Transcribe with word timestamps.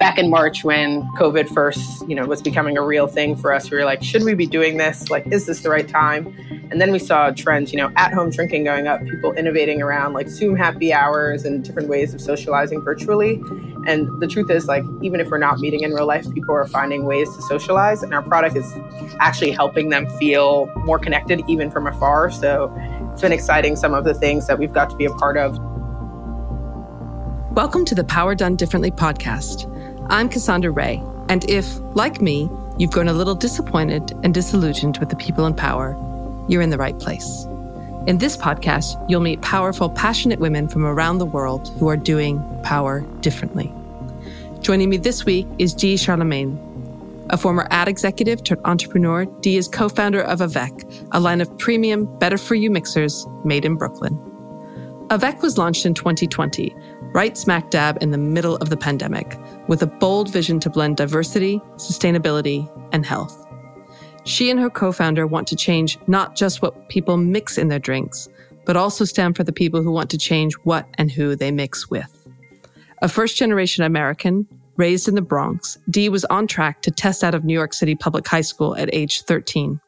back 0.00 0.18
in 0.18 0.30
March 0.30 0.64
when 0.64 1.02
COVID 1.18 1.46
first, 1.50 2.08
you 2.08 2.14
know, 2.14 2.24
was 2.24 2.40
becoming 2.40 2.78
a 2.78 2.82
real 2.82 3.06
thing 3.06 3.36
for 3.36 3.52
us, 3.52 3.70
we 3.70 3.76
were 3.76 3.84
like, 3.84 4.02
should 4.02 4.24
we 4.24 4.32
be 4.32 4.46
doing 4.46 4.78
this? 4.78 5.10
Like, 5.10 5.26
is 5.26 5.44
this 5.44 5.60
the 5.60 5.68
right 5.68 5.86
time? 5.86 6.34
And 6.70 6.80
then 6.80 6.90
we 6.90 6.98
saw 6.98 7.30
trends, 7.32 7.70
you 7.70 7.76
know, 7.76 7.92
at 7.96 8.14
home 8.14 8.30
drinking 8.30 8.64
going 8.64 8.86
up, 8.86 9.04
people 9.04 9.34
innovating 9.34 9.82
around 9.82 10.14
like 10.14 10.28
Zoom 10.28 10.56
happy 10.56 10.90
hours 10.90 11.44
and 11.44 11.62
different 11.62 11.88
ways 11.88 12.14
of 12.14 12.22
socializing 12.22 12.80
virtually. 12.80 13.42
And 13.86 14.08
the 14.22 14.26
truth 14.26 14.50
is, 14.50 14.66
like, 14.66 14.84
even 15.02 15.20
if 15.20 15.28
we're 15.28 15.36
not 15.36 15.58
meeting 15.58 15.80
in 15.80 15.92
real 15.92 16.06
life, 16.06 16.24
people 16.32 16.54
are 16.54 16.66
finding 16.66 17.04
ways 17.04 17.28
to 17.36 17.42
socialize, 17.42 18.02
and 18.02 18.14
our 18.14 18.22
product 18.22 18.56
is 18.56 18.72
actually 19.18 19.50
helping 19.50 19.90
them 19.90 20.06
feel 20.18 20.72
more 20.76 20.98
connected, 20.98 21.42
even 21.46 21.70
from 21.70 21.86
afar. 21.86 22.30
So 22.30 22.74
it's 23.12 23.20
been 23.20 23.32
exciting, 23.32 23.76
some 23.76 23.92
of 23.92 24.04
the 24.04 24.14
things 24.14 24.46
that 24.46 24.58
we've 24.58 24.72
got 24.72 24.88
to 24.88 24.96
be 24.96 25.04
a 25.04 25.10
part 25.10 25.36
of. 25.36 25.58
Welcome 27.52 27.84
to 27.86 27.94
the 27.94 28.04
Power 28.04 28.34
Done 28.34 28.56
Differently 28.56 28.92
podcast. 28.92 29.66
I'm 30.10 30.28
Cassandra 30.28 30.72
Ray, 30.72 31.00
and 31.28 31.48
if, 31.48 31.78
like 31.94 32.20
me, 32.20 32.50
you've 32.78 32.90
grown 32.90 33.06
a 33.06 33.12
little 33.12 33.36
disappointed 33.36 34.10
and 34.24 34.34
disillusioned 34.34 34.98
with 34.98 35.08
the 35.08 35.14
people 35.14 35.46
in 35.46 35.54
power, 35.54 35.96
you're 36.48 36.62
in 36.62 36.70
the 36.70 36.78
right 36.78 36.98
place. 36.98 37.44
In 38.08 38.18
this 38.18 38.36
podcast, 38.36 39.00
you'll 39.08 39.20
meet 39.20 39.40
powerful, 39.40 39.88
passionate 39.88 40.40
women 40.40 40.66
from 40.66 40.84
around 40.84 41.18
the 41.18 41.26
world 41.26 41.68
who 41.78 41.86
are 41.86 41.96
doing 41.96 42.42
power 42.64 43.02
differently. 43.20 43.72
Joining 44.58 44.90
me 44.90 44.96
this 44.96 45.24
week 45.24 45.46
is 45.58 45.72
Dee 45.74 45.96
Charlemagne. 45.96 46.58
A 47.30 47.36
former 47.36 47.68
ad 47.70 47.86
executive 47.86 48.42
turned 48.42 48.62
entrepreneur, 48.64 49.26
Dee 49.26 49.58
is 49.58 49.68
co 49.68 49.88
founder 49.88 50.22
of 50.22 50.40
Avec, 50.40 50.72
a 51.12 51.20
line 51.20 51.40
of 51.40 51.56
premium, 51.56 52.18
better 52.18 52.36
for 52.36 52.56
you 52.56 52.68
mixers 52.68 53.28
made 53.44 53.64
in 53.64 53.76
Brooklyn. 53.76 54.18
Avec 55.10 55.40
was 55.40 55.56
launched 55.56 55.86
in 55.86 55.94
2020 55.94 56.74
right 57.12 57.36
smack 57.36 57.70
dab 57.70 57.98
in 58.02 58.10
the 58.10 58.18
middle 58.18 58.56
of 58.56 58.70
the 58.70 58.76
pandemic, 58.76 59.38
with 59.68 59.82
a 59.82 59.86
bold 59.86 60.32
vision 60.32 60.60
to 60.60 60.70
blend 60.70 60.96
diversity, 60.96 61.58
sustainability, 61.76 62.68
and 62.92 63.04
health. 63.04 63.46
She 64.24 64.50
and 64.50 64.60
her 64.60 64.70
co 64.70 64.92
founder 64.92 65.26
want 65.26 65.48
to 65.48 65.56
change 65.56 65.98
not 66.06 66.36
just 66.36 66.62
what 66.62 66.88
people 66.88 67.16
mix 67.16 67.58
in 67.58 67.68
their 67.68 67.78
drinks, 67.78 68.28
but 68.64 68.76
also 68.76 69.04
stand 69.04 69.36
for 69.36 69.44
the 69.44 69.52
people 69.52 69.82
who 69.82 69.90
want 69.90 70.10
to 70.10 70.18
change 70.18 70.54
what 70.64 70.86
and 70.98 71.10
who 71.10 71.34
they 71.34 71.50
mix 71.50 71.90
with. 71.90 72.28
A 73.02 73.08
first 73.08 73.36
generation 73.36 73.82
American, 73.82 74.46
raised 74.76 75.08
in 75.08 75.14
the 75.14 75.22
Bronx, 75.22 75.78
Dee 75.90 76.08
was 76.08 76.24
on 76.26 76.46
track 76.46 76.82
to 76.82 76.90
test 76.90 77.24
out 77.24 77.34
of 77.34 77.44
New 77.44 77.54
York 77.54 77.72
City 77.72 77.94
Public 77.94 78.26
High 78.26 78.40
School 78.40 78.76
at 78.76 78.92
age 78.92 79.22
13. 79.22 79.80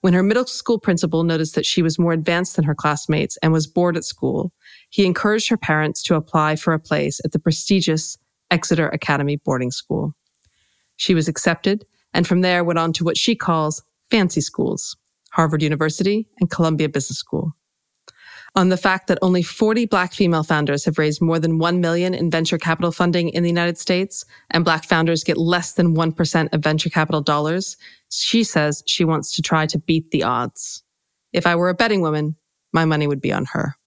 When 0.00 0.12
her 0.12 0.22
middle 0.22 0.46
school 0.46 0.78
principal 0.78 1.24
noticed 1.24 1.56
that 1.56 1.66
she 1.66 1.82
was 1.82 1.98
more 1.98 2.12
advanced 2.12 2.56
than 2.56 2.64
her 2.64 2.74
classmates 2.74 3.36
and 3.42 3.52
was 3.52 3.66
bored 3.66 3.96
at 3.96 4.04
school, 4.04 4.52
he 4.90 5.06
encouraged 5.06 5.48
her 5.48 5.56
parents 5.56 6.02
to 6.04 6.14
apply 6.14 6.56
for 6.56 6.72
a 6.72 6.78
place 6.78 7.20
at 7.24 7.32
the 7.32 7.38
prestigious 7.38 8.18
Exeter 8.50 8.88
Academy 8.88 9.36
boarding 9.36 9.70
school. 9.70 10.14
She 10.96 11.14
was 11.14 11.28
accepted 11.28 11.84
and 12.14 12.26
from 12.26 12.40
there 12.40 12.64
went 12.64 12.78
on 12.78 12.92
to 12.94 13.04
what 13.04 13.16
she 13.16 13.34
calls 13.34 13.82
fancy 14.10 14.40
schools, 14.40 14.96
Harvard 15.32 15.62
University 15.62 16.26
and 16.40 16.50
Columbia 16.50 16.88
Business 16.88 17.18
School. 17.18 17.54
On 18.54 18.70
the 18.70 18.78
fact 18.78 19.06
that 19.06 19.18
only 19.20 19.42
40 19.42 19.86
black 19.86 20.12
female 20.12 20.42
founders 20.42 20.84
have 20.84 20.98
raised 20.98 21.20
more 21.20 21.38
than 21.38 21.58
1 21.58 21.80
million 21.80 22.14
in 22.14 22.30
venture 22.30 22.58
capital 22.58 22.90
funding 22.90 23.28
in 23.28 23.42
the 23.42 23.48
United 23.48 23.78
States 23.78 24.24
and 24.50 24.64
black 24.64 24.84
founders 24.84 25.22
get 25.22 25.36
less 25.36 25.74
than 25.74 25.94
1% 25.94 26.48
of 26.52 26.62
venture 26.62 26.88
capital 26.88 27.20
dollars, 27.20 27.76
she 28.10 28.42
says 28.42 28.82
she 28.86 29.04
wants 29.04 29.32
to 29.36 29.42
try 29.42 29.66
to 29.66 29.78
beat 29.78 30.10
the 30.10 30.22
odds. 30.22 30.82
If 31.32 31.46
I 31.46 31.56
were 31.56 31.68
a 31.68 31.74
betting 31.74 32.00
woman, 32.00 32.36
my 32.72 32.84
money 32.84 33.06
would 33.06 33.20
be 33.20 33.32
on 33.32 33.44
her. 33.52 33.77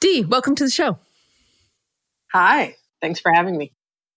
Dee, 0.00 0.24
welcome 0.24 0.54
to 0.56 0.64
the 0.64 0.70
show. 0.70 0.98
Hi, 2.32 2.76
thanks 3.00 3.18
for 3.18 3.32
having 3.32 3.56
me. 3.56 3.72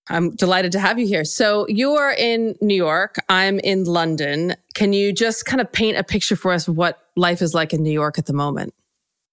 I'm 0.10 0.36
delighted 0.36 0.72
to 0.74 0.80
have 0.80 1.00
you 1.00 1.06
here. 1.06 1.24
So 1.24 1.68
you 1.70 1.92
are 1.92 2.12
in 2.12 2.56
New 2.62 2.76
York. 2.76 3.18
I'm 3.30 3.60
in 3.60 3.86
London. 3.86 4.56
Can 4.74 4.92
you 4.92 5.14
just 5.14 5.46
kind 5.46 5.62
of 5.62 5.72
paint 5.72 5.98
a 5.98 6.04
picture 6.04 6.36
for 6.36 6.52
us 6.52 6.68
of 6.68 6.76
what 6.76 7.00
life 7.16 7.42
is 7.42 7.54
like 7.54 7.74
in 7.74 7.84
New 7.84 7.92
York 7.92 8.18
at 8.18 8.26
the 8.26 8.34
moment? 8.34 8.74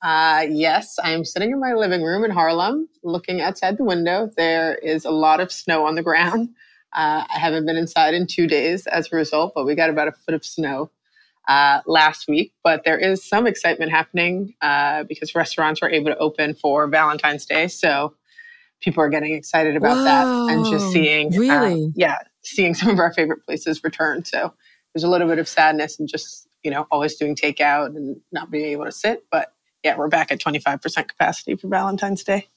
Uh, 0.02 0.46
yes, 0.48 0.98
I 1.02 1.10
am 1.10 1.24
sitting 1.24 1.50
in 1.50 1.58
my 1.58 1.72
living 1.72 2.02
room 2.02 2.24
in 2.24 2.30
Harlem, 2.30 2.88
looking 3.02 3.40
outside 3.40 3.78
the 3.78 3.84
window. 3.84 4.30
There 4.36 4.76
is 4.76 5.04
a 5.04 5.10
lot 5.10 5.40
of 5.40 5.50
snow 5.50 5.86
on 5.86 5.94
the 5.94 6.02
ground. 6.04 6.50
Uh, 6.92 7.24
I 7.28 7.38
haven't 7.38 7.66
been 7.66 7.76
inside 7.76 8.14
in 8.14 8.26
two 8.26 8.46
days 8.46 8.86
as 8.86 9.12
a 9.12 9.16
result, 9.16 9.52
but 9.54 9.66
we 9.66 9.74
got 9.74 9.90
about 9.90 10.08
a 10.08 10.12
foot 10.12 10.34
of 10.34 10.44
snow 10.44 10.90
uh, 11.48 11.80
last 11.86 12.28
week. 12.28 12.52
But 12.62 12.84
there 12.84 12.98
is 12.98 13.24
some 13.24 13.46
excitement 13.46 13.90
happening 13.90 14.54
uh, 14.60 15.04
because 15.04 15.34
restaurants 15.34 15.82
are 15.82 15.90
able 15.90 16.06
to 16.06 16.18
open 16.18 16.54
for 16.54 16.86
Valentine's 16.88 17.46
Day. 17.46 17.68
So 17.68 18.14
people 18.80 19.02
are 19.02 19.08
getting 19.08 19.34
excited 19.34 19.76
about 19.76 19.96
Whoa, 19.96 20.04
that 20.04 20.26
and 20.52 20.66
just 20.66 20.92
seeing, 20.92 21.34
uh, 21.34 21.38
really, 21.38 21.92
yeah, 21.94 22.18
seeing 22.42 22.74
some 22.74 22.90
of 22.90 22.98
our 22.98 23.12
favorite 23.12 23.44
places 23.46 23.82
return. 23.82 24.24
So 24.24 24.52
there's 24.94 25.04
a 25.04 25.08
little 25.08 25.28
bit 25.28 25.38
of 25.38 25.48
sadness 25.48 25.98
and 25.98 26.08
just 26.08 26.48
you 26.62 26.70
know 26.70 26.86
always 26.90 27.16
doing 27.16 27.36
takeout 27.36 27.96
and 27.96 28.16
not 28.32 28.50
being 28.50 28.66
able 28.66 28.84
to 28.84 28.92
sit, 28.92 29.24
but 29.30 29.52
yeah, 29.82 29.96
we're 29.96 30.08
back 30.08 30.32
at 30.32 30.40
25% 30.40 31.08
capacity 31.08 31.54
for 31.54 31.68
Valentine's 31.68 32.24
Day. 32.24 32.48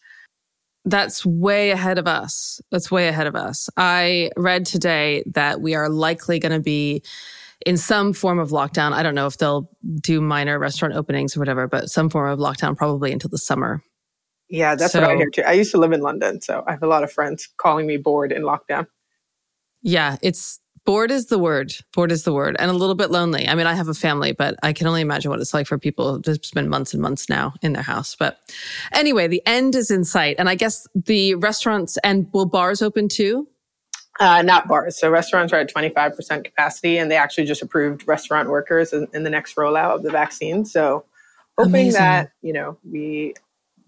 That's 0.85 1.23
way 1.23 1.69
ahead 1.69 1.99
of 1.99 2.07
us. 2.07 2.59
That's 2.71 2.89
way 2.89 3.07
ahead 3.07 3.27
of 3.27 3.35
us. 3.35 3.69
I 3.77 4.31
read 4.35 4.65
today 4.65 5.23
that 5.27 5.61
we 5.61 5.75
are 5.75 5.89
likely 5.89 6.39
going 6.39 6.53
to 6.53 6.59
be 6.59 7.03
in 7.65 7.77
some 7.77 8.13
form 8.13 8.39
of 8.39 8.49
lockdown. 8.49 8.93
I 8.93 9.03
don't 9.03 9.15
know 9.15 9.27
if 9.27 9.37
they'll 9.37 9.69
do 10.01 10.21
minor 10.21 10.57
restaurant 10.59 10.95
openings 10.95 11.35
or 11.35 11.39
whatever, 11.39 11.67
but 11.67 11.89
some 11.89 12.09
form 12.09 12.29
of 12.29 12.39
lockdown 12.39 12.75
probably 12.75 13.11
until 13.11 13.29
the 13.29 13.37
summer. 13.37 13.83
Yeah, 14.49 14.75
that's 14.75 14.93
so, 14.93 15.01
what 15.01 15.11
I 15.11 15.15
hear 15.15 15.29
too. 15.29 15.43
I 15.43 15.53
used 15.53 15.71
to 15.71 15.77
live 15.77 15.91
in 15.91 16.01
London, 16.01 16.41
so 16.41 16.63
I 16.65 16.71
have 16.71 16.83
a 16.83 16.87
lot 16.87 17.03
of 17.03 17.11
friends 17.11 17.47
calling 17.57 17.85
me 17.85 17.97
bored 17.97 18.31
in 18.31 18.43
lockdown. 18.43 18.87
Yeah, 19.81 20.17
it's 20.21 20.59
bored 20.85 21.11
is 21.11 21.27
the 21.27 21.37
word. 21.37 21.73
Bored 21.93 22.11
is 22.11 22.23
the 22.23 22.33
word. 22.33 22.55
And 22.57 22.71
a 22.71 22.73
little 22.73 22.95
bit 22.95 23.11
lonely. 23.11 23.47
I 23.47 23.53
mean, 23.53 23.67
I 23.67 23.75
have 23.75 23.87
a 23.87 23.93
family, 23.93 24.31
but 24.31 24.55
I 24.63 24.73
can 24.73 24.87
only 24.87 25.01
imagine 25.01 25.29
what 25.29 25.39
it's 25.39 25.53
like 25.53 25.67
for 25.67 25.77
people 25.77 26.19
to 26.23 26.35
spend 26.43 26.69
months 26.69 26.93
and 26.93 27.01
months 27.01 27.29
now 27.29 27.53
in 27.61 27.73
their 27.73 27.83
house. 27.83 28.15
But 28.15 28.39
anyway, 28.91 29.27
the 29.27 29.43
end 29.45 29.75
is 29.75 29.91
in 29.91 30.03
sight. 30.03 30.37
And 30.39 30.49
I 30.49 30.55
guess 30.55 30.87
the 30.95 31.35
restaurants 31.35 31.97
and 32.03 32.27
will 32.33 32.47
bars 32.47 32.81
open 32.81 33.07
too? 33.07 33.47
Uh, 34.19 34.41
not 34.41 34.67
bars. 34.67 34.99
So 34.99 35.09
restaurants 35.09 35.53
are 35.53 35.59
at 35.59 35.73
25% 35.73 36.43
capacity 36.43 36.97
and 36.97 37.09
they 37.09 37.15
actually 37.15 37.45
just 37.45 37.61
approved 37.61 38.05
restaurant 38.05 38.49
workers 38.49 38.91
in, 38.91 39.07
in 39.13 39.23
the 39.23 39.29
next 39.29 39.55
rollout 39.55 39.95
of 39.95 40.03
the 40.03 40.11
vaccine. 40.11 40.65
So 40.65 41.05
hoping 41.57 41.73
Amazing. 41.73 41.93
that, 41.93 42.31
you 42.41 42.51
know, 42.51 42.77
we 42.89 43.33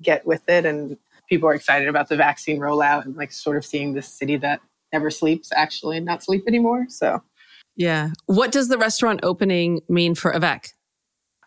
get 0.02 0.26
with 0.26 0.48
it 0.48 0.66
and 0.66 0.98
people 1.28 1.50
are 1.50 1.54
excited 1.54 1.90
about 1.90 2.08
the 2.08 2.16
vaccine 2.16 2.60
rollout 2.60 3.04
and 3.04 3.18
like 3.18 3.32
sort 3.34 3.58
of 3.58 3.66
seeing 3.66 3.94
this 3.94 4.08
city 4.08 4.38
that 4.38 4.62
never 4.94 5.10
sleeps 5.10 5.52
actually 5.54 6.00
not 6.00 6.24
sleep 6.24 6.46
anymore. 6.48 6.86
So, 6.88 7.22
yeah. 7.76 8.12
What 8.26 8.52
does 8.52 8.68
the 8.68 8.78
restaurant 8.78 9.22
opening 9.24 9.82
mean 9.90 10.16
for 10.16 10.32
Avec? 10.32 10.74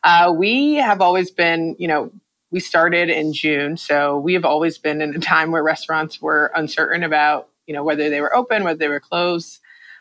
Uh, 0.03 0.33
we 0.37 0.75
have 0.75 1.01
always 1.01 1.31
been, 1.31 1.75
you 1.79 1.89
know, 1.89 2.13
we 2.51 2.61
started 2.61 3.09
in 3.09 3.33
June. 3.33 3.77
So 3.77 4.19
we 4.19 4.35
have 4.35 4.45
always 4.45 4.79
been 4.79 5.01
in 5.01 5.15
a 5.15 5.19
time 5.19 5.51
where 5.51 5.63
restaurants 5.63 6.21
were 6.21 6.53
uncertain 6.55 7.03
about, 7.03 7.49
you 7.67 7.75
know, 7.75 7.83
whether 7.83 8.11
they 8.11 8.21
were 8.21 8.35
open, 8.35 8.65
whether 8.65 8.79
they 8.79 8.89
were 8.89 9.01
closed. 9.01 9.61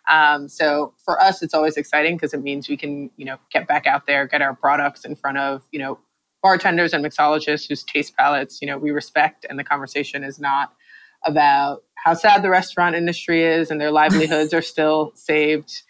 Um, 0.10 0.50
so 0.50 0.94
for 1.04 1.22
us, 1.22 1.42
it's 1.42 1.54
always 1.54 1.78
exciting 1.78 2.16
because 2.16 2.34
it 2.34 2.42
means 2.42 2.68
we 2.68 2.78
can, 2.78 3.10
you 3.16 3.26
know, 3.26 3.38
get 3.52 3.68
back 3.68 3.88
out 3.88 4.06
there, 4.06 4.28
get 4.28 4.42
our 4.42 4.54
products 4.54 5.06
in 5.06 5.16
front 5.16 5.38
of, 5.38 5.64
you 5.72 5.80
know, 5.80 6.00
bartenders 6.42 6.94
and 6.94 7.04
mixologists 7.04 7.68
whose 7.70 7.84
taste 7.84 8.16
palates, 8.18 8.62
you 8.62 8.68
know, 8.68 8.78
we 8.78 8.92
respect. 8.92 9.46
And 9.50 9.58
the 9.58 9.64
conversation 9.64 10.24
is 10.24 10.40
not 10.40 10.74
about 11.26 11.84
how 11.96 12.14
sad 12.14 12.44
the 12.44 12.50
restaurant 12.50 12.96
industry 12.96 13.44
is 13.44 13.72
and 13.72 13.80
their 13.80 13.92
livelihoods 14.02 14.54
are 14.54 14.62
still 14.62 15.14
saved. 15.16 15.84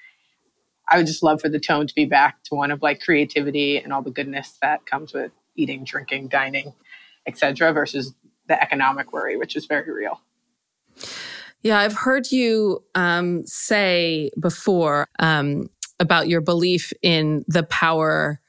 I 0.92 0.98
would 0.98 1.08
just 1.08 1.24
love 1.24 1.42
for 1.42 1.50
the 1.50 1.60
tone 1.60 1.88
to 1.88 1.96
be 1.96 2.06
back 2.06 2.44
to 2.46 2.56
one 2.56 2.70
of 2.70 2.84
like 2.84 3.02
creativity 3.02 3.78
and 3.78 3.92
all 3.92 4.04
the 4.04 4.12
goodness 4.12 4.58
that 4.62 4.86
comes 4.86 5.14
with 5.14 5.32
eating, 5.56 5.84
drinking, 5.84 6.28
dining, 6.28 6.74
etc., 7.26 7.74
versus 7.74 8.14
the 8.48 8.62
economic 8.62 9.14
worry, 9.14 9.38
which 9.38 9.56
is 9.56 9.66
very 9.66 9.92
real. 9.92 10.22
Yeah, 11.64 11.80
I've 11.80 11.94
heard 11.94 12.30
you 12.30 12.84
um, 12.94 13.46
say 13.46 14.32
before 14.40 15.08
um, 15.20 15.70
about 16.00 16.28
your 16.28 16.42
belief 16.42 16.92
in 17.02 17.46
the 17.48 17.64
power 17.64 18.42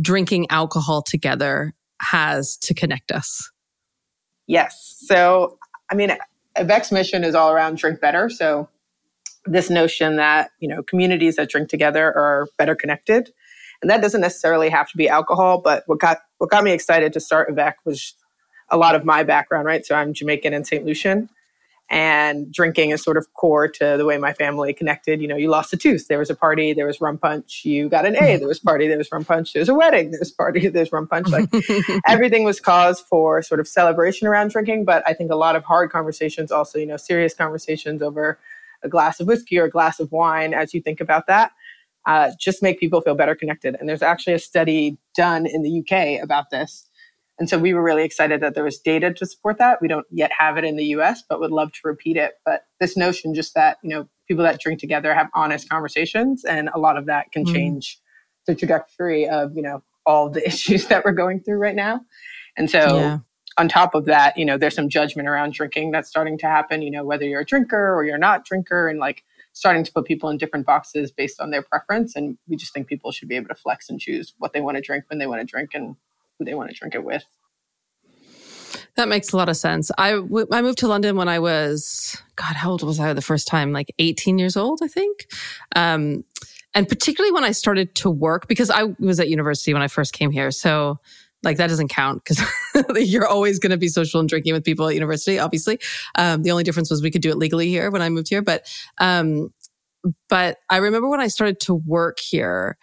drinking 0.00 0.46
alcohol 0.50 1.02
together 1.02 1.74
has 2.00 2.56
to 2.56 2.72
connect 2.72 3.12
us. 3.12 3.50
Yes. 4.46 4.96
So, 5.06 5.58
I 5.90 5.94
mean, 5.94 6.16
Avec's 6.56 6.90
mission 6.90 7.24
is 7.24 7.34
all 7.34 7.52
around 7.52 7.76
drink 7.76 8.00
better. 8.00 8.30
So 8.30 8.68
this 9.44 9.68
notion 9.68 10.16
that, 10.16 10.50
you 10.58 10.68
know, 10.68 10.82
communities 10.82 11.36
that 11.36 11.50
drink 11.50 11.68
together 11.68 12.06
are 12.06 12.48
better 12.56 12.74
connected. 12.74 13.30
And 13.82 13.90
that 13.90 14.00
doesn't 14.00 14.20
necessarily 14.20 14.70
have 14.70 14.88
to 14.90 14.96
be 14.96 15.08
alcohol, 15.08 15.60
but 15.60 15.82
what 15.86 15.98
got 15.98 16.18
what 16.38 16.50
got 16.50 16.64
me 16.64 16.72
excited 16.72 17.12
to 17.12 17.20
start 17.20 17.50
Avec 17.50 17.74
was 17.84 18.14
a 18.70 18.76
lot 18.76 18.94
of 18.94 19.04
my 19.04 19.24
background, 19.24 19.66
right? 19.66 19.84
So 19.84 19.94
I'm 19.94 20.14
Jamaican 20.14 20.54
and 20.54 20.66
St. 20.66 20.86
Lucian 20.86 21.28
and 21.90 22.50
drinking 22.50 22.90
is 22.90 23.02
sort 23.02 23.16
of 23.16 23.32
core 23.34 23.68
to 23.68 23.96
the 23.98 24.04
way 24.06 24.16
my 24.16 24.32
family 24.32 24.72
connected. 24.72 25.20
You 25.20 25.28
know, 25.28 25.36
you 25.36 25.48
lost 25.48 25.72
a 25.74 25.76
tooth, 25.76 26.08
there 26.08 26.18
was 26.18 26.30
a 26.30 26.34
party, 26.34 26.72
there 26.72 26.86
was 26.86 27.00
rum 27.00 27.18
punch. 27.18 27.62
You 27.64 27.88
got 27.88 28.06
an 28.06 28.16
A, 28.16 28.38
there 28.38 28.48
was 28.48 28.58
party, 28.58 28.88
there 28.88 28.98
was 28.98 29.12
rum 29.12 29.24
punch. 29.24 29.52
There 29.52 29.60
was 29.60 29.68
a 29.68 29.74
wedding, 29.74 30.10
there 30.10 30.20
was 30.20 30.30
party, 30.30 30.68
there's 30.68 30.90
rum 30.90 31.06
punch. 31.06 31.28
Like 31.28 31.50
everything 32.06 32.44
was 32.44 32.60
cause 32.60 33.00
for 33.00 33.42
sort 33.42 33.60
of 33.60 33.68
celebration 33.68 34.26
around 34.26 34.50
drinking. 34.50 34.84
But 34.84 35.02
I 35.06 35.12
think 35.12 35.30
a 35.30 35.36
lot 35.36 35.54
of 35.54 35.64
hard 35.64 35.90
conversations, 35.90 36.50
also, 36.50 36.78
you 36.78 36.86
know, 36.86 36.96
serious 36.96 37.34
conversations 37.34 38.00
over 38.00 38.38
a 38.82 38.88
glass 38.88 39.20
of 39.20 39.26
whiskey 39.26 39.58
or 39.58 39.64
a 39.64 39.70
glass 39.70 40.00
of 40.00 40.12
wine 40.12 40.54
as 40.54 40.74
you 40.74 40.80
think 40.80 41.00
about 41.00 41.26
that. 41.26 41.52
Uh, 42.04 42.32
just 42.38 42.62
make 42.62 42.80
people 42.80 43.00
feel 43.00 43.14
better 43.14 43.34
connected. 43.34 43.76
And 43.78 43.88
there's 43.88 44.02
actually 44.02 44.32
a 44.32 44.38
study 44.38 44.98
done 45.14 45.46
in 45.46 45.62
the 45.62 45.80
UK 45.80 46.22
about 46.22 46.50
this. 46.50 46.88
And 47.38 47.48
so 47.48 47.58
we 47.58 47.74
were 47.74 47.82
really 47.82 48.04
excited 48.04 48.40
that 48.40 48.54
there 48.54 48.64
was 48.64 48.78
data 48.78 49.12
to 49.14 49.26
support 49.26 49.58
that. 49.58 49.80
We 49.80 49.88
don't 49.88 50.06
yet 50.10 50.30
have 50.38 50.58
it 50.58 50.64
in 50.64 50.76
the 50.76 50.84
US, 50.96 51.22
but 51.28 51.40
would 51.40 51.50
love 51.50 51.72
to 51.72 51.80
repeat 51.84 52.16
it. 52.16 52.34
But 52.44 52.66
this 52.78 52.96
notion 52.96 53.34
just 53.34 53.54
that, 53.54 53.78
you 53.82 53.90
know, 53.90 54.08
people 54.28 54.44
that 54.44 54.60
drink 54.60 54.80
together 54.80 55.14
have 55.14 55.28
honest 55.34 55.68
conversations 55.68 56.44
and 56.44 56.68
a 56.74 56.78
lot 56.78 56.96
of 56.96 57.06
that 57.06 57.32
can 57.32 57.44
mm. 57.44 57.52
change 57.52 57.98
the 58.46 58.54
trajectory 58.54 59.28
of, 59.28 59.56
you 59.56 59.62
know, 59.62 59.82
all 60.06 60.28
the 60.28 60.46
issues 60.46 60.86
that 60.86 61.04
we're 61.04 61.12
going 61.12 61.40
through 61.40 61.58
right 61.58 61.76
now. 61.76 62.00
And 62.56 62.70
so 62.70 62.96
yeah. 62.96 63.18
on 63.56 63.68
top 63.68 63.94
of 63.94 64.04
that, 64.04 64.36
you 64.36 64.44
know, 64.44 64.58
there's 64.58 64.74
some 64.74 64.88
judgment 64.88 65.28
around 65.28 65.54
drinking 65.54 65.90
that's 65.90 66.08
starting 66.08 66.38
to 66.38 66.46
happen, 66.46 66.82
you 66.82 66.90
know, 66.90 67.04
whether 67.04 67.24
you're 67.24 67.40
a 67.40 67.46
drinker 67.46 67.94
or 67.94 68.04
you're 68.04 68.18
not 68.18 68.40
a 68.40 68.44
drinker 68.44 68.88
and 68.88 68.98
like 68.98 69.22
starting 69.54 69.84
to 69.84 69.92
put 69.92 70.04
people 70.04 70.28
in 70.28 70.38
different 70.38 70.66
boxes 70.66 71.10
based 71.10 71.40
on 71.40 71.50
their 71.50 71.62
preference. 71.62 72.14
And 72.14 72.38
we 72.48 72.56
just 72.56 72.72
think 72.72 72.86
people 72.86 73.10
should 73.10 73.28
be 73.28 73.36
able 73.36 73.48
to 73.48 73.54
flex 73.54 73.88
and 73.90 74.00
choose 74.00 74.34
what 74.38 74.52
they 74.52 74.60
want 74.60 74.76
to 74.76 74.82
drink 74.82 75.04
when 75.08 75.18
they 75.18 75.26
want 75.26 75.40
to 75.40 75.46
drink 75.46 75.70
and 75.74 75.96
who 76.42 76.50
they 76.50 76.54
want 76.54 76.70
to 76.70 76.76
drink 76.76 76.94
it 76.94 77.04
with. 77.04 77.24
That 78.96 79.08
makes 79.08 79.32
a 79.32 79.36
lot 79.36 79.48
of 79.48 79.56
sense. 79.56 79.90
I, 79.96 80.12
w- 80.12 80.46
I 80.50 80.60
moved 80.60 80.78
to 80.78 80.88
London 80.88 81.16
when 81.16 81.28
I 81.28 81.38
was, 81.38 82.20
God, 82.36 82.56
how 82.56 82.72
old 82.72 82.82
was 82.82 83.00
I 83.00 83.12
the 83.14 83.22
first 83.22 83.46
time? 83.46 83.72
Like 83.72 83.94
18 83.98 84.38
years 84.38 84.56
old, 84.56 84.80
I 84.82 84.88
think. 84.88 85.26
Um, 85.74 86.24
and 86.74 86.88
particularly 86.88 87.32
when 87.32 87.44
I 87.44 87.52
started 87.52 87.94
to 87.96 88.10
work, 88.10 88.48
because 88.48 88.70
I 88.70 88.84
was 88.98 89.18
at 89.20 89.28
university 89.28 89.72
when 89.72 89.82
I 89.82 89.88
first 89.88 90.12
came 90.12 90.30
here. 90.30 90.50
So 90.50 90.98
like 91.42 91.56
that 91.56 91.68
doesn't 91.68 91.88
count 91.88 92.22
because 92.22 92.42
you're 92.96 93.26
always 93.26 93.58
going 93.58 93.70
to 93.70 93.76
be 93.76 93.88
social 93.88 94.20
and 94.20 94.28
drinking 94.28 94.52
with 94.52 94.64
people 94.64 94.86
at 94.88 94.94
university, 94.94 95.38
obviously. 95.38 95.78
Um, 96.16 96.42
the 96.42 96.50
only 96.50 96.64
difference 96.64 96.90
was 96.90 97.02
we 97.02 97.10
could 97.10 97.22
do 97.22 97.30
it 97.30 97.38
legally 97.38 97.68
here 97.68 97.90
when 97.90 98.02
I 98.02 98.08
moved 98.10 98.28
here. 98.28 98.42
But, 98.42 98.66
um, 98.98 99.52
but 100.28 100.58
I 100.68 100.78
remember 100.78 101.08
when 101.08 101.20
I 101.20 101.28
started 101.28 101.60
to 101.60 101.74
work 101.74 102.18
here 102.18 102.76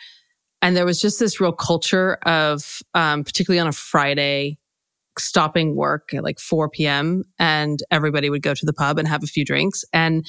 and 0.62 0.76
there 0.76 0.86
was 0.86 1.00
just 1.00 1.20
this 1.20 1.40
real 1.40 1.52
culture 1.52 2.16
of, 2.26 2.82
um, 2.94 3.24
particularly 3.24 3.60
on 3.60 3.68
a 3.68 3.74
Friday, 3.74 4.58
stopping 5.18 5.76
work 5.76 6.14
at 6.14 6.24
like 6.24 6.40
4 6.40 6.70
p.m. 6.70 7.24
and 7.38 7.82
everybody 7.92 8.30
would 8.30 8.42
go 8.42 8.54
to 8.54 8.66
the 8.66 8.74
pub 8.74 8.98
and 8.98 9.08
have 9.08 9.24
a 9.24 9.28
few 9.28 9.46
drinks. 9.46 9.84
And 9.94 10.26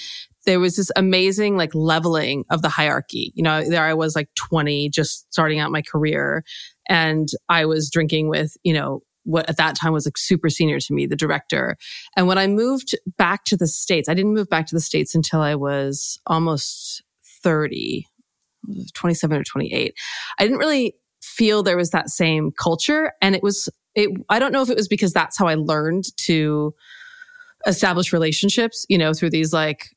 there 0.46 0.60
was 0.60 0.76
this 0.76 0.90
amazing 0.96 1.56
like 1.56 1.74
leveling 1.74 2.44
of 2.50 2.62
the 2.62 2.68
hierarchy. 2.68 3.32
You 3.34 3.42
know, 3.42 3.68
there 3.68 3.84
I 3.84 3.94
was 3.94 4.16
like 4.16 4.28
20, 4.36 4.90
just 4.90 5.32
starting 5.32 5.58
out 5.58 5.70
my 5.70 5.82
career 5.82 6.44
and 6.88 7.28
I 7.48 7.66
was 7.66 7.90
drinking 7.90 8.28
with, 8.28 8.56
you 8.62 8.72
know, 8.72 9.02
what 9.24 9.48
at 9.48 9.58
that 9.58 9.76
time 9.76 9.92
was 9.92 10.06
like 10.06 10.16
super 10.16 10.48
senior 10.48 10.80
to 10.80 10.94
me, 10.94 11.06
the 11.06 11.16
director. 11.16 11.76
And 12.16 12.26
when 12.26 12.38
I 12.38 12.46
moved 12.46 12.96
back 13.18 13.44
to 13.46 13.56
the 13.56 13.66
States, 13.66 14.08
I 14.08 14.14
didn't 14.14 14.34
move 14.34 14.48
back 14.48 14.66
to 14.66 14.74
the 14.74 14.80
States 14.80 15.14
until 15.14 15.40
I 15.40 15.54
was 15.54 16.18
almost 16.26 17.02
30, 17.42 18.06
27 18.94 19.38
or 19.38 19.44
28. 19.44 19.94
I 20.38 20.42
didn't 20.42 20.58
really 20.58 20.94
feel 21.22 21.62
there 21.62 21.76
was 21.76 21.90
that 21.90 22.10
same 22.10 22.50
culture. 22.52 23.12
And 23.20 23.34
it 23.34 23.42
was, 23.42 23.68
it, 23.94 24.10
I 24.28 24.38
don't 24.38 24.52
know 24.52 24.62
if 24.62 24.70
it 24.70 24.76
was 24.76 24.88
because 24.88 25.12
that's 25.12 25.38
how 25.38 25.46
I 25.46 25.54
learned 25.54 26.04
to 26.18 26.74
establish 27.66 28.12
relationships, 28.12 28.86
you 28.88 28.98
know, 28.98 29.12
through 29.12 29.30
these 29.30 29.52
like 29.52 29.90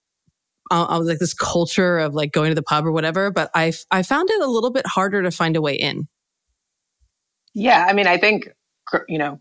I 0.72 0.98
was 0.98 1.08
like 1.08 1.20
this 1.20 1.34
culture 1.34 2.00
of 2.00 2.14
like 2.14 2.32
going 2.32 2.50
to 2.50 2.56
the 2.56 2.64
pub 2.64 2.86
or 2.86 2.92
whatever. 2.92 3.32
But 3.32 3.52
I 3.54 3.74
I 3.92 4.04
found 4.04 4.30
it 4.30 4.42
a 4.42 4.48
little 4.48 4.72
bit 4.72 4.88
harder 4.88 5.22
to 5.22 5.32
find 5.32 5.56
a 5.56 5.62
way 5.62 5.76
in. 5.76 6.08
Yeah, 7.54 7.86
I 7.88 7.94
mean, 7.94 8.08
I 8.08 8.18
think 8.18 8.50
you 9.08 9.18
know, 9.18 9.40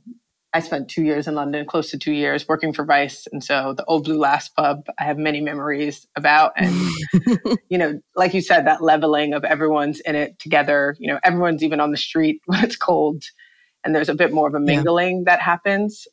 I 0.55 0.61
spent 0.61 0.89
two 0.89 1.03
years 1.03 1.27
in 1.27 1.35
London, 1.35 1.65
close 1.65 1.91
to 1.91 1.99
two 1.99 2.13
years 2.13 2.47
working 2.47 2.73
for 2.75 2.85
Vice, 2.85 3.27
and 3.33 3.43
so 3.43 3.73
the 3.75 3.85
Old 3.87 4.05
Blue 4.05 4.19
Last 4.19 4.55
pub 4.55 4.87
I 4.99 5.05
have 5.05 5.17
many 5.17 5.41
memories 5.41 6.07
about, 6.17 6.53
and 6.57 6.75
you 7.71 7.79
know, 7.79 8.01
like 8.17 8.35
you 8.35 8.43
said, 8.43 8.67
that 8.67 8.83
leveling 8.83 9.33
of 9.33 9.45
everyone's 9.45 10.01
in 10.01 10.15
it 10.15 10.39
together. 10.39 10.95
You 10.99 11.13
know, 11.13 11.21
everyone's 11.25 11.63
even 11.63 11.81
on 11.81 11.91
the 11.91 11.97
street 11.97 12.41
when 12.47 12.63
it's 12.63 12.77
cold, 12.77 13.25
and 13.85 13.95
there's 13.95 14.11
a 14.11 14.15
bit 14.15 14.33
more 14.33 14.47
of 14.47 14.55
a 14.55 14.61
mingling 14.61 15.19
yeah. 15.19 15.33
that 15.33 15.41
happens 15.41 16.07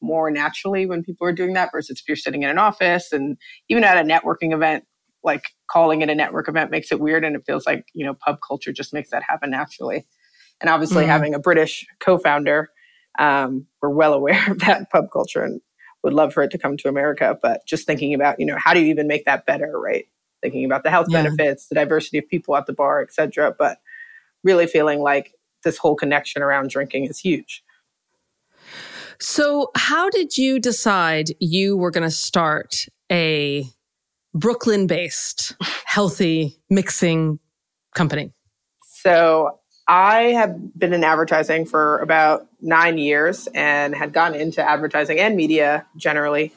more 0.00 0.30
naturally 0.30 0.86
when 0.86 1.02
people 1.02 1.26
are 1.26 1.32
doing 1.32 1.52
that 1.52 1.70
versus 1.70 2.00
if 2.00 2.08
you're 2.08 2.16
sitting 2.16 2.42
in 2.42 2.50
an 2.50 2.58
office 2.58 3.12
and 3.12 3.36
even 3.68 3.84
at 3.84 3.96
a 3.96 4.08
networking 4.08 4.52
event 4.52 4.84
like 5.22 5.44
calling 5.70 6.02
it 6.02 6.10
a 6.10 6.14
network 6.14 6.48
event 6.48 6.72
makes 6.72 6.90
it 6.90 6.98
weird 6.98 7.24
and 7.24 7.36
it 7.36 7.44
feels 7.46 7.64
like 7.66 7.84
you 7.94 8.04
know 8.04 8.14
pub 8.14 8.38
culture 8.46 8.72
just 8.72 8.92
makes 8.92 9.10
that 9.10 9.22
happen 9.22 9.48
naturally 9.50 10.04
and 10.60 10.68
obviously 10.68 11.04
mm-hmm. 11.04 11.10
having 11.12 11.34
a 11.34 11.38
british 11.38 11.86
co-founder 12.00 12.68
um, 13.18 13.66
we're 13.80 13.90
well 13.90 14.14
aware 14.14 14.42
of 14.50 14.60
that 14.60 14.90
pub 14.90 15.10
culture 15.12 15.42
and 15.42 15.60
would 16.04 16.12
love 16.12 16.32
for 16.32 16.42
it 16.42 16.50
to 16.50 16.58
come 16.58 16.76
to 16.76 16.88
america 16.88 17.38
but 17.42 17.64
just 17.66 17.86
thinking 17.86 18.12
about 18.12 18.40
you 18.40 18.46
know 18.46 18.56
how 18.58 18.74
do 18.74 18.80
you 18.80 18.86
even 18.86 19.06
make 19.06 19.24
that 19.24 19.46
better 19.46 19.78
right 19.78 20.06
thinking 20.42 20.64
about 20.64 20.82
the 20.82 20.90
health 20.90 21.06
yeah. 21.08 21.22
benefits 21.22 21.68
the 21.68 21.74
diversity 21.74 22.18
of 22.18 22.28
people 22.28 22.56
at 22.56 22.66
the 22.66 22.72
bar 22.72 23.00
etc 23.00 23.54
but 23.56 23.78
really 24.42 24.66
feeling 24.66 25.00
like 25.00 25.34
this 25.62 25.78
whole 25.78 25.94
connection 25.94 26.42
around 26.42 26.70
drinking 26.70 27.04
is 27.04 27.18
huge 27.18 27.62
so, 29.22 29.70
how 29.76 30.10
did 30.10 30.36
you 30.36 30.58
decide 30.58 31.30
you 31.38 31.76
were 31.76 31.92
going 31.92 32.02
to 32.02 32.10
start 32.10 32.86
a 33.10 33.64
Brooklyn 34.34 34.88
based 34.88 35.54
healthy 35.84 36.58
mixing 36.68 37.38
company? 37.94 38.32
So, 38.82 39.60
I 39.88 40.22
have 40.32 40.78
been 40.78 40.92
in 40.92 41.04
advertising 41.04 41.66
for 41.66 41.98
about 41.98 42.46
nine 42.60 42.98
years 42.98 43.48
and 43.54 43.94
had 43.94 44.12
gotten 44.12 44.40
into 44.40 44.62
advertising 44.66 45.18
and 45.18 45.36
media 45.36 45.86
generally 45.96 46.52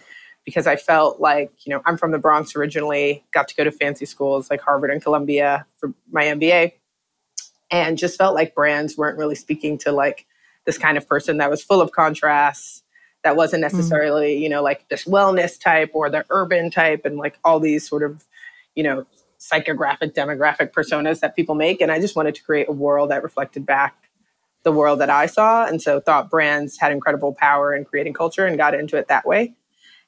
because 0.45 0.68
I 0.68 0.75
felt 0.75 1.19
like, 1.19 1.51
you 1.66 1.74
know, 1.74 1.81
I'm 1.86 1.98
from 1.98 2.12
the 2.12 2.19
Bronx 2.19 2.56
originally, 2.56 3.25
got 3.33 3.48
to 3.48 3.56
go 3.56 3.63
to 3.63 3.72
fancy 3.72 4.06
schools 4.06 4.50
like 4.50 4.62
Harvard 4.62 4.92
and 4.92 5.01
Columbia 5.01 5.66
for 5.77 5.94
my 6.12 6.25
MBA, 6.25 6.74
and 7.72 7.98
just 7.98 8.18
felt 8.18 8.36
like 8.36 8.54
brands 8.54 8.95
weren't 8.95 9.18
really 9.18 9.36
speaking 9.36 9.80
to 9.80 9.92
like 9.92 10.28
this 10.66 10.78
kind 10.78 10.98
of 10.98 11.07
person 11.07 11.38
that 11.38 11.50
was 11.50 11.63
full 11.63 11.81
of 11.81 11.92
contrasts 11.92 12.83
that 13.24 13.36
wasn't 13.36 13.60
mm. 13.60 13.71
necessarily 13.71 14.38
mm. 14.38 14.42
you 14.42 14.50
know 14.50 14.62
like 14.62 14.88
this 14.89 15.06
wellness 15.06 15.60
type 15.60 15.89
or 15.94 16.10
the 16.10 16.24
urban 16.30 16.69
type 16.69 17.01
and 17.06 17.18
like 17.18 17.38
all 17.44 17.60
these 17.60 17.88
sort 17.88 18.04
of 18.04 18.25
you 18.75 18.83
know 18.83 19.06
psychographic 19.51 20.13
demographic 20.13 20.71
personas 20.71 21.19
that 21.19 21.36
people 21.36 21.56
make 21.56 21.81
and 21.81 21.92
i 21.92 22.00
just 22.00 22.15
wanted 22.15 22.33
to 22.36 22.44
create 22.44 22.68
a 22.69 22.71
world 22.71 23.12
that 23.12 23.24
reflected 23.24 23.65
back 23.65 24.09
the 24.63 24.71
world 24.71 25.00
that 25.00 25.09
i 25.09 25.25
saw 25.25 25.65
and 25.65 25.81
so 25.81 26.00
thought 26.00 26.30
brands 26.30 26.80
had 26.80 26.92
incredible 26.92 27.33
power 27.33 27.74
in 27.74 27.86
creating 27.86 28.13
culture 28.13 28.45
and 28.45 28.57
got 28.57 28.74
into 28.74 28.97
it 28.97 29.07
that 29.07 29.25
way 29.25 29.53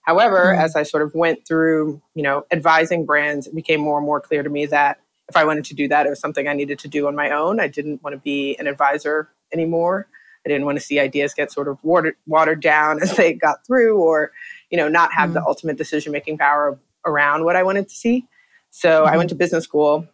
however 0.04 0.54
mm. 0.56 0.60
as 0.60 0.76
i 0.76 0.84
sort 0.84 1.04
of 1.04 1.14
went 1.14 1.48
through 1.48 2.02
you 2.16 2.24
know 2.24 2.46
advising 2.52 3.06
brands 3.06 3.48
it 3.48 3.56
became 3.56 3.80
more 3.80 3.98
and 3.98 4.06
more 4.06 4.20
clear 4.20 4.44
to 4.44 4.50
me 4.50 4.66
that 4.66 5.00
if 5.30 5.36
i 5.38 5.44
wanted 5.44 5.66
to 5.66 5.76
do 5.76 5.88
that 5.88 6.06
it 6.06 6.10
was 6.10 6.20
something 6.20 6.48
i 6.48 6.54
needed 6.54 6.80
to 6.80 6.88
do 6.88 7.08
on 7.08 7.16
my 7.16 7.30
own 7.30 7.60
i 7.60 7.68
didn't 7.68 8.02
want 8.04 8.14
to 8.14 8.20
be 8.20 8.56
an 8.58 8.68
advisor 8.68 9.30
anymore 9.54 10.08
I 10.48 10.50
didn't 10.50 10.66
want 10.66 10.78
to 10.78 10.84
see 10.84 10.98
ideas 10.98 11.34
get 11.34 11.52
sort 11.52 11.68
of 11.68 11.78
watered, 11.84 12.16
watered 12.26 12.62
down 12.62 13.02
as 13.04 13.18
they 13.18 13.34
got 13.34 13.66
through 13.66 14.02
or, 14.02 14.32
you 14.70 14.78
know, 14.78 14.88
not 14.88 15.12
have 15.12 15.32
mm-hmm. 15.32 15.34
the 15.34 15.46
ultimate 15.46 15.78
decision 15.78 16.14
making 16.14 16.38
power 16.38 16.80
around 17.06 17.44
what 17.44 17.58
I 17.58 17.64
wanted 17.64 17.90
to 17.90 17.96
see. 17.96 18.26
So 18.70 19.04
mm-hmm. 19.04 19.14
I 19.14 19.18
went 19.18 19.30
to 19.30 19.36
business 19.36 19.64
school 19.64 20.08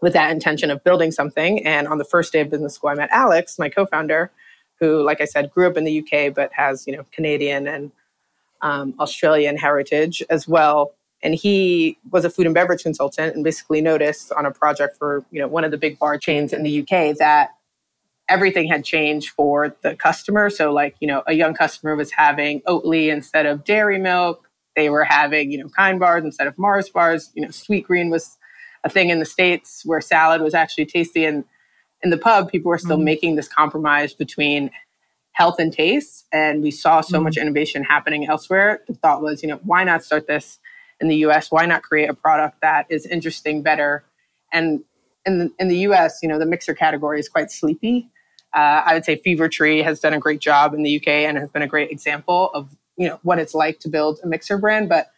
with 0.00 0.12
that 0.12 0.30
intention 0.30 0.70
of 0.70 0.84
building 0.84 1.10
something. 1.10 1.64
And 1.64 1.88
on 1.88 1.98
the 1.98 2.04
first 2.04 2.32
day 2.32 2.40
of 2.40 2.50
business 2.50 2.74
school, 2.74 2.90
I 2.90 2.94
met 2.94 3.10
Alex, 3.10 3.58
my 3.58 3.68
co 3.68 3.86
founder, 3.86 4.30
who, 4.80 5.02
like 5.02 5.20
I 5.20 5.24
said, 5.24 5.50
grew 5.50 5.66
up 5.66 5.76
in 5.76 5.84
the 5.84 6.00
UK, 6.00 6.34
but 6.34 6.52
has, 6.52 6.86
you 6.86 6.96
know, 6.96 7.04
Canadian 7.12 7.66
and 7.66 7.92
um, 8.60 8.94
Australian 8.98 9.56
heritage 9.56 10.22
as 10.30 10.48
well. 10.48 10.94
And 11.22 11.34
he 11.34 11.96
was 12.10 12.24
a 12.24 12.30
food 12.30 12.46
and 12.46 12.54
beverage 12.54 12.82
consultant 12.82 13.34
and 13.34 13.42
basically 13.42 13.80
noticed 13.80 14.30
on 14.32 14.44
a 14.44 14.50
project 14.50 14.98
for, 14.98 15.24
you 15.30 15.40
know, 15.40 15.48
one 15.48 15.64
of 15.64 15.70
the 15.70 15.78
big 15.78 15.98
bar 15.98 16.18
chains 16.18 16.52
in 16.52 16.64
the 16.64 16.80
UK 16.80 17.16
that 17.16 17.54
everything 18.28 18.68
had 18.68 18.84
changed 18.84 19.30
for 19.30 19.74
the 19.82 19.94
customer. 19.96 20.50
So, 20.50 20.72
like, 20.72 20.96
you 21.00 21.08
know, 21.08 21.22
a 21.26 21.32
young 21.32 21.54
customer 21.54 21.96
was 21.96 22.10
having 22.10 22.60
Oatly 22.62 23.10
instead 23.10 23.46
of 23.46 23.64
dairy 23.64 23.98
milk. 23.98 24.43
They 24.76 24.90
were 24.90 25.04
having, 25.04 25.50
you 25.50 25.58
know, 25.58 25.68
Kind 25.68 26.00
bars 26.00 26.24
instead 26.24 26.46
of 26.46 26.58
Mars 26.58 26.88
bars. 26.88 27.30
You 27.34 27.42
know, 27.42 27.48
Sweetgreen 27.48 28.10
was 28.10 28.36
a 28.84 28.88
thing 28.88 29.10
in 29.10 29.18
the 29.18 29.24
States 29.24 29.82
where 29.84 30.00
salad 30.00 30.40
was 30.40 30.54
actually 30.54 30.86
tasty. 30.86 31.24
And 31.24 31.44
in 32.02 32.10
the 32.10 32.18
pub, 32.18 32.50
people 32.50 32.68
were 32.68 32.78
still 32.78 32.96
mm-hmm. 32.96 33.04
making 33.04 33.36
this 33.36 33.48
compromise 33.48 34.12
between 34.14 34.70
health 35.32 35.58
and 35.58 35.72
taste. 35.72 36.26
And 36.32 36.62
we 36.62 36.70
saw 36.70 37.00
so 37.00 37.16
mm-hmm. 37.16 37.24
much 37.24 37.36
innovation 37.36 37.82
happening 37.82 38.26
elsewhere. 38.28 38.82
The 38.86 38.94
thought 38.94 39.22
was, 39.22 39.42
you 39.42 39.48
know, 39.48 39.60
why 39.64 39.84
not 39.84 40.04
start 40.04 40.26
this 40.26 40.58
in 41.00 41.08
the 41.08 41.16
US? 41.26 41.50
Why 41.50 41.66
not 41.66 41.82
create 41.82 42.08
a 42.08 42.14
product 42.14 42.60
that 42.60 42.86
is 42.88 43.06
interesting, 43.06 43.62
better? 43.62 44.04
And 44.52 44.84
in 45.26 45.38
the, 45.38 45.52
in 45.58 45.68
the 45.68 45.78
US, 45.78 46.20
you 46.22 46.28
know, 46.28 46.38
the 46.38 46.46
mixer 46.46 46.74
category 46.74 47.18
is 47.18 47.28
quite 47.28 47.50
sleepy. 47.50 48.10
Uh, 48.54 48.82
I 48.86 48.94
would 48.94 49.04
say 49.04 49.16
Fever 49.16 49.48
Tree 49.48 49.82
has 49.82 49.98
done 49.98 50.14
a 50.14 50.20
great 50.20 50.40
job 50.40 50.74
in 50.74 50.84
the 50.84 50.96
UK 50.96 51.08
and 51.08 51.36
has 51.36 51.50
been 51.50 51.62
a 51.62 51.66
great 51.66 51.90
example 51.90 52.50
of 52.54 52.76
you 52.96 53.08
know 53.08 53.18
what 53.22 53.38
it's 53.38 53.54
like 53.54 53.80
to 53.80 53.88
build 53.88 54.20
a 54.22 54.26
mixer 54.26 54.58
brand. 54.58 54.88
But 54.88 55.08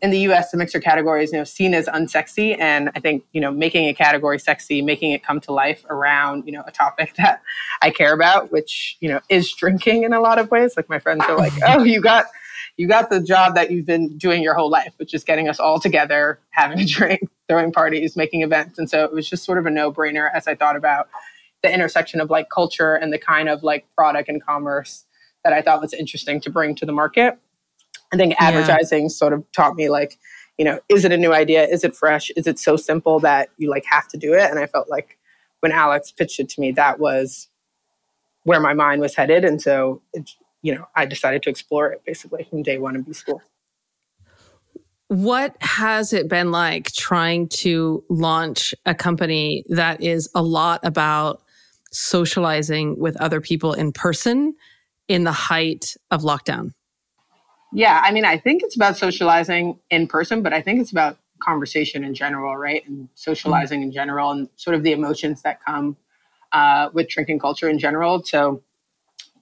in 0.00 0.10
the 0.10 0.18
US, 0.30 0.50
the 0.50 0.56
mixer 0.56 0.80
category 0.80 1.24
is 1.24 1.32
you 1.32 1.38
know 1.38 1.44
seen 1.44 1.74
as 1.74 1.86
unsexy, 1.86 2.58
and 2.58 2.90
I 2.94 3.00
think 3.00 3.24
you 3.32 3.40
know 3.40 3.50
making 3.50 3.88
a 3.88 3.94
category 3.94 4.38
sexy, 4.38 4.82
making 4.82 5.12
it 5.12 5.22
come 5.22 5.40
to 5.40 5.52
life 5.52 5.84
around 5.90 6.44
you 6.46 6.52
know 6.52 6.62
a 6.66 6.72
topic 6.72 7.14
that 7.18 7.42
I 7.82 7.90
care 7.90 8.12
about, 8.12 8.52
which 8.52 8.96
you 9.00 9.08
know 9.08 9.20
is 9.28 9.52
drinking 9.52 10.04
in 10.04 10.12
a 10.12 10.20
lot 10.20 10.38
of 10.38 10.50
ways. 10.50 10.74
Like 10.76 10.88
my 10.88 10.98
friends 10.98 11.24
are 11.28 11.36
like, 11.36 11.52
"Oh, 11.66 11.82
you 11.82 12.00
got 12.00 12.26
you 12.78 12.86
got 12.86 13.10
the 13.10 13.20
job 13.20 13.56
that 13.56 13.70
you've 13.70 13.86
been 13.86 14.16
doing 14.16 14.42
your 14.42 14.54
whole 14.54 14.70
life, 14.70 14.94
which 14.96 15.12
is 15.12 15.24
getting 15.24 15.48
us 15.48 15.58
all 15.58 15.80
together, 15.80 16.38
having 16.50 16.78
a 16.78 16.84
drink, 16.86 17.28
throwing 17.48 17.72
parties, 17.72 18.16
making 18.16 18.42
events. 18.42 18.78
And 18.78 18.88
so 18.88 19.04
it 19.04 19.12
was 19.12 19.28
just 19.28 19.44
sort 19.44 19.58
of 19.58 19.66
a 19.66 19.70
no 19.70 19.92
brainer 19.92 20.30
as 20.32 20.46
I 20.46 20.54
thought 20.54 20.76
about 20.76 21.08
the 21.62 21.74
intersection 21.74 22.20
of 22.20 22.30
like 22.30 22.48
culture 22.50 22.94
and 22.94 23.12
the 23.12 23.18
kind 23.18 23.48
of 23.48 23.64
like 23.64 23.84
product 23.96 24.28
and 24.28 24.42
commerce 24.42 25.04
that 25.48 25.56
I 25.56 25.62
thought 25.62 25.80
was 25.80 25.94
interesting 25.94 26.42
to 26.42 26.50
bring 26.50 26.74
to 26.74 26.84
the 26.84 26.92
market. 26.92 27.38
I 28.12 28.16
think 28.16 28.34
advertising 28.38 29.04
yeah. 29.04 29.08
sort 29.08 29.32
of 29.32 29.50
taught 29.52 29.76
me 29.76 29.88
like, 29.88 30.18
you 30.58 30.64
know, 30.64 30.78
is 30.90 31.06
it 31.06 31.12
a 31.12 31.16
new 31.16 31.32
idea? 31.32 31.66
Is 31.66 31.84
it 31.84 31.96
fresh? 31.96 32.30
Is 32.36 32.46
it 32.46 32.58
so 32.58 32.76
simple 32.76 33.18
that 33.20 33.48
you 33.56 33.70
like 33.70 33.84
have 33.86 34.08
to 34.08 34.18
do 34.18 34.34
it? 34.34 34.50
And 34.50 34.58
I 34.58 34.66
felt 34.66 34.90
like 34.90 35.16
when 35.60 35.72
Alex 35.72 36.12
pitched 36.12 36.38
it 36.38 36.50
to 36.50 36.60
me, 36.60 36.70
that 36.72 36.98
was 36.98 37.48
where 38.42 38.60
my 38.60 38.74
mind 38.74 39.00
was 39.00 39.14
headed. 39.14 39.42
And 39.42 39.60
so, 39.62 40.02
it, 40.12 40.30
you 40.60 40.74
know, 40.74 40.86
I 40.94 41.06
decided 41.06 41.42
to 41.44 41.50
explore 41.50 41.92
it 41.92 42.02
basically 42.04 42.44
from 42.44 42.62
day 42.62 42.76
one 42.76 42.94
of 42.94 43.06
B 43.06 43.14
school. 43.14 43.40
What 45.06 45.56
has 45.62 46.12
it 46.12 46.28
been 46.28 46.50
like 46.50 46.92
trying 46.92 47.48
to 47.48 48.04
launch 48.10 48.74
a 48.84 48.94
company 48.94 49.64
that 49.70 50.02
is 50.02 50.28
a 50.34 50.42
lot 50.42 50.80
about 50.82 51.40
socializing 51.90 52.98
with 52.98 53.18
other 53.18 53.40
people 53.40 53.72
in 53.72 53.92
person 53.92 54.54
in 55.08 55.24
the 55.24 55.32
height 55.32 55.96
of 56.10 56.22
lockdown? 56.22 56.72
Yeah, 57.72 58.00
I 58.02 58.12
mean, 58.12 58.24
I 58.24 58.38
think 58.38 58.62
it's 58.62 58.76
about 58.76 58.96
socializing 58.96 59.78
in 59.90 60.06
person, 60.06 60.42
but 60.42 60.52
I 60.52 60.62
think 60.62 60.80
it's 60.80 60.92
about 60.92 61.18
conversation 61.40 62.02
in 62.04 62.14
general, 62.14 62.56
right? 62.56 62.86
And 62.86 63.08
socializing 63.14 63.80
mm-hmm. 63.80 63.88
in 63.88 63.92
general 63.92 64.30
and 64.30 64.48
sort 64.56 64.74
of 64.74 64.82
the 64.82 64.92
emotions 64.92 65.42
that 65.42 65.64
come 65.64 65.96
uh, 66.52 66.88
with 66.92 67.08
drinking 67.08 67.38
culture 67.38 67.68
in 67.68 67.78
general. 67.78 68.22
So 68.24 68.62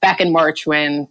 back 0.00 0.20
in 0.20 0.32
March 0.32 0.66
when 0.66 1.08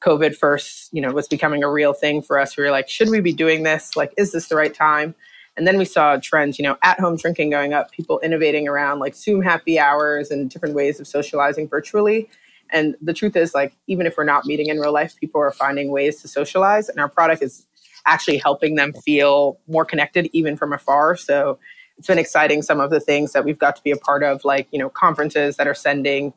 COVID 0.00 0.36
first, 0.36 0.92
you 0.92 1.00
know, 1.00 1.12
was 1.12 1.28
becoming 1.28 1.62
a 1.62 1.70
real 1.70 1.92
thing 1.92 2.22
for 2.22 2.38
us, 2.38 2.56
we 2.56 2.64
were 2.64 2.70
like, 2.70 2.88
should 2.88 3.08
we 3.08 3.20
be 3.20 3.32
doing 3.32 3.62
this? 3.62 3.96
Like, 3.96 4.12
is 4.16 4.32
this 4.32 4.48
the 4.48 4.56
right 4.56 4.74
time? 4.74 5.14
And 5.56 5.66
then 5.66 5.76
we 5.76 5.84
saw 5.84 6.16
trends, 6.18 6.58
you 6.58 6.62
know, 6.62 6.76
at 6.82 7.00
home 7.00 7.16
drinking 7.16 7.50
going 7.50 7.72
up, 7.72 7.90
people 7.90 8.20
innovating 8.20 8.68
around 8.68 9.00
like 9.00 9.16
Zoom 9.16 9.42
happy 9.42 9.78
hours 9.78 10.30
and 10.30 10.48
different 10.48 10.76
ways 10.76 11.00
of 11.00 11.08
socializing 11.08 11.68
virtually. 11.68 12.28
And 12.70 12.96
the 13.00 13.14
truth 13.14 13.36
is, 13.36 13.54
like, 13.54 13.74
even 13.86 14.06
if 14.06 14.16
we're 14.16 14.24
not 14.24 14.46
meeting 14.46 14.68
in 14.68 14.78
real 14.78 14.92
life, 14.92 15.16
people 15.18 15.40
are 15.40 15.50
finding 15.50 15.90
ways 15.90 16.20
to 16.22 16.28
socialize. 16.28 16.88
And 16.88 16.98
our 17.00 17.08
product 17.08 17.42
is 17.42 17.66
actually 18.06 18.38
helping 18.38 18.74
them 18.74 18.92
feel 18.92 19.58
more 19.66 19.84
connected, 19.84 20.28
even 20.32 20.56
from 20.56 20.72
afar. 20.72 21.16
So 21.16 21.58
it's 21.96 22.06
been 22.06 22.18
exciting 22.18 22.62
some 22.62 22.80
of 22.80 22.90
the 22.90 23.00
things 23.00 23.32
that 23.32 23.44
we've 23.44 23.58
got 23.58 23.76
to 23.76 23.82
be 23.82 23.90
a 23.90 23.96
part 23.96 24.22
of, 24.22 24.44
like, 24.44 24.68
you 24.70 24.78
know, 24.78 24.88
conferences 24.88 25.56
that 25.56 25.66
are 25.66 25.74
sending, 25.74 26.32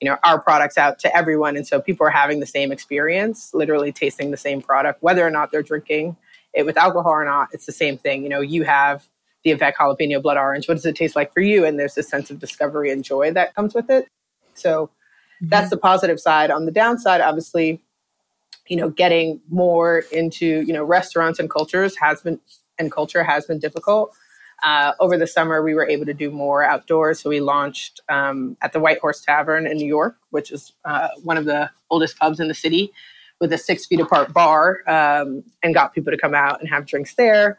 you 0.00 0.08
know, 0.08 0.18
our 0.24 0.40
products 0.40 0.76
out 0.76 0.98
to 1.00 1.16
everyone. 1.16 1.56
And 1.56 1.66
so 1.66 1.80
people 1.80 2.06
are 2.06 2.10
having 2.10 2.40
the 2.40 2.46
same 2.46 2.72
experience, 2.72 3.52
literally 3.54 3.92
tasting 3.92 4.30
the 4.30 4.36
same 4.36 4.60
product, 4.60 5.02
whether 5.02 5.26
or 5.26 5.30
not 5.30 5.52
they're 5.52 5.62
drinking 5.62 6.16
it 6.52 6.64
with 6.64 6.76
alcohol 6.76 7.12
or 7.12 7.24
not, 7.24 7.48
it's 7.52 7.66
the 7.66 7.72
same 7.72 7.98
thing. 7.98 8.22
You 8.22 8.30
know, 8.30 8.40
you 8.40 8.64
have 8.64 9.06
the 9.44 9.52
Avec 9.52 9.76
jalapeno 9.76 10.20
blood 10.20 10.38
orange. 10.38 10.66
What 10.66 10.74
does 10.74 10.86
it 10.86 10.96
taste 10.96 11.14
like 11.14 11.32
for 11.32 11.40
you? 11.40 11.64
And 11.64 11.78
there's 11.78 11.94
this 11.94 12.08
sense 12.08 12.30
of 12.30 12.38
discovery 12.38 12.90
and 12.90 13.04
joy 13.04 13.30
that 13.32 13.54
comes 13.54 13.74
with 13.74 13.90
it. 13.90 14.08
So 14.54 14.90
mm-hmm. 15.42 15.48
that's 15.48 15.70
the 15.70 15.76
positive 15.76 16.20
side. 16.20 16.50
On 16.50 16.66
the 16.66 16.72
downside, 16.72 17.20
obviously, 17.20 17.80
you 18.68 18.76
know, 18.76 18.88
getting 18.88 19.40
more 19.48 20.04
into, 20.12 20.62
you 20.62 20.72
know, 20.72 20.84
restaurants 20.84 21.38
and 21.38 21.48
cultures 21.50 21.96
has 21.96 22.20
been 22.20 22.40
and 22.78 22.92
culture 22.92 23.24
has 23.24 23.46
been 23.46 23.58
difficult. 23.58 24.14
Uh, 24.62 24.92
over 25.00 25.18
the 25.18 25.26
summer, 25.26 25.62
we 25.62 25.74
were 25.74 25.88
able 25.88 26.06
to 26.06 26.14
do 26.14 26.30
more 26.30 26.62
outdoors. 26.62 27.20
So 27.20 27.30
we 27.30 27.40
launched 27.40 28.00
um, 28.08 28.56
at 28.62 28.72
the 28.72 28.80
White 28.80 28.98
Horse 28.98 29.20
Tavern 29.20 29.66
in 29.66 29.76
New 29.76 29.86
York, 29.86 30.16
which 30.30 30.50
is 30.50 30.72
uh, 30.84 31.08
one 31.22 31.36
of 31.36 31.44
the 31.44 31.70
oldest 31.90 32.18
pubs 32.18 32.40
in 32.40 32.48
the 32.48 32.54
city 32.54 32.92
with 33.38 33.52
a 33.52 33.58
six 33.58 33.86
feet 33.86 34.00
apart 34.00 34.32
bar 34.32 34.80
um, 34.88 35.44
and 35.62 35.74
got 35.74 35.94
people 35.94 36.10
to 36.10 36.18
come 36.18 36.34
out 36.34 36.60
and 36.60 36.68
have 36.68 36.86
drinks 36.86 37.14
there. 37.14 37.58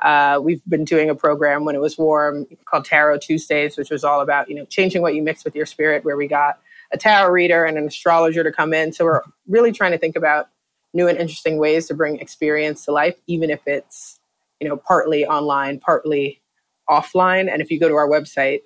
Uh, 0.00 0.40
we've 0.42 0.62
been 0.68 0.84
doing 0.84 1.10
a 1.10 1.14
program 1.14 1.64
when 1.64 1.74
it 1.74 1.80
was 1.80 1.98
warm 1.98 2.46
called 2.64 2.84
Tarot 2.84 3.18
Tuesdays, 3.18 3.76
which 3.76 3.90
was 3.90 4.04
all 4.04 4.20
about 4.20 4.48
you 4.48 4.54
know 4.54 4.64
changing 4.64 5.02
what 5.02 5.14
you 5.14 5.22
mix 5.22 5.44
with 5.44 5.56
your 5.56 5.66
spirit. 5.66 6.04
Where 6.04 6.16
we 6.16 6.28
got 6.28 6.60
a 6.92 6.98
tarot 6.98 7.30
reader 7.30 7.64
and 7.64 7.76
an 7.78 7.86
astrologer 7.86 8.42
to 8.42 8.52
come 8.52 8.72
in. 8.72 8.92
So 8.92 9.04
we're 9.04 9.22
really 9.46 9.72
trying 9.72 9.92
to 9.92 9.98
think 9.98 10.16
about 10.16 10.48
new 10.94 11.06
and 11.06 11.18
interesting 11.18 11.58
ways 11.58 11.86
to 11.88 11.94
bring 11.94 12.18
experience 12.18 12.84
to 12.86 12.92
life, 12.92 13.16
even 13.26 13.50
if 13.50 13.66
it's 13.66 14.20
you 14.60 14.68
know 14.68 14.76
partly 14.76 15.26
online, 15.26 15.80
partly 15.80 16.40
offline. 16.88 17.52
And 17.52 17.60
if 17.60 17.70
you 17.70 17.78
go 17.78 17.88
to 17.88 17.94
our 17.94 18.08
website, 18.08 18.60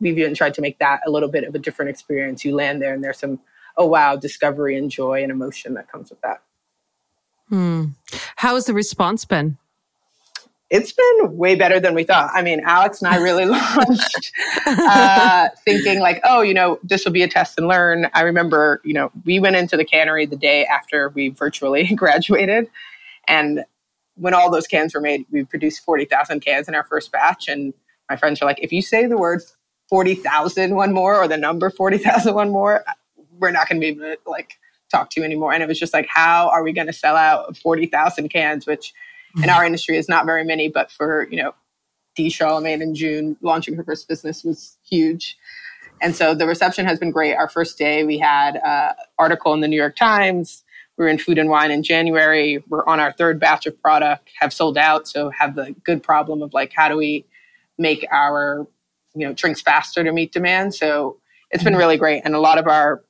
we've 0.00 0.18
even 0.18 0.34
tried 0.34 0.54
to 0.54 0.60
make 0.60 0.78
that 0.78 1.00
a 1.06 1.10
little 1.10 1.28
bit 1.28 1.44
of 1.44 1.54
a 1.54 1.58
different 1.58 1.90
experience. 1.90 2.44
You 2.44 2.54
land 2.54 2.82
there, 2.82 2.92
and 2.92 3.02
there's 3.02 3.18
some 3.18 3.40
oh 3.76 3.86
wow 3.86 4.16
discovery 4.16 4.76
and 4.76 4.90
joy 4.90 5.22
and 5.22 5.30
emotion 5.30 5.74
that 5.74 5.90
comes 5.90 6.10
with 6.10 6.20
that 6.22 6.42
hmm. 7.48 7.86
how 8.36 8.54
has 8.54 8.66
the 8.66 8.74
response 8.74 9.24
been 9.24 9.58
it's 10.72 10.90
been 10.90 11.36
way 11.36 11.54
better 11.54 11.78
than 11.78 11.94
we 11.94 12.02
thought. 12.02 12.30
I 12.32 12.40
mean, 12.40 12.60
Alex 12.64 13.02
and 13.02 13.12
I 13.12 13.18
really 13.18 13.44
launched 13.46 14.32
uh, 14.66 15.50
thinking 15.66 16.00
like, 16.00 16.18
oh, 16.24 16.40
you 16.40 16.54
know, 16.54 16.80
this 16.82 17.04
will 17.04 17.12
be 17.12 17.22
a 17.22 17.28
test 17.28 17.58
and 17.58 17.68
learn. 17.68 18.08
I 18.14 18.22
remember, 18.22 18.80
you 18.82 18.94
know, 18.94 19.12
we 19.26 19.38
went 19.38 19.54
into 19.54 19.76
the 19.76 19.84
cannery 19.84 20.24
the 20.24 20.34
day 20.34 20.64
after 20.64 21.10
we 21.10 21.28
virtually 21.28 21.86
graduated, 21.94 22.70
and 23.28 23.64
when 24.14 24.32
all 24.32 24.50
those 24.50 24.66
cans 24.66 24.94
were 24.94 25.00
made, 25.00 25.26
we 25.30 25.44
produced 25.44 25.84
forty 25.84 26.06
thousand 26.06 26.40
cans 26.40 26.68
in 26.68 26.74
our 26.74 26.84
first 26.84 27.12
batch. 27.12 27.48
And 27.48 27.74
my 28.08 28.16
friends 28.16 28.40
are 28.40 28.46
like, 28.46 28.58
if 28.62 28.72
you 28.72 28.80
say 28.80 29.06
the 29.06 29.18
word 29.18 29.42
40,000 29.90 30.74
one 30.74 30.94
more 30.94 31.16
or 31.16 31.28
the 31.28 31.36
number 31.36 31.68
40,000 31.68 32.34
one 32.34 32.48
more, 32.50 32.82
we're 33.38 33.50
not 33.50 33.68
going 33.68 33.78
to 33.78 33.84
be 33.84 33.88
able 33.88 34.00
to 34.00 34.16
like 34.26 34.58
talk 34.90 35.10
to 35.10 35.20
you 35.20 35.24
anymore. 35.24 35.52
And 35.52 35.62
it 35.62 35.68
was 35.68 35.78
just 35.78 35.92
like, 35.92 36.06
how 36.08 36.48
are 36.48 36.62
we 36.62 36.72
going 36.72 36.86
to 36.86 36.94
sell 36.94 37.14
out 37.14 37.58
40,000 37.58 38.30
cans, 38.30 38.66
which 38.66 38.94
in 39.36 39.48
our 39.48 39.64
industry 39.64 39.96
is 39.96 40.08
not 40.08 40.26
very 40.26 40.44
many, 40.44 40.68
but 40.68 40.90
for, 40.90 41.28
you 41.30 41.36
know, 41.36 41.54
Dee 42.14 42.28
Charlemagne 42.28 42.82
in 42.82 42.94
June 42.94 43.36
launching 43.40 43.74
her 43.74 43.84
first 43.84 44.08
business 44.08 44.44
was 44.44 44.76
huge. 44.84 45.38
And 46.02 46.14
so 46.14 46.34
the 46.34 46.46
reception 46.46 46.84
has 46.84 46.98
been 46.98 47.10
great. 47.10 47.34
Our 47.34 47.48
first 47.48 47.78
day, 47.78 48.04
we 48.04 48.18
had 48.18 48.60
an 48.62 48.94
article 49.18 49.54
in 49.54 49.60
the 49.60 49.68
New 49.68 49.76
York 49.76 49.96
Times. 49.96 50.64
We 50.98 51.06
are 51.06 51.08
in 51.08 51.18
Food 51.18 51.38
and 51.38 51.48
Wine 51.48 51.70
in 51.70 51.82
January. 51.82 52.62
We're 52.68 52.84
on 52.86 53.00
our 53.00 53.12
third 53.12 53.40
batch 53.40 53.66
of 53.66 53.80
product, 53.80 54.30
have 54.38 54.52
sold 54.52 54.76
out. 54.76 55.08
So 55.08 55.30
have 55.30 55.54
the 55.54 55.74
good 55.84 56.02
problem 56.02 56.42
of 56.42 56.52
like, 56.52 56.72
how 56.74 56.88
do 56.88 56.96
we 56.96 57.24
make 57.78 58.06
our, 58.12 58.66
you 59.14 59.26
know, 59.26 59.32
drinks 59.32 59.62
faster 59.62 60.04
to 60.04 60.12
meet 60.12 60.32
demand? 60.32 60.74
So 60.74 61.18
it's 61.50 61.62
been 61.64 61.72
mm-hmm. 61.72 61.80
really 61.80 61.96
great. 61.96 62.22
And 62.24 62.34
a 62.34 62.40
lot 62.40 62.58
of 62.58 62.66
our 62.66 63.02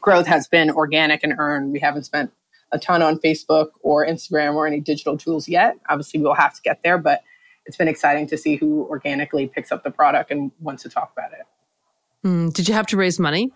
growth 0.00 0.26
has 0.26 0.46
been 0.48 0.70
organic 0.70 1.24
and 1.24 1.34
earned. 1.38 1.72
We 1.72 1.80
haven't 1.80 2.04
spent 2.04 2.30
a 2.72 2.78
ton 2.78 3.02
on 3.02 3.18
Facebook 3.18 3.68
or 3.82 4.06
Instagram 4.06 4.54
or 4.54 4.66
any 4.66 4.80
digital 4.80 5.16
tools 5.16 5.48
yet. 5.48 5.76
Obviously, 5.88 6.20
we'll 6.20 6.34
have 6.34 6.54
to 6.54 6.62
get 6.62 6.82
there, 6.82 6.98
but 6.98 7.22
it's 7.66 7.76
been 7.76 7.88
exciting 7.88 8.26
to 8.28 8.36
see 8.36 8.56
who 8.56 8.86
organically 8.88 9.46
picks 9.46 9.70
up 9.70 9.84
the 9.84 9.90
product 9.90 10.30
and 10.30 10.50
wants 10.60 10.82
to 10.82 10.88
talk 10.88 11.12
about 11.16 11.32
it. 11.32 11.46
Mm, 12.26 12.52
did 12.52 12.68
you 12.68 12.74
have 12.74 12.86
to 12.88 12.96
raise 12.96 13.18
money? 13.18 13.52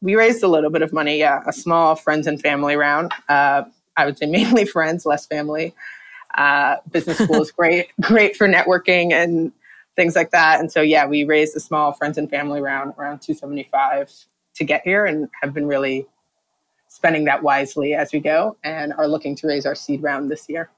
We 0.00 0.14
raised 0.16 0.42
a 0.42 0.48
little 0.48 0.70
bit 0.70 0.82
of 0.82 0.92
money, 0.92 1.18
yeah, 1.18 1.42
a 1.46 1.52
small 1.52 1.94
friends 1.96 2.26
and 2.26 2.40
family 2.40 2.76
round. 2.76 3.12
Uh, 3.28 3.64
I 3.96 4.06
would 4.06 4.18
say 4.18 4.26
mainly 4.26 4.64
friends, 4.64 5.06
less 5.06 5.26
family. 5.26 5.74
Uh, 6.34 6.76
business 6.90 7.18
school 7.18 7.42
is 7.42 7.50
great, 7.56 7.88
great 8.00 8.36
for 8.36 8.48
networking 8.48 9.12
and 9.12 9.52
things 9.96 10.16
like 10.16 10.30
that. 10.30 10.60
And 10.60 10.70
so, 10.70 10.80
yeah, 10.80 11.06
we 11.06 11.24
raised 11.24 11.56
a 11.56 11.60
small 11.60 11.92
friends 11.92 12.18
and 12.18 12.28
family 12.28 12.60
round 12.60 12.94
around 12.98 13.20
275 13.20 14.10
to 14.56 14.64
get 14.64 14.82
here 14.82 15.06
and 15.06 15.28
have 15.42 15.54
been 15.54 15.66
really 15.66 16.06
spending 16.94 17.24
that 17.24 17.42
wisely 17.42 17.92
as 17.92 18.12
we 18.12 18.20
go 18.20 18.56
and 18.62 18.92
are 18.92 19.08
looking 19.08 19.34
to 19.34 19.48
raise 19.48 19.66
our 19.66 19.74
seed 19.74 20.00
round 20.00 20.30
this 20.30 20.48
year. 20.48 20.70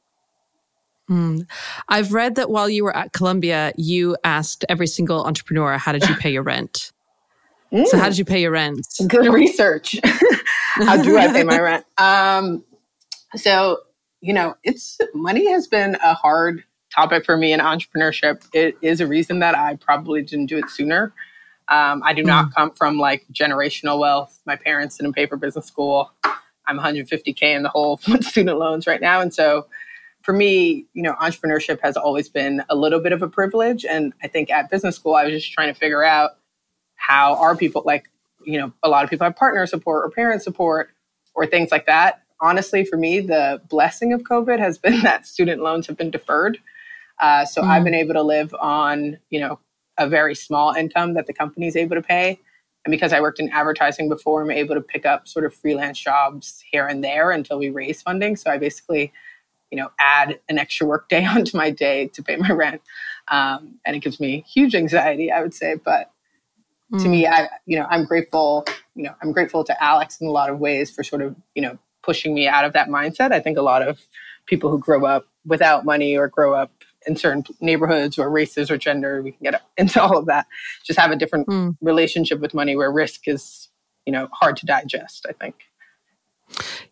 Mm. 1.10 1.46
I've 1.88 2.12
read 2.12 2.36
that 2.36 2.48
while 2.50 2.70
you 2.70 2.84
were 2.84 2.96
at 2.96 3.12
Columbia, 3.12 3.72
you 3.76 4.16
asked 4.24 4.64
every 4.70 4.86
single 4.86 5.24
entrepreneur, 5.24 5.76
How 5.76 5.92
did 5.92 6.08
you 6.08 6.16
pay 6.16 6.30
your 6.30 6.42
rent? 6.42 6.92
Mm. 7.70 7.86
So, 7.86 7.98
how 7.98 8.08
did 8.08 8.16
you 8.16 8.24
pay 8.24 8.40
your 8.40 8.50
rent? 8.50 8.86
Good 9.06 9.32
research. 9.32 9.96
how 10.04 11.00
do 11.02 11.18
I 11.18 11.28
pay 11.28 11.44
my 11.44 11.60
rent? 11.60 11.84
Um, 11.98 12.64
so, 13.34 13.80
you 14.20 14.32
know, 14.32 14.56
it's 14.64 14.98
money 15.14 15.50
has 15.50 15.66
been 15.66 15.96
a 16.02 16.14
hard 16.14 16.64
topic 16.94 17.26
for 17.26 17.36
me 17.36 17.52
in 17.52 17.60
entrepreneurship. 17.60 18.42
It 18.54 18.76
is 18.80 19.00
a 19.00 19.06
reason 19.06 19.40
that 19.40 19.54
I 19.54 19.76
probably 19.76 20.22
didn't 20.22 20.46
do 20.46 20.56
it 20.56 20.70
sooner. 20.70 21.12
Um, 21.68 22.02
I 22.04 22.12
do 22.12 22.22
mm. 22.22 22.26
not 22.26 22.54
come 22.54 22.70
from 22.72 22.98
like 22.98 23.26
generational 23.32 23.98
wealth. 23.98 24.40
My 24.46 24.56
parents 24.56 24.98
didn't 24.98 25.14
pay 25.14 25.26
for 25.26 25.36
business 25.36 25.66
school. 25.66 26.12
I'm 26.68 26.78
150k 26.78 27.42
in 27.42 27.62
the 27.62 27.68
hole 27.68 28.00
with 28.08 28.24
student 28.24 28.58
loans 28.58 28.86
right 28.86 29.00
now, 29.00 29.20
and 29.20 29.32
so 29.32 29.66
for 30.26 30.32
me, 30.32 30.86
you 30.92 31.04
know, 31.04 31.12
entrepreneurship 31.14 31.80
has 31.82 31.96
always 31.96 32.28
been 32.28 32.60
a 32.68 32.74
little 32.74 32.98
bit 32.98 33.12
of 33.12 33.22
a 33.22 33.28
privilege. 33.28 33.84
And 33.84 34.12
I 34.24 34.26
think 34.26 34.50
at 34.50 34.68
business 34.68 34.96
school, 34.96 35.14
I 35.14 35.22
was 35.22 35.32
just 35.32 35.52
trying 35.52 35.72
to 35.72 35.78
figure 35.78 36.02
out 36.02 36.32
how 36.96 37.36
are 37.36 37.56
people 37.56 37.84
like, 37.86 38.10
you 38.44 38.58
know, 38.58 38.72
a 38.82 38.88
lot 38.88 39.04
of 39.04 39.10
people 39.10 39.24
have 39.24 39.36
partner 39.36 39.64
support 39.66 40.04
or 40.04 40.10
parent 40.10 40.42
support 40.42 40.90
or 41.36 41.46
things 41.46 41.70
like 41.70 41.86
that. 41.86 42.22
Honestly, 42.40 42.84
for 42.84 42.96
me, 42.96 43.20
the 43.20 43.62
blessing 43.68 44.12
of 44.12 44.22
COVID 44.22 44.58
has 44.58 44.78
been 44.78 45.00
that 45.02 45.28
student 45.28 45.62
loans 45.62 45.86
have 45.86 45.96
been 45.96 46.10
deferred. 46.10 46.58
Uh, 47.20 47.44
so 47.44 47.62
mm. 47.62 47.68
I've 47.68 47.84
been 47.84 47.94
able 47.94 48.14
to 48.14 48.22
live 48.22 48.52
on, 48.60 49.18
you 49.30 49.38
know, 49.38 49.60
a 49.98 50.08
very 50.08 50.34
small 50.34 50.72
income 50.72 51.14
that 51.14 51.26
the 51.26 51.32
company 51.32 51.66
is 51.66 51.76
able 51.76 51.96
to 51.96 52.02
pay. 52.02 52.40
And 52.84 52.92
because 52.92 53.12
I 53.12 53.20
worked 53.20 53.40
in 53.40 53.50
advertising 53.50 54.08
before, 54.08 54.42
I'm 54.42 54.50
able 54.50 54.76
to 54.76 54.80
pick 54.80 55.04
up 55.04 55.26
sort 55.26 55.44
of 55.44 55.52
freelance 55.52 55.98
jobs 55.98 56.62
here 56.70 56.86
and 56.86 57.02
there 57.02 57.32
until 57.32 57.58
we 57.58 57.68
raise 57.68 58.00
funding. 58.00 58.36
So 58.36 58.50
I 58.50 58.58
basically, 58.58 59.12
you 59.72 59.76
know, 59.76 59.90
add 59.98 60.38
an 60.48 60.58
extra 60.58 60.86
work 60.86 61.08
day 61.08 61.24
onto 61.26 61.56
my 61.56 61.70
day 61.70 62.06
to 62.08 62.22
pay 62.22 62.36
my 62.36 62.50
rent. 62.50 62.82
Um, 63.28 63.80
and 63.84 63.96
it 63.96 64.00
gives 64.00 64.20
me 64.20 64.44
huge 64.46 64.74
anxiety, 64.74 65.32
I 65.32 65.42
would 65.42 65.52
say. 65.52 65.74
But 65.74 66.12
mm. 66.92 67.02
to 67.02 67.08
me, 67.08 67.24
mm. 67.24 67.32
I, 67.32 67.48
you 67.66 67.76
know, 67.76 67.86
I'm 67.90 68.04
grateful, 68.04 68.64
you 68.94 69.02
know, 69.02 69.14
I'm 69.20 69.32
grateful 69.32 69.64
to 69.64 69.82
Alex 69.82 70.20
in 70.20 70.28
a 70.28 70.32
lot 70.32 70.48
of 70.48 70.60
ways 70.60 70.90
for 70.92 71.02
sort 71.02 71.22
of, 71.22 71.34
you 71.56 71.62
know, 71.62 71.78
pushing 72.04 72.34
me 72.34 72.46
out 72.46 72.64
of 72.64 72.72
that 72.74 72.88
mindset. 72.88 73.32
I 73.32 73.40
think 73.40 73.58
a 73.58 73.62
lot 73.62 73.82
of 73.82 73.98
people 74.46 74.70
who 74.70 74.78
grow 74.78 75.04
up 75.04 75.26
without 75.44 75.84
money 75.84 76.16
or 76.16 76.28
grow 76.28 76.54
up 76.54 76.70
in 77.06 77.16
certain 77.16 77.44
neighborhoods 77.60 78.18
or 78.18 78.30
races 78.30 78.70
or 78.70 78.76
gender, 78.76 79.22
we 79.22 79.32
can 79.32 79.44
get 79.44 79.62
into 79.76 80.02
all 80.02 80.16
of 80.16 80.26
that. 80.26 80.46
Just 80.84 80.98
have 80.98 81.10
a 81.10 81.16
different 81.16 81.46
mm. 81.46 81.76
relationship 81.80 82.40
with 82.40 82.54
money 82.54 82.76
where 82.76 82.90
risk 82.90 83.28
is, 83.28 83.68
you 84.04 84.12
know, 84.12 84.28
hard 84.32 84.56
to 84.58 84.66
digest, 84.66 85.26
I 85.28 85.32
think. 85.32 85.54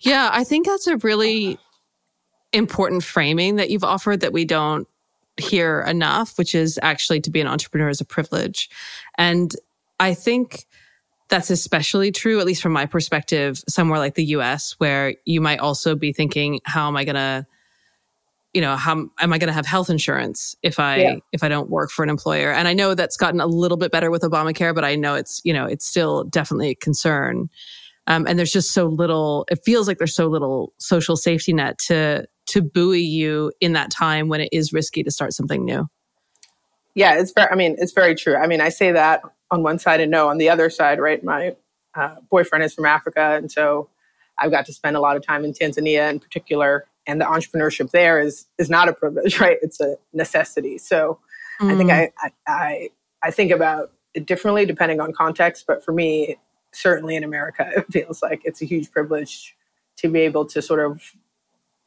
Yeah, 0.00 0.30
I 0.32 0.44
think 0.44 0.66
that's 0.66 0.86
a 0.86 0.96
really 0.98 1.58
important 2.52 3.02
framing 3.02 3.56
that 3.56 3.70
you've 3.70 3.84
offered 3.84 4.20
that 4.20 4.32
we 4.32 4.44
don't 4.44 4.86
hear 5.36 5.80
enough, 5.80 6.38
which 6.38 6.54
is 6.54 6.78
actually 6.82 7.20
to 7.20 7.30
be 7.30 7.40
an 7.40 7.46
entrepreneur 7.46 7.88
is 7.88 8.00
a 8.00 8.04
privilege. 8.04 8.70
And 9.18 9.54
I 9.98 10.14
think 10.14 10.66
that's 11.28 11.50
especially 11.50 12.12
true, 12.12 12.38
at 12.38 12.46
least 12.46 12.62
from 12.62 12.72
my 12.72 12.86
perspective, 12.86 13.62
somewhere 13.68 13.98
like 13.98 14.14
the 14.14 14.26
US, 14.26 14.74
where 14.78 15.14
you 15.24 15.40
might 15.40 15.58
also 15.58 15.96
be 15.96 16.12
thinking, 16.12 16.60
how 16.64 16.86
am 16.86 16.96
I 16.96 17.04
going 17.04 17.16
to 17.16 17.46
you 18.54 18.60
know 18.60 18.76
how 18.76 18.92
am 18.92 19.32
i 19.32 19.38
going 19.38 19.48
to 19.48 19.52
have 19.52 19.66
health 19.66 19.90
insurance 19.90 20.54
if 20.62 20.78
i 20.78 20.96
yeah. 20.96 21.16
if 21.32 21.42
i 21.42 21.48
don't 21.48 21.68
work 21.68 21.90
for 21.90 22.02
an 22.02 22.08
employer? 22.08 22.52
And 22.52 22.68
i 22.68 22.72
know 22.72 22.94
that's 22.94 23.16
gotten 23.16 23.40
a 23.40 23.46
little 23.46 23.76
bit 23.76 23.92
better 23.92 24.10
with 24.10 24.22
obamacare 24.22 24.74
but 24.74 24.84
i 24.84 24.94
know 24.94 25.14
it's 25.14 25.42
you 25.44 25.52
know 25.52 25.66
it's 25.66 25.86
still 25.86 26.24
definitely 26.24 26.70
a 26.70 26.74
concern. 26.74 27.50
Um, 28.06 28.26
and 28.26 28.38
there's 28.38 28.52
just 28.52 28.72
so 28.72 28.86
little 28.86 29.46
it 29.50 29.60
feels 29.64 29.88
like 29.88 29.98
there's 29.98 30.14
so 30.14 30.28
little 30.28 30.72
social 30.78 31.16
safety 31.16 31.52
net 31.52 31.78
to 31.86 32.26
to 32.46 32.62
buoy 32.62 33.00
you 33.00 33.50
in 33.60 33.72
that 33.72 33.90
time 33.90 34.28
when 34.28 34.40
it 34.40 34.50
is 34.52 34.72
risky 34.72 35.02
to 35.02 35.10
start 35.10 35.32
something 35.32 35.64
new. 35.64 35.88
Yeah 36.94 37.18
it's 37.18 37.32
very 37.32 37.50
i 37.50 37.54
mean 37.54 37.76
it's 37.78 37.92
very 37.92 38.14
true. 38.14 38.36
I 38.36 38.46
mean 38.46 38.60
i 38.60 38.68
say 38.68 38.92
that 38.92 39.22
on 39.50 39.62
one 39.62 39.78
side 39.78 40.00
and 40.00 40.10
no 40.10 40.28
on 40.28 40.38
the 40.38 40.48
other 40.48 40.70
side 40.70 41.00
right? 41.00 41.22
My 41.22 41.56
uh, 41.94 42.16
boyfriend 42.28 42.64
is 42.64 42.74
from 42.74 42.86
africa 42.86 43.36
and 43.36 43.50
so 43.52 43.88
i've 44.38 44.50
got 44.50 44.66
to 44.66 44.72
spend 44.72 44.96
a 44.96 45.00
lot 45.00 45.16
of 45.16 45.24
time 45.24 45.44
in 45.44 45.52
tanzania 45.52 46.10
in 46.10 46.18
particular 46.18 46.86
and 47.06 47.20
the 47.20 47.24
entrepreneurship 47.24 47.90
there 47.90 48.20
is 48.20 48.46
is 48.58 48.70
not 48.70 48.88
a 48.88 48.92
privilege, 48.92 49.40
right? 49.40 49.58
It's 49.62 49.80
a 49.80 49.96
necessity. 50.12 50.78
So 50.78 51.18
mm. 51.60 51.72
I 51.72 51.76
think. 51.76 51.90
I, 51.90 52.12
I 52.46 52.90
I 53.24 53.30
think 53.30 53.50
about 53.50 53.90
it 54.12 54.26
differently 54.26 54.66
depending 54.66 55.00
on 55.00 55.12
context, 55.12 55.64
but 55.66 55.82
for 55.84 55.92
me, 55.92 56.36
certainly 56.72 57.16
in 57.16 57.24
America, 57.24 57.70
it 57.76 57.86
feels 57.90 58.22
like 58.22 58.42
it's 58.44 58.62
a 58.62 58.64
huge 58.64 58.90
privilege 58.92 59.56
to 59.96 60.08
be 60.08 60.20
able 60.20 60.44
to 60.44 60.60
sort 60.60 60.80
of 60.80 61.02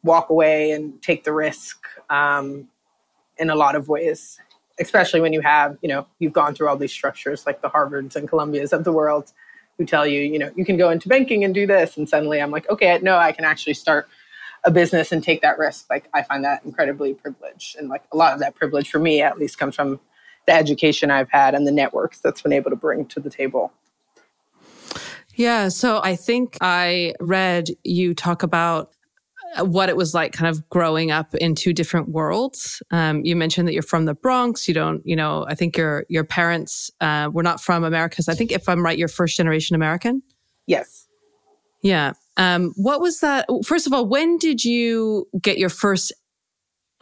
walk 0.04 0.30
away 0.30 0.72
and 0.72 1.02
take 1.02 1.24
the 1.24 1.34
risk 1.34 1.78
um, 2.10 2.68
in 3.38 3.50
a 3.50 3.56
lot 3.56 3.76
of 3.76 3.90
ways, 3.90 4.40
especially 4.80 5.20
when 5.20 5.34
you 5.34 5.42
have, 5.42 5.78
you 5.82 5.90
know, 5.90 6.08
you've 6.20 6.34
gone 6.34 6.56
through 6.56 6.70
all 6.70 6.78
these 6.78 6.92
structures 6.92 7.46
like 7.46 7.62
the 7.62 7.70
Harvards 7.70 8.16
and 8.16 8.28
Columbias 8.28 8.74
of 8.74 8.84
the 8.84 8.92
world 8.92 9.32
who 9.78 9.86
tell 9.86 10.08
you, 10.08 10.22
you 10.22 10.40
know, 10.40 10.50
you 10.56 10.66
can 10.66 10.78
go 10.78 10.90
into 10.90 11.08
banking 11.08 11.44
and 11.44 11.54
do 11.54 11.68
this. 11.68 11.98
And 11.98 12.08
suddenly 12.08 12.42
I'm 12.42 12.50
like, 12.50 12.68
okay, 12.70 12.98
no, 13.02 13.18
I 13.18 13.32
can 13.32 13.46
actually 13.46 13.76
start 13.76 14.08
a 14.68 14.72
business 14.72 15.14
and 15.14 15.24
take 15.24 15.42
that 15.42 15.58
risk. 15.58 15.90
Like 15.90 16.10
i 16.14 16.22
find 16.22 16.44
that 16.44 16.64
incredibly 16.66 17.14
privileged. 17.14 17.78
And 17.78 17.88
like 17.88 18.04
a 18.12 18.18
lot 18.18 18.34
of 18.34 18.40
that 18.40 18.54
privilege 18.54 18.92
for 18.92 19.00
me 19.00 19.22
at 19.22 19.40
least 19.40 19.58
comes 19.58 19.76
from 19.76 20.00
the 20.46 20.54
education 20.54 21.10
i've 21.10 21.30
had 21.30 21.56
and 21.56 21.66
the 21.66 21.72
networks 21.72 22.20
that's 22.20 22.42
been 22.42 22.54
able 22.54 22.70
to 22.70 22.76
bring 22.76 23.06
to 23.08 23.20
the 23.20 23.30
table. 23.30 23.72
Yeah 25.36 25.70
so 25.70 26.02
i 26.04 26.16
think 26.16 26.58
i 26.62 27.14
read 27.20 27.70
you 27.84 28.14
talk 28.14 28.44
about 28.44 28.92
what 29.60 29.88
it 29.88 29.96
was 29.96 30.14
like 30.14 30.34
kind 30.34 30.50
of 30.50 30.70
growing 30.70 31.10
up 31.10 31.34
in 31.36 31.56
two 31.56 31.72
different 31.72 32.10
worlds. 32.10 32.84
Um, 32.92 33.24
you 33.24 33.34
mentioned 33.34 33.68
that 33.68 33.74
you're 33.74 33.82
from 33.82 34.04
the 34.04 34.14
bronx. 34.14 34.68
You 34.68 34.74
don't 34.74 35.02
you 35.06 35.16
know 35.16 35.46
i 35.48 35.56
think 35.56 35.78
your 35.78 36.06
your 36.10 36.26
parents 36.26 36.92
uh, 37.00 37.30
were 37.32 37.44
not 37.44 37.62
from 37.62 37.86
america. 37.86 38.22
So 38.22 38.34
i 38.34 38.36
think 38.36 38.52
if 38.52 38.68
i'm 38.68 38.84
right 38.84 38.98
you're 38.98 39.08
first 39.08 39.38
generation 39.38 39.76
american? 39.76 40.24
Yes. 40.66 41.08
Yeah 41.82 42.14
um, 42.38 42.74
what 42.76 43.02
was 43.02 43.20
that? 43.20 43.48
First 43.66 43.88
of 43.88 43.94
all, 43.94 44.08
when 44.08 44.38
did 44.38 44.64
you 44.64 45.28
get 45.42 45.58
your 45.58 45.70
first 45.70 46.14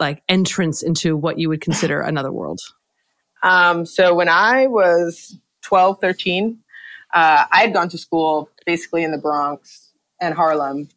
like 0.00 0.22
entrance 0.28 0.82
into 0.82 1.16
what 1.16 1.38
you 1.38 1.48
would 1.48 1.60
consider 1.60 2.00
another 2.00 2.32
world? 2.32 2.60
Um, 3.42 3.86
so 3.86 4.14
when 4.14 4.28
I 4.28 4.66
was 4.66 5.38
12, 5.62 6.00
13, 6.00 6.58
uh, 7.14 7.44
I 7.50 7.60
had 7.60 7.72
gone 7.72 7.88
to 7.90 7.98
school 7.98 8.50
basically 8.64 9.04
in 9.04 9.12
the 9.12 9.18
Bronx 9.18 9.92
and 10.20 10.34
Harlem 10.34 10.88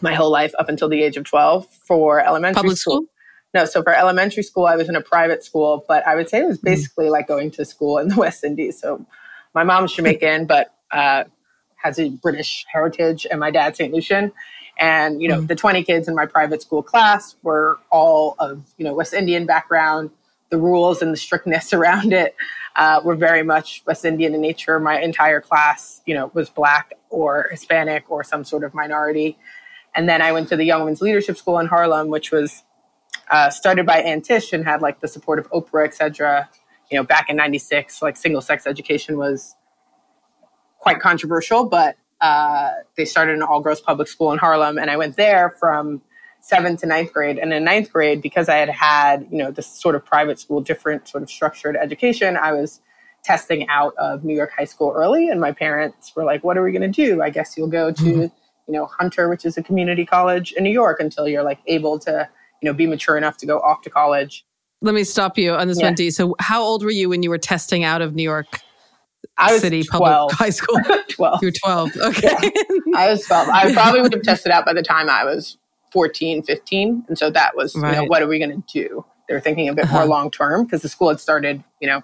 my 0.00 0.14
whole 0.14 0.30
life 0.30 0.52
up 0.58 0.68
until 0.68 0.88
the 0.88 1.02
age 1.02 1.16
of 1.16 1.24
12 1.24 1.66
for 1.86 2.20
elementary 2.20 2.54
Public 2.54 2.76
school. 2.76 2.96
school? 2.96 3.06
No, 3.54 3.64
so 3.64 3.82
for 3.82 3.94
elementary 3.94 4.42
school, 4.42 4.66
I 4.66 4.76
was 4.76 4.88
in 4.88 4.96
a 4.96 5.00
private 5.00 5.44
school, 5.44 5.84
but 5.86 6.06
I 6.06 6.16
would 6.16 6.28
say 6.28 6.40
it 6.40 6.46
was 6.46 6.58
hmm. 6.58 6.66
basically 6.66 7.06
mm. 7.06 7.12
like 7.12 7.28
going 7.28 7.50
to 7.52 7.64
school 7.64 7.98
in 7.98 8.08
the 8.08 8.16
West 8.18 8.44
Indies. 8.44 8.80
So 8.80 9.04
my 9.54 9.64
mom's 9.64 9.92
Jamaican, 9.92 10.46
but 10.46 10.74
uh, 10.90 11.24
has 11.84 11.98
a 11.98 12.08
British 12.08 12.64
heritage, 12.72 13.26
and 13.30 13.38
my 13.38 13.50
dad 13.50 13.76
St. 13.76 13.92
Lucian. 13.92 14.32
And, 14.78 15.22
you 15.22 15.28
know, 15.28 15.36
mm-hmm. 15.36 15.46
the 15.46 15.54
20 15.54 15.84
kids 15.84 16.08
in 16.08 16.14
my 16.14 16.26
private 16.26 16.62
school 16.62 16.82
class 16.82 17.36
were 17.42 17.78
all 17.90 18.34
of, 18.38 18.64
you 18.76 18.84
know, 18.84 18.94
West 18.94 19.12
Indian 19.12 19.46
background. 19.46 20.10
The 20.50 20.58
rules 20.58 21.02
and 21.02 21.12
the 21.12 21.16
strictness 21.16 21.72
around 21.78 22.12
it 22.12 22.34
uh, 22.74 23.00
were 23.04 23.14
very 23.14 23.42
much 23.42 23.84
West 23.86 24.04
Indian 24.04 24.34
in 24.34 24.40
nature. 24.40 24.80
My 24.80 25.00
entire 25.00 25.40
class, 25.40 26.00
you 26.06 26.14
know, 26.14 26.30
was 26.34 26.50
Black 26.50 26.94
or 27.10 27.48
Hispanic 27.50 28.10
or 28.10 28.24
some 28.24 28.44
sort 28.44 28.64
of 28.64 28.74
minority. 28.74 29.38
And 29.94 30.08
then 30.08 30.22
I 30.22 30.32
went 30.32 30.48
to 30.48 30.56
the 30.56 30.64
Young 30.64 30.80
Women's 30.80 31.02
Leadership 31.02 31.36
School 31.36 31.58
in 31.58 31.66
Harlem, 31.66 32.08
which 32.08 32.32
was 32.32 32.64
uh, 33.30 33.50
started 33.50 33.86
by 33.86 33.98
Ann 33.98 34.22
Tisch 34.22 34.52
and 34.52 34.64
had 34.64 34.82
like 34.82 35.00
the 35.00 35.08
support 35.08 35.38
of 35.38 35.48
Oprah, 35.50 35.86
et 35.86 35.94
cetera. 35.94 36.48
You 36.90 36.98
know, 36.98 37.04
back 37.04 37.30
in 37.30 37.36
96, 37.36 38.02
like 38.02 38.16
single 38.16 38.40
sex 38.40 38.66
education 38.66 39.18
was 39.18 39.54
quite 40.84 41.00
controversial, 41.00 41.64
but 41.64 41.96
uh, 42.20 42.70
they 42.98 43.06
started 43.06 43.34
an 43.34 43.42
all 43.42 43.60
girls 43.60 43.80
public 43.80 44.06
school 44.06 44.30
in 44.32 44.38
Harlem, 44.38 44.76
and 44.78 44.90
I 44.90 44.98
went 44.98 45.16
there 45.16 45.56
from 45.58 46.02
seventh 46.40 46.80
to 46.80 46.86
ninth 46.86 47.10
grade. 47.10 47.38
And 47.38 47.54
in 47.54 47.64
ninth 47.64 47.90
grade, 47.90 48.20
because 48.20 48.50
I 48.50 48.56
had 48.56 48.68
had 48.68 49.26
you 49.30 49.38
know 49.38 49.50
this 49.50 49.66
sort 49.66 49.94
of 49.94 50.04
private 50.04 50.38
school, 50.38 50.60
different 50.60 51.08
sort 51.08 51.22
of 51.22 51.30
structured 51.30 51.74
education, 51.74 52.36
I 52.36 52.52
was 52.52 52.82
testing 53.24 53.66
out 53.68 53.94
of 53.96 54.24
New 54.24 54.36
York 54.36 54.50
high 54.56 54.66
school 54.66 54.92
early, 54.94 55.30
and 55.30 55.40
my 55.40 55.52
parents 55.52 56.12
were 56.14 56.24
like, 56.24 56.44
"What 56.44 56.58
are 56.58 56.62
we 56.62 56.70
going 56.70 56.92
to 56.92 57.06
do? 57.06 57.22
I 57.22 57.30
guess 57.30 57.56
you'll 57.56 57.68
go 57.68 57.90
to 57.90 58.02
mm-hmm. 58.02 58.20
you 58.20 58.74
know 58.74 58.84
Hunter, 58.84 59.30
which 59.30 59.46
is 59.46 59.56
a 59.56 59.62
community 59.62 60.04
college 60.04 60.52
in 60.52 60.64
New 60.64 60.76
York, 60.82 61.00
until 61.00 61.26
you're 61.26 61.42
like 61.42 61.60
able 61.66 61.98
to 62.00 62.28
you 62.60 62.68
know 62.68 62.74
be 62.74 62.86
mature 62.86 63.16
enough 63.16 63.38
to 63.38 63.46
go 63.46 63.58
off 63.60 63.80
to 63.82 63.90
college." 63.90 64.44
Let 64.82 64.94
me 64.94 65.04
stop 65.04 65.38
you 65.38 65.54
on 65.54 65.66
this 65.66 65.80
yeah. 65.80 65.86
one, 65.86 65.94
Dee 65.94 66.10
So, 66.10 66.36
how 66.40 66.62
old 66.62 66.84
were 66.84 66.90
you 66.90 67.08
when 67.08 67.22
you 67.22 67.30
were 67.30 67.38
testing 67.38 67.84
out 67.84 68.02
of 68.02 68.14
New 68.14 68.22
York 68.22 68.60
I 69.36 69.52
was 69.52 69.62
City 69.62 69.82
12. 69.82 70.30
Public 70.30 70.36
High 70.36 70.50
School. 70.50 70.78
12. 71.08 71.42
You 71.42 71.48
were 71.48 71.52
12. 71.52 71.96
Okay. 71.96 72.28
Yeah. 72.42 72.96
I 72.96 73.08
was 73.08 73.24
12. 73.26 73.48
I 73.48 73.72
probably 73.74 74.00
would 74.00 74.12
have 74.12 74.22
tested 74.22 74.52
out 74.52 74.64
by 74.64 74.72
the 74.72 74.82
time 74.82 75.08
I 75.08 75.24
was 75.24 75.58
14, 75.92 76.42
15. 76.42 77.04
And 77.08 77.18
so 77.18 77.30
that 77.30 77.56
was, 77.56 77.74
right. 77.74 77.94
you 77.94 78.02
know, 78.02 78.04
what 78.06 78.22
are 78.22 78.28
we 78.28 78.38
going 78.38 78.62
to 78.62 78.72
do? 78.72 79.04
They 79.28 79.34
were 79.34 79.40
thinking 79.40 79.68
a 79.68 79.74
bit 79.74 79.86
uh-huh. 79.86 79.98
more 79.98 80.06
long 80.06 80.30
term 80.30 80.64
because 80.64 80.82
the 80.82 80.88
school 80.88 81.08
had 81.08 81.20
started, 81.20 81.64
you 81.80 81.88
know, 81.88 82.02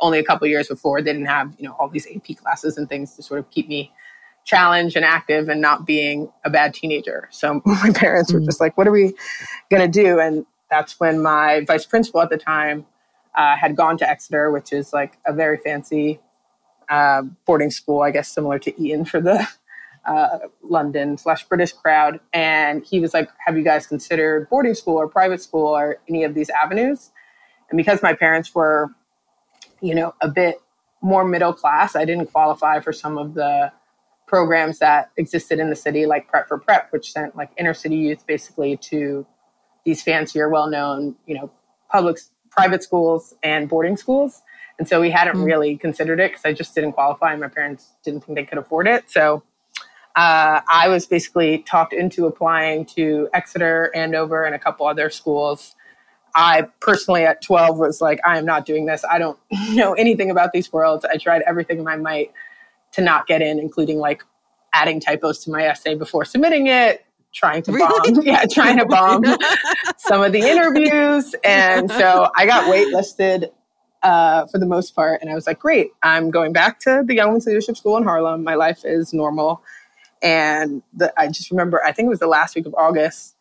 only 0.00 0.18
a 0.18 0.24
couple 0.24 0.46
years 0.48 0.68
before. 0.68 1.00
They 1.00 1.12
didn't 1.12 1.28
have, 1.28 1.54
you 1.58 1.68
know, 1.68 1.76
all 1.78 1.88
these 1.88 2.06
AP 2.06 2.36
classes 2.38 2.76
and 2.76 2.88
things 2.88 3.14
to 3.16 3.22
sort 3.22 3.40
of 3.40 3.50
keep 3.50 3.68
me 3.68 3.92
challenged 4.44 4.96
and 4.96 5.04
active 5.04 5.48
and 5.48 5.60
not 5.60 5.86
being 5.86 6.32
a 6.44 6.50
bad 6.50 6.74
teenager. 6.74 7.28
So 7.30 7.62
my 7.64 7.92
parents 7.94 8.32
were 8.32 8.40
mm. 8.40 8.44
just 8.44 8.60
like, 8.60 8.76
what 8.76 8.88
are 8.88 8.92
we 8.92 9.14
going 9.70 9.82
to 9.82 9.88
do? 9.88 10.18
And 10.18 10.46
that's 10.70 10.98
when 10.98 11.22
my 11.22 11.64
vice 11.66 11.86
principal 11.86 12.22
at 12.22 12.30
the 12.30 12.38
time 12.38 12.86
uh, 13.36 13.56
had 13.56 13.76
gone 13.76 13.96
to 13.98 14.08
Exeter, 14.08 14.50
which 14.50 14.72
is 14.72 14.92
like 14.92 15.18
a 15.26 15.32
very 15.32 15.58
fancy 15.58 16.20
uh, 16.92 17.22
boarding 17.46 17.70
school, 17.70 18.02
I 18.02 18.10
guess 18.10 18.28
similar 18.28 18.58
to 18.58 18.80
Eton 18.80 19.06
for 19.06 19.20
the 19.20 19.48
uh, 20.06 20.38
London 20.62 21.16
slash 21.16 21.44
British 21.44 21.72
crowd. 21.72 22.20
And 22.34 22.84
he 22.84 23.00
was 23.00 23.14
like, 23.14 23.30
Have 23.46 23.56
you 23.56 23.64
guys 23.64 23.86
considered 23.86 24.48
boarding 24.50 24.74
school 24.74 24.96
or 24.96 25.08
private 25.08 25.40
school 25.42 25.66
or 25.68 25.98
any 26.08 26.22
of 26.22 26.34
these 26.34 26.50
avenues? 26.50 27.10
And 27.70 27.78
because 27.78 28.02
my 28.02 28.12
parents 28.12 28.54
were, 28.54 28.90
you 29.80 29.94
know, 29.94 30.14
a 30.20 30.28
bit 30.28 30.60
more 31.00 31.24
middle 31.24 31.54
class, 31.54 31.96
I 31.96 32.04
didn't 32.04 32.26
qualify 32.26 32.80
for 32.80 32.92
some 32.92 33.16
of 33.16 33.34
the 33.34 33.72
programs 34.26 34.78
that 34.78 35.10
existed 35.16 35.58
in 35.58 35.70
the 35.70 35.76
city, 35.76 36.04
like 36.04 36.28
Prep 36.28 36.46
for 36.46 36.58
Prep, 36.58 36.92
which 36.92 37.10
sent 37.10 37.34
like 37.34 37.50
inner 37.56 37.74
city 37.74 37.96
youth 37.96 38.26
basically 38.26 38.76
to 38.76 39.26
these 39.84 40.02
fancier, 40.02 40.50
well 40.50 40.68
known, 40.68 41.16
you 41.26 41.34
know, 41.34 41.50
public 41.90 42.18
private 42.50 42.82
schools 42.82 43.34
and 43.42 43.68
boarding 43.68 43.96
schools. 43.96 44.42
And 44.78 44.88
so 44.88 45.00
we 45.00 45.10
hadn't 45.10 45.36
mm. 45.36 45.44
really 45.44 45.76
considered 45.76 46.20
it 46.20 46.32
because 46.32 46.44
I 46.44 46.52
just 46.52 46.74
didn't 46.74 46.92
qualify 46.92 47.32
and 47.32 47.40
my 47.40 47.48
parents 47.48 47.92
didn't 48.04 48.24
think 48.24 48.36
they 48.36 48.44
could 48.44 48.58
afford 48.58 48.88
it. 48.88 49.10
So 49.10 49.42
uh, 50.16 50.60
I 50.70 50.88
was 50.88 51.06
basically 51.06 51.58
talked 51.58 51.92
into 51.92 52.26
applying 52.26 52.84
to 52.96 53.28
Exeter, 53.32 53.90
Andover, 53.94 54.44
and 54.44 54.54
a 54.54 54.58
couple 54.58 54.86
other 54.86 55.08
schools. 55.08 55.74
I 56.34 56.62
personally 56.80 57.24
at 57.24 57.42
12 57.42 57.78
was 57.78 58.00
like, 58.00 58.18
I 58.26 58.38
am 58.38 58.44
not 58.44 58.64
doing 58.64 58.86
this. 58.86 59.04
I 59.10 59.18
don't 59.18 59.38
know 59.70 59.94
anything 59.94 60.30
about 60.30 60.52
these 60.52 60.72
worlds. 60.72 61.04
I 61.04 61.16
tried 61.16 61.42
everything 61.46 61.78
in 61.78 61.84
my 61.84 61.96
might 61.96 62.32
to 62.92 63.00
not 63.00 63.26
get 63.26 63.40
in, 63.42 63.58
including 63.58 63.98
like 63.98 64.22
adding 64.74 65.00
typos 65.00 65.44
to 65.44 65.50
my 65.50 65.64
essay 65.64 65.94
before 65.94 66.24
submitting 66.24 66.66
it, 66.66 67.04
trying 67.32 67.62
to 67.62 67.72
Really? 67.72 68.12
bomb, 68.12 68.22
yeah, 68.22 68.44
trying 68.50 68.78
to 68.78 68.86
bomb 68.86 69.24
some 69.96 70.22
of 70.22 70.32
the 70.32 70.40
interviews. 70.40 71.34
And 71.44 71.90
so 71.90 72.30
I 72.36 72.46
got 72.46 72.64
waitlisted 72.64 73.50
uh, 74.02 74.46
for 74.46 74.58
the 74.58 74.66
most 74.66 74.94
part. 74.94 75.20
And 75.20 75.30
I 75.30 75.34
was 75.34 75.46
like, 75.46 75.58
great, 75.58 75.92
I'm 76.02 76.30
going 76.30 76.52
back 76.52 76.80
to 76.80 77.02
the 77.06 77.14
Young 77.14 77.28
Women's 77.28 77.46
Leadership 77.46 77.76
School 77.76 77.96
in 77.96 78.04
Harlem. 78.04 78.42
My 78.44 78.54
life 78.54 78.84
is 78.84 79.12
normal. 79.12 79.62
And 80.22 80.82
the, 80.92 81.12
I 81.18 81.28
just 81.28 81.50
remember, 81.50 81.82
I 81.84 81.92
think 81.92 82.06
it 82.06 82.10
was 82.10 82.20
the 82.20 82.26
last 82.26 82.54
week 82.54 82.66
of 82.66 82.74
August, 82.76 83.34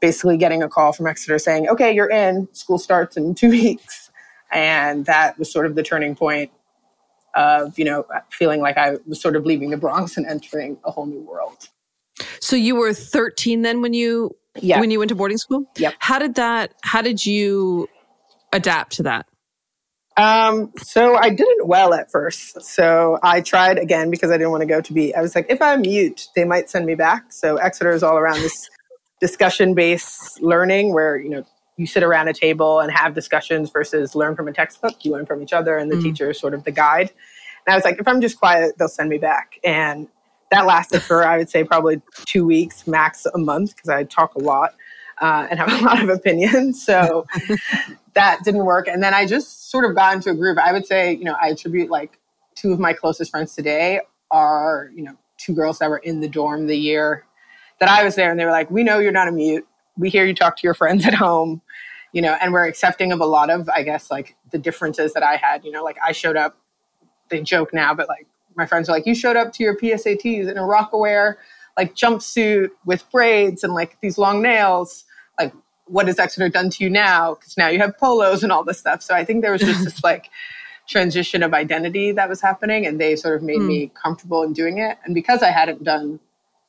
basically 0.00 0.36
getting 0.36 0.62
a 0.62 0.68
call 0.68 0.92
from 0.92 1.06
Exeter 1.06 1.38
saying, 1.38 1.68
okay, 1.68 1.92
you're 1.94 2.10
in, 2.10 2.48
school 2.52 2.78
starts 2.78 3.16
in 3.16 3.34
two 3.36 3.50
weeks. 3.50 4.10
And 4.52 5.06
that 5.06 5.38
was 5.38 5.50
sort 5.52 5.66
of 5.66 5.74
the 5.74 5.82
turning 5.82 6.14
point 6.14 6.50
of, 7.34 7.76
you 7.78 7.84
know, 7.84 8.04
feeling 8.30 8.60
like 8.60 8.76
I 8.78 8.96
was 9.06 9.20
sort 9.20 9.34
of 9.34 9.44
leaving 9.44 9.70
the 9.70 9.76
Bronx 9.76 10.16
and 10.16 10.26
entering 10.26 10.78
a 10.84 10.90
whole 10.92 11.06
new 11.06 11.20
world. 11.20 11.68
So 12.40 12.54
you 12.54 12.76
were 12.76 12.92
13 12.92 13.62
then 13.62 13.80
when 13.82 13.92
you 13.92 14.36
Yeah. 14.60 14.78
when 14.78 14.92
you 14.92 15.00
went 15.00 15.08
to 15.08 15.16
boarding 15.16 15.38
school? 15.38 15.64
Yep. 15.76 15.94
How 15.98 16.20
did 16.20 16.36
that 16.36 16.74
how 16.82 17.02
did 17.02 17.26
you 17.26 17.88
adapt 18.52 18.92
to 18.96 19.02
that? 19.04 19.26
Um, 20.16 20.72
so 20.76 21.16
I 21.16 21.30
didn't 21.30 21.66
well 21.66 21.92
at 21.92 22.10
first. 22.10 22.62
So 22.62 23.18
I 23.22 23.40
tried 23.40 23.78
again 23.78 24.10
because 24.10 24.30
I 24.30 24.34
didn't 24.34 24.50
want 24.52 24.60
to 24.60 24.66
go 24.66 24.80
to 24.80 24.92
be. 24.92 25.14
I 25.14 25.20
was 25.20 25.34
like, 25.34 25.46
if 25.48 25.60
I'm 25.60 25.80
mute, 25.80 26.28
they 26.36 26.44
might 26.44 26.70
send 26.70 26.86
me 26.86 26.94
back. 26.94 27.32
So 27.32 27.56
Exeter 27.56 27.90
is 27.90 28.02
all 28.02 28.16
around 28.16 28.40
this 28.40 28.70
discussion 29.20 29.74
based 29.74 30.40
learning 30.40 30.92
where, 30.92 31.16
you 31.18 31.30
know, 31.30 31.44
you 31.76 31.86
sit 31.86 32.04
around 32.04 32.28
a 32.28 32.32
table 32.32 32.78
and 32.78 32.92
have 32.92 33.14
discussions 33.14 33.70
versus 33.70 34.14
learn 34.14 34.36
from 34.36 34.46
a 34.46 34.52
textbook. 34.52 35.04
You 35.04 35.12
learn 35.12 35.26
from 35.26 35.42
each 35.42 35.52
other 35.52 35.76
and 35.76 35.90
the 35.90 35.96
Mm. 35.96 36.02
teacher 36.02 36.30
is 36.30 36.38
sort 36.38 36.54
of 36.54 36.62
the 36.62 36.70
guide. 36.70 37.10
And 37.66 37.72
I 37.72 37.76
was 37.76 37.84
like, 37.84 37.98
if 37.98 38.06
I'm 38.06 38.20
just 38.20 38.38
quiet, 38.38 38.78
they'll 38.78 38.88
send 38.88 39.08
me 39.08 39.18
back. 39.18 39.58
And 39.64 40.06
that 40.50 40.66
lasted 40.66 41.02
for, 41.02 41.26
I 41.26 41.38
would 41.38 41.50
say, 41.50 41.64
probably 41.64 42.00
two 42.26 42.46
weeks, 42.46 42.86
max 42.86 43.26
a 43.26 43.38
month, 43.38 43.74
because 43.74 43.88
I 43.88 44.04
talk 44.04 44.36
a 44.36 44.38
lot 44.38 44.74
uh, 45.20 45.48
and 45.50 45.58
have 45.58 45.72
a 45.72 45.84
lot 45.84 46.00
of 46.00 46.08
opinions. 46.10 46.84
So 46.84 47.26
that 48.14 48.40
didn't 48.44 48.64
work. 48.64 48.88
And 48.88 49.02
then 49.02 49.14
I 49.14 49.26
just 49.26 49.70
sort 49.70 49.84
of 49.84 49.94
got 49.94 50.14
into 50.14 50.30
a 50.30 50.34
groove. 50.34 50.58
I 50.58 50.72
would 50.72 50.86
say, 50.86 51.12
you 51.14 51.24
know, 51.24 51.36
I 51.40 51.48
attribute 51.48 51.90
like 51.90 52.18
two 52.54 52.72
of 52.72 52.78
my 52.78 52.92
closest 52.92 53.30
friends 53.30 53.54
today 53.54 54.00
are, 54.30 54.90
you 54.94 55.02
know, 55.02 55.16
two 55.36 55.54
girls 55.54 55.78
that 55.80 55.90
were 55.90 55.98
in 55.98 56.20
the 56.20 56.28
dorm 56.28 56.66
the 56.66 56.76
year 56.76 57.24
that 57.80 57.88
I 57.88 58.04
was 58.04 58.14
there. 58.14 58.30
And 58.30 58.38
they 58.38 58.44
were 58.44 58.50
like, 58.50 58.70
we 58.70 58.84
know 58.84 58.98
you're 58.98 59.12
not 59.12 59.28
a 59.28 59.32
mute. 59.32 59.66
We 59.96 60.10
hear 60.10 60.24
you 60.24 60.34
talk 60.34 60.56
to 60.56 60.62
your 60.64 60.74
friends 60.74 61.06
at 61.06 61.14
home, 61.14 61.60
you 62.12 62.22
know, 62.22 62.36
and 62.40 62.52
we're 62.52 62.66
accepting 62.66 63.12
of 63.12 63.20
a 63.20 63.26
lot 63.26 63.50
of, 63.50 63.68
I 63.68 63.82
guess, 63.82 64.10
like 64.10 64.36
the 64.52 64.58
differences 64.58 65.12
that 65.14 65.22
I 65.22 65.36
had. 65.36 65.64
You 65.64 65.72
know, 65.72 65.82
like 65.82 65.96
I 66.04 66.12
showed 66.12 66.36
up, 66.36 66.56
they 67.30 67.40
joke 67.40 67.74
now, 67.74 67.94
but 67.94 68.08
like 68.08 68.26
my 68.56 68.66
friends 68.66 68.88
are 68.88 68.92
like, 68.92 69.06
you 69.06 69.14
showed 69.14 69.36
up 69.36 69.52
to 69.54 69.64
your 69.64 69.76
PSATs 69.76 70.48
in 70.48 70.56
a 70.56 70.62
Rocawear 70.62 71.36
like 71.76 71.94
jumpsuit 71.94 72.70
with 72.84 73.08
braids 73.10 73.64
and 73.64 73.74
like 73.74 73.98
these 74.00 74.18
long 74.18 74.42
nails. 74.42 75.04
What 75.86 76.06
has 76.06 76.18
Exeter 76.18 76.48
done 76.48 76.70
to 76.70 76.84
you 76.84 76.90
now? 76.90 77.34
Because 77.34 77.56
now 77.56 77.68
you 77.68 77.78
have 77.80 77.96
polos 77.98 78.42
and 78.42 78.50
all 78.52 78.64
this 78.64 78.78
stuff. 78.78 79.02
So 79.02 79.14
I 79.14 79.24
think 79.24 79.42
there 79.42 79.52
was 79.52 79.60
just 79.60 79.84
this 79.84 80.02
like 80.04 80.30
transition 80.88 81.42
of 81.42 81.54
identity 81.54 82.12
that 82.12 82.28
was 82.28 82.40
happening, 82.40 82.86
and 82.86 83.00
they 83.00 83.16
sort 83.16 83.36
of 83.36 83.42
made 83.42 83.58
Hmm. 83.58 83.68
me 83.68 83.92
comfortable 84.02 84.42
in 84.42 84.52
doing 84.52 84.78
it. 84.78 84.98
And 85.04 85.14
because 85.14 85.42
I 85.42 85.50
hadn't 85.50 85.84
done, 85.84 86.20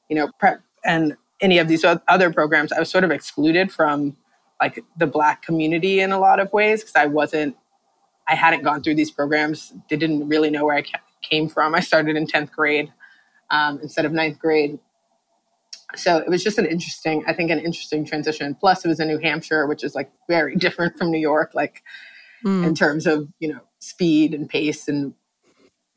you 0.09 0.15
know, 0.15 0.29
prep 0.39 0.61
and 0.83 1.15
any 1.41 1.59
of 1.59 1.67
these 1.67 1.83
other 2.07 2.31
programs, 2.31 2.71
I 2.71 2.79
was 2.79 2.89
sort 2.89 3.03
of 3.03 3.11
excluded 3.11 3.71
from 3.71 4.15
like 4.61 4.83
the 4.97 5.07
Black 5.07 5.41
community 5.41 5.99
in 5.99 6.11
a 6.13 6.19
lot 6.19 6.39
of 6.39 6.51
ways 6.53 6.81
because 6.81 6.95
I 6.95 7.07
wasn't, 7.07 7.57
I 8.27 8.35
hadn't 8.35 8.63
gone 8.63 8.81
through 8.83 8.95
these 8.95 9.11
programs. 9.11 9.73
They 9.89 9.97
didn't 9.97 10.29
really 10.29 10.49
know 10.49 10.65
where 10.65 10.77
I 10.77 10.83
came 11.21 11.49
from. 11.49 11.75
I 11.75 11.81
started 11.81 12.15
in 12.15 12.25
tenth 12.25 12.51
grade 12.53 12.91
um, 13.51 13.79
instead 13.81 14.05
of 14.05 14.13
ninth 14.13 14.39
grade 14.39 14.79
so 15.97 16.17
it 16.17 16.27
was 16.29 16.43
just 16.43 16.57
an 16.57 16.65
interesting 16.65 17.23
i 17.27 17.33
think 17.33 17.49
an 17.51 17.59
interesting 17.59 18.05
transition 18.05 18.55
plus 18.55 18.83
it 18.85 18.87
was 18.87 18.99
in 18.99 19.07
new 19.07 19.17
hampshire 19.17 19.67
which 19.67 19.83
is 19.83 19.95
like 19.95 20.11
very 20.27 20.55
different 20.65 20.97
from 20.97 21.11
new 21.11 21.19
york 21.19 21.51
like 21.53 21.83
Mm. 22.43 22.65
in 22.67 22.75
terms 22.75 23.07
of 23.07 23.29
you 23.39 23.47
know 23.51 23.61
speed 23.79 24.33
and 24.33 24.47
pace 24.49 24.87
and 24.87 25.13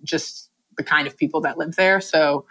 just 0.03 0.51
the 0.79 0.83
kind 0.85 1.07
of 1.07 1.17
people 1.17 1.41
that 1.43 1.59
live 1.59 1.75
there 1.77 2.01
so 2.01 2.47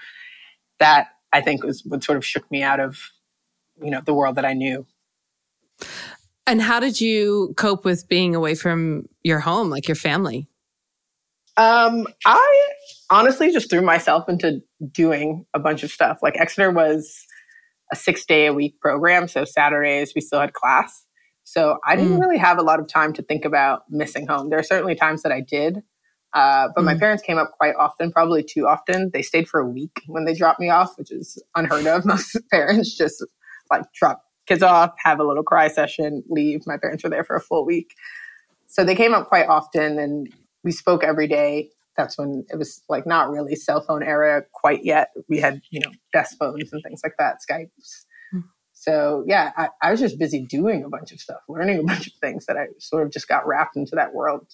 that 0.79 1.07
i 1.33 1.41
think 1.41 1.63
was 1.63 1.83
what 1.86 2.03
sort 2.03 2.17
of 2.17 2.25
shook 2.25 2.49
me 2.51 2.62
out 2.62 2.79
of 2.79 2.99
you 3.81 3.89
know 3.89 4.01
the 4.05 4.13
world 4.13 4.36
that 4.36 4.45
i 4.45 4.53
knew 4.53 4.86
And 6.45 6.62
how 6.62 6.79
did 6.79 7.01
you 7.01 7.53
cope 7.57 7.83
with 7.86 8.07
being 8.07 8.36
away 8.36 8.55
from 8.55 9.07
your 9.23 9.39
home, 9.39 9.69
like 9.69 9.88
your 9.88 9.95
family? 9.95 10.47
Um, 11.57 12.07
I 12.25 12.69
honestly 13.10 13.51
just 13.51 13.69
threw 13.69 13.81
myself 13.81 14.29
into 14.29 14.62
doing 14.91 15.45
a 15.53 15.60
bunch 15.60 15.83
of 15.83 15.91
stuff. 15.91 16.19
Like 16.21 16.38
Exeter 16.39 16.71
was 16.71 17.25
a 17.91 17.95
six 17.95 18.26
day 18.26 18.45
a 18.47 18.54
week 18.54 18.80
program, 18.82 19.28
so 19.28 19.45
Saturdays 19.45 20.13
we 20.15 20.21
still 20.21 20.39
had 20.39 20.54
class. 20.54 21.06
So 21.43 21.78
I 21.86 21.95
didn't 21.95 22.17
Mm. 22.17 22.21
really 22.21 22.38
have 22.38 22.58
a 22.58 22.62
lot 22.63 22.80
of 22.80 22.88
time 22.88 23.13
to 23.13 23.21
think 23.21 23.45
about 23.45 23.84
missing 23.89 24.28
home. 24.28 24.50
There 24.50 24.60
are 24.60 24.63
certainly 24.63 24.95
times 24.95 25.23
that 25.23 25.32
I 25.32 25.39
did, 25.41 25.82
uh, 26.34 26.67
but 26.76 26.84
my 26.84 26.93
Mm. 26.93 27.00
parents 27.00 27.23
came 27.23 27.38
up 27.38 27.52
quite 27.54 27.76
often, 27.76 28.12
probably 28.12 28.43
too 28.43 28.67
often. 28.67 29.12
They 29.13 29.21
stayed 29.21 29.47
for 29.47 29.60
a 29.62 29.65
week 29.67 30.02
when 30.08 30.26
they 30.26 30.34
dropped 30.34 30.60
me 30.60 30.69
off, 30.69 30.97
which 30.97 31.12
is 31.12 31.41
unheard 31.56 31.88
of. 31.88 32.04
Most 32.06 32.38
parents 32.52 32.97
just 32.97 33.26
like 33.71 33.84
drop 33.93 34.23
kids 34.45 34.63
off, 34.63 34.91
have 35.04 35.19
a 35.19 35.23
little 35.23 35.43
cry 35.43 35.67
session, 35.69 36.23
leave. 36.30 36.65
My 36.67 36.78
parents 36.78 37.04
were 37.04 37.10
there 37.10 37.23
for 37.23 37.36
a 37.36 37.41
full 37.41 37.65
week. 37.65 37.93
So 38.67 38.84
they 38.84 38.95
came 38.95 39.13
up 39.13 39.28
quite 39.28 39.47
often 39.47 39.97
and 40.00 40.28
we 40.63 40.71
spoke 40.71 41.04
every 41.04 41.28
day. 41.28 41.69
That's 41.97 42.17
when 42.17 42.45
it 42.49 42.57
was 42.57 42.83
like 42.89 43.05
not 43.07 43.29
really 43.29 43.55
cell 43.55 43.81
phone 43.81 44.03
era 44.03 44.43
quite 44.53 44.86
yet. 44.86 45.10
We 45.27 45.39
had, 45.39 45.62
you 45.71 45.79
know, 45.79 45.91
desk 46.13 46.38
phones 46.38 46.71
and 46.71 46.81
things 46.83 47.01
like 47.03 47.15
that, 47.17 47.38
Skypes. 47.49 48.05
Hmm. 48.31 48.41
So 48.73 49.23
yeah, 49.27 49.51
I, 49.57 49.69
I 49.81 49.91
was 49.91 49.99
just 49.99 50.19
busy 50.19 50.45
doing 50.45 50.83
a 50.83 50.89
bunch 50.89 51.12
of 51.12 51.19
stuff, 51.19 51.41
learning 51.49 51.79
a 51.79 51.83
bunch 51.83 52.07
of 52.07 52.13
things 52.21 52.45
that 52.45 52.57
I 52.57 52.67
sort 52.79 53.03
of 53.03 53.12
just 53.12 53.27
got 53.27 53.47
wrapped 53.47 53.75
into 53.75 53.95
that 53.95 54.13
world. 54.13 54.47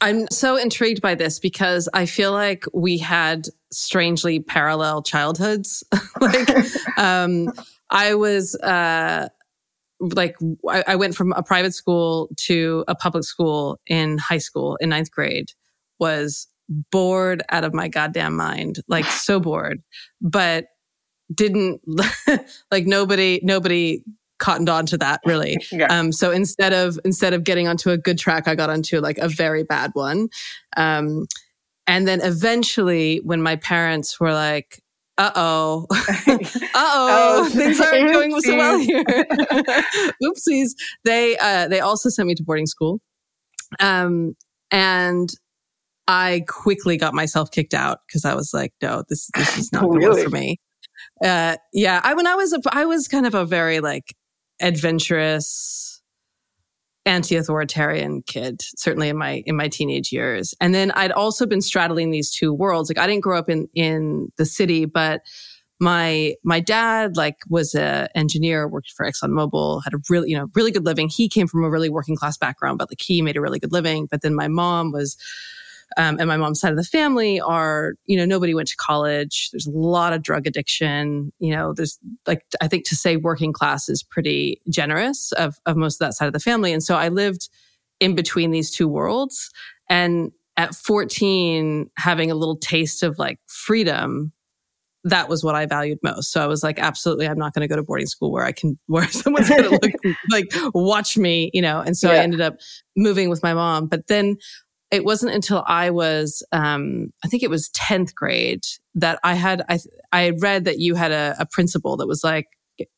I'm 0.00 0.28
so 0.30 0.56
intrigued 0.56 1.00
by 1.00 1.14
this 1.14 1.38
because 1.38 1.88
I 1.94 2.06
feel 2.06 2.32
like 2.32 2.64
we 2.74 2.98
had 2.98 3.48
strangely 3.72 4.40
parallel 4.40 5.02
childhoods. 5.02 5.84
like, 6.20 6.48
um, 6.98 7.50
I 7.90 8.14
was, 8.14 8.54
uh, 8.56 9.28
like, 10.00 10.36
I, 10.68 10.84
I 10.88 10.96
went 10.96 11.14
from 11.14 11.32
a 11.32 11.42
private 11.42 11.74
school 11.74 12.28
to 12.46 12.84
a 12.88 12.94
public 12.94 13.24
school 13.24 13.80
in 13.86 14.18
high 14.18 14.38
school 14.38 14.76
in 14.76 14.90
ninth 14.90 15.10
grade, 15.10 15.52
was 15.98 16.46
bored 16.90 17.42
out 17.50 17.64
of 17.64 17.72
my 17.72 17.88
goddamn 17.88 18.36
mind, 18.36 18.80
like 18.88 19.04
so 19.06 19.40
bored, 19.40 19.82
but 20.20 20.66
didn't 21.34 21.80
like 22.70 22.86
nobody, 22.86 23.40
nobody 23.42 24.02
cottoned 24.38 24.68
on 24.68 24.86
to 24.86 24.98
that 24.98 25.20
really. 25.24 25.56
Yeah. 25.72 25.86
Um, 25.86 26.12
so 26.12 26.30
instead 26.30 26.72
of 26.72 26.98
instead 27.04 27.34
of 27.34 27.44
getting 27.44 27.68
onto 27.68 27.90
a 27.90 27.98
good 27.98 28.18
track, 28.18 28.46
I 28.48 28.54
got 28.54 28.70
onto 28.70 29.00
like 29.00 29.18
a 29.18 29.28
very 29.28 29.62
bad 29.62 29.90
one. 29.94 30.28
Um, 30.76 31.26
and 31.86 32.06
then 32.06 32.20
eventually, 32.20 33.20
when 33.22 33.42
my 33.42 33.56
parents 33.56 34.18
were 34.18 34.32
like, 34.32 34.82
"Uh 35.18 35.30
oh, 35.36 35.86
uh 35.90 35.98
oh, 36.74 37.48
things 37.52 37.80
aren't 37.80 38.12
going 38.12 38.40
so 38.40 38.56
well 38.56 38.78
here," 38.78 39.04
oopsies. 40.22 40.70
They 41.04 41.36
uh, 41.38 41.68
they 41.68 41.80
also 41.80 42.08
sent 42.08 42.28
me 42.28 42.34
to 42.34 42.42
boarding 42.42 42.66
school, 42.66 43.00
um, 43.80 44.36
and 44.70 45.30
I 46.08 46.44
quickly 46.48 46.96
got 46.96 47.14
myself 47.14 47.50
kicked 47.50 47.74
out 47.74 48.00
because 48.06 48.24
I 48.24 48.34
was 48.34 48.52
like, 48.54 48.72
"No, 48.82 49.04
this 49.08 49.30
this 49.36 49.58
is 49.58 49.72
not 49.72 49.84
Oh, 49.84 49.88
really? 49.88 50.22
for 50.24 50.30
me." 50.30 50.58
Uh, 51.24 51.56
yeah, 51.72 52.00
I 52.04 52.14
when 52.14 52.26
I 52.26 52.34
was 52.34 52.52
a, 52.52 52.60
I 52.72 52.84
was 52.84 53.08
kind 53.08 53.26
of 53.26 53.34
a 53.34 53.44
very 53.44 53.80
like 53.80 54.14
adventurous 54.60 55.85
anti-authoritarian 57.06 58.22
kid 58.22 58.60
certainly 58.76 59.08
in 59.08 59.16
my 59.16 59.42
in 59.46 59.56
my 59.56 59.68
teenage 59.68 60.12
years. 60.12 60.54
And 60.60 60.74
then 60.74 60.90
i'd 60.92 61.12
also 61.12 61.46
been 61.46 61.62
straddling 61.62 62.10
these 62.10 62.30
two 62.30 62.52
worlds. 62.52 62.90
Like 62.90 62.98
i 62.98 63.06
didn't 63.06 63.22
grow 63.22 63.38
up 63.38 63.48
in 63.48 63.68
in 63.74 64.32
the 64.36 64.44
city 64.44 64.84
but 64.84 65.22
my 65.78 66.34
my 66.42 66.58
dad 66.58 67.16
like 67.16 67.36
was 67.48 67.74
a 67.74 68.08
engineer 68.16 68.66
worked 68.66 68.92
for 68.96 69.06
exxonmobil 69.06 69.82
had 69.84 69.94
a 69.94 69.98
really 70.08 70.30
you 70.30 70.36
know 70.36 70.48
really 70.54 70.70
good 70.70 70.84
living. 70.84 71.08
He 71.08 71.28
came 71.28 71.46
from 71.46 71.64
a 71.64 71.70
really 71.70 71.90
working 71.90 72.16
class 72.16 72.36
background 72.36 72.78
but 72.78 72.90
like 72.90 73.00
he 73.00 73.22
made 73.22 73.36
a 73.36 73.40
really 73.40 73.58
good 73.58 73.72
living. 73.72 74.06
But 74.10 74.22
then 74.22 74.34
my 74.34 74.48
mom 74.48 74.92
was 74.92 75.16
um, 75.96 76.18
and 76.18 76.28
my 76.28 76.36
mom's 76.36 76.60
side 76.60 76.72
of 76.72 76.76
the 76.76 76.84
family 76.84 77.40
are, 77.40 77.94
you 78.06 78.16
know, 78.16 78.24
nobody 78.24 78.54
went 78.54 78.68
to 78.68 78.76
college. 78.76 79.50
There's 79.52 79.66
a 79.66 79.70
lot 79.70 80.12
of 80.12 80.22
drug 80.22 80.46
addiction. 80.46 81.32
You 81.38 81.54
know, 81.54 81.72
there's 81.72 81.98
like, 82.26 82.42
I 82.60 82.68
think 82.68 82.86
to 82.88 82.96
say 82.96 83.16
working 83.16 83.52
class 83.52 83.88
is 83.88 84.02
pretty 84.02 84.60
generous 84.68 85.32
of, 85.32 85.56
of 85.64 85.76
most 85.76 85.96
of 85.96 86.06
that 86.06 86.14
side 86.14 86.26
of 86.26 86.32
the 86.32 86.40
family. 86.40 86.72
And 86.72 86.82
so 86.82 86.96
I 86.96 87.08
lived 87.08 87.48
in 88.00 88.14
between 88.14 88.50
these 88.50 88.70
two 88.70 88.88
worlds. 88.88 89.50
And 89.88 90.32
at 90.56 90.74
14, 90.74 91.90
having 91.96 92.30
a 92.30 92.34
little 92.34 92.56
taste 92.56 93.02
of 93.02 93.18
like 93.18 93.38
freedom, 93.46 94.32
that 95.04 95.28
was 95.28 95.44
what 95.44 95.54
I 95.54 95.66
valued 95.66 95.98
most. 96.02 96.32
So 96.32 96.42
I 96.42 96.46
was 96.46 96.64
like, 96.64 96.80
absolutely, 96.80 97.28
I'm 97.28 97.38
not 97.38 97.54
going 97.54 97.60
to 97.60 97.68
go 97.68 97.76
to 97.76 97.82
boarding 97.82 98.08
school 98.08 98.32
where 98.32 98.44
I 98.44 98.52
can, 98.52 98.76
where 98.86 99.06
someone's 99.08 99.48
going 99.48 99.62
to 99.62 99.70
look 99.70 100.16
like 100.30 100.52
watch 100.74 101.16
me, 101.16 101.50
you 101.54 101.62
know. 101.62 101.80
And 101.80 101.96
so 101.96 102.10
I 102.10 102.16
ended 102.16 102.40
up 102.40 102.56
moving 102.96 103.30
with 103.30 103.42
my 103.42 103.54
mom. 103.54 103.86
But 103.86 104.08
then 104.08 104.36
it 104.90 105.04
wasn't 105.04 105.34
until 105.34 105.64
I 105.66 105.90
was, 105.90 106.44
um, 106.52 107.12
I 107.24 107.28
think 107.28 107.42
it 107.42 107.50
was 107.50 107.70
10th 107.70 108.14
grade 108.14 108.64
that 108.94 109.18
I 109.24 109.34
had, 109.34 109.64
I, 109.68 109.78
I 110.12 110.30
read 110.40 110.64
that 110.64 110.78
you 110.78 110.94
had 110.94 111.10
a, 111.10 111.34
a 111.38 111.46
principal 111.46 111.96
that 111.96 112.06
was 112.06 112.22
like, 112.22 112.46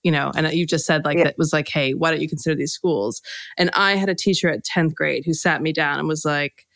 you 0.03 0.11
know, 0.11 0.33
and 0.35 0.53
you 0.53 0.67
just 0.67 0.87
said 0.87 1.05
like, 1.05 1.19
yeah. 1.19 1.25
that 1.25 1.39
was 1.39 1.53
like, 1.53 1.69
Hey, 1.69 1.95
why 1.95 2.11
don't 2.11 2.21
you 2.21 2.29
consider 2.29 2.57
these 2.57 2.73
schools? 2.73 3.23
And 3.57 3.71
I 3.75 3.95
had 3.97 4.09
a 4.09 4.15
teacher 4.15 4.49
at 4.49 4.65
10th 4.65 4.95
grade 4.95 5.25
who 5.25 5.35
sat 5.35 5.63
me 5.63 5.73
down 5.73 5.99
and 5.99 6.09
was 6.09 6.25
like, 6.25 6.67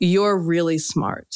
you're 0.00 0.36
really 0.36 0.78
smart 0.78 1.34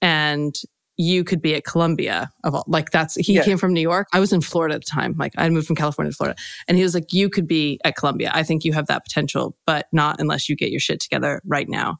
and 0.00 0.54
you 0.96 1.24
could 1.24 1.42
be 1.42 1.54
at 1.54 1.64
Columbia 1.64 2.30
of 2.44 2.54
all, 2.54 2.64
like 2.66 2.90
that's, 2.90 3.16
he 3.16 3.34
yeah. 3.34 3.42
came 3.42 3.58
from 3.58 3.74
New 3.74 3.80
York. 3.80 4.06
I 4.14 4.20
was 4.20 4.32
in 4.32 4.40
Florida 4.40 4.76
at 4.76 4.84
the 4.84 4.90
time. 4.90 5.14
Like 5.18 5.32
I 5.36 5.48
moved 5.50 5.66
from 5.66 5.76
California 5.76 6.10
to 6.10 6.16
Florida 6.16 6.40
and 6.68 6.76
he 6.76 6.82
was 6.82 6.94
like, 6.94 7.12
you 7.12 7.28
could 7.28 7.46
be 7.46 7.80
at 7.84 7.96
Columbia. 7.96 8.30
I 8.32 8.44
think 8.44 8.64
you 8.64 8.72
have 8.72 8.86
that 8.86 9.04
potential, 9.04 9.56
but 9.66 9.88
not 9.92 10.20
unless 10.20 10.48
you 10.48 10.56
get 10.56 10.70
your 10.70 10.80
shit 10.80 11.00
together 11.00 11.42
right 11.44 11.68
now. 11.68 11.98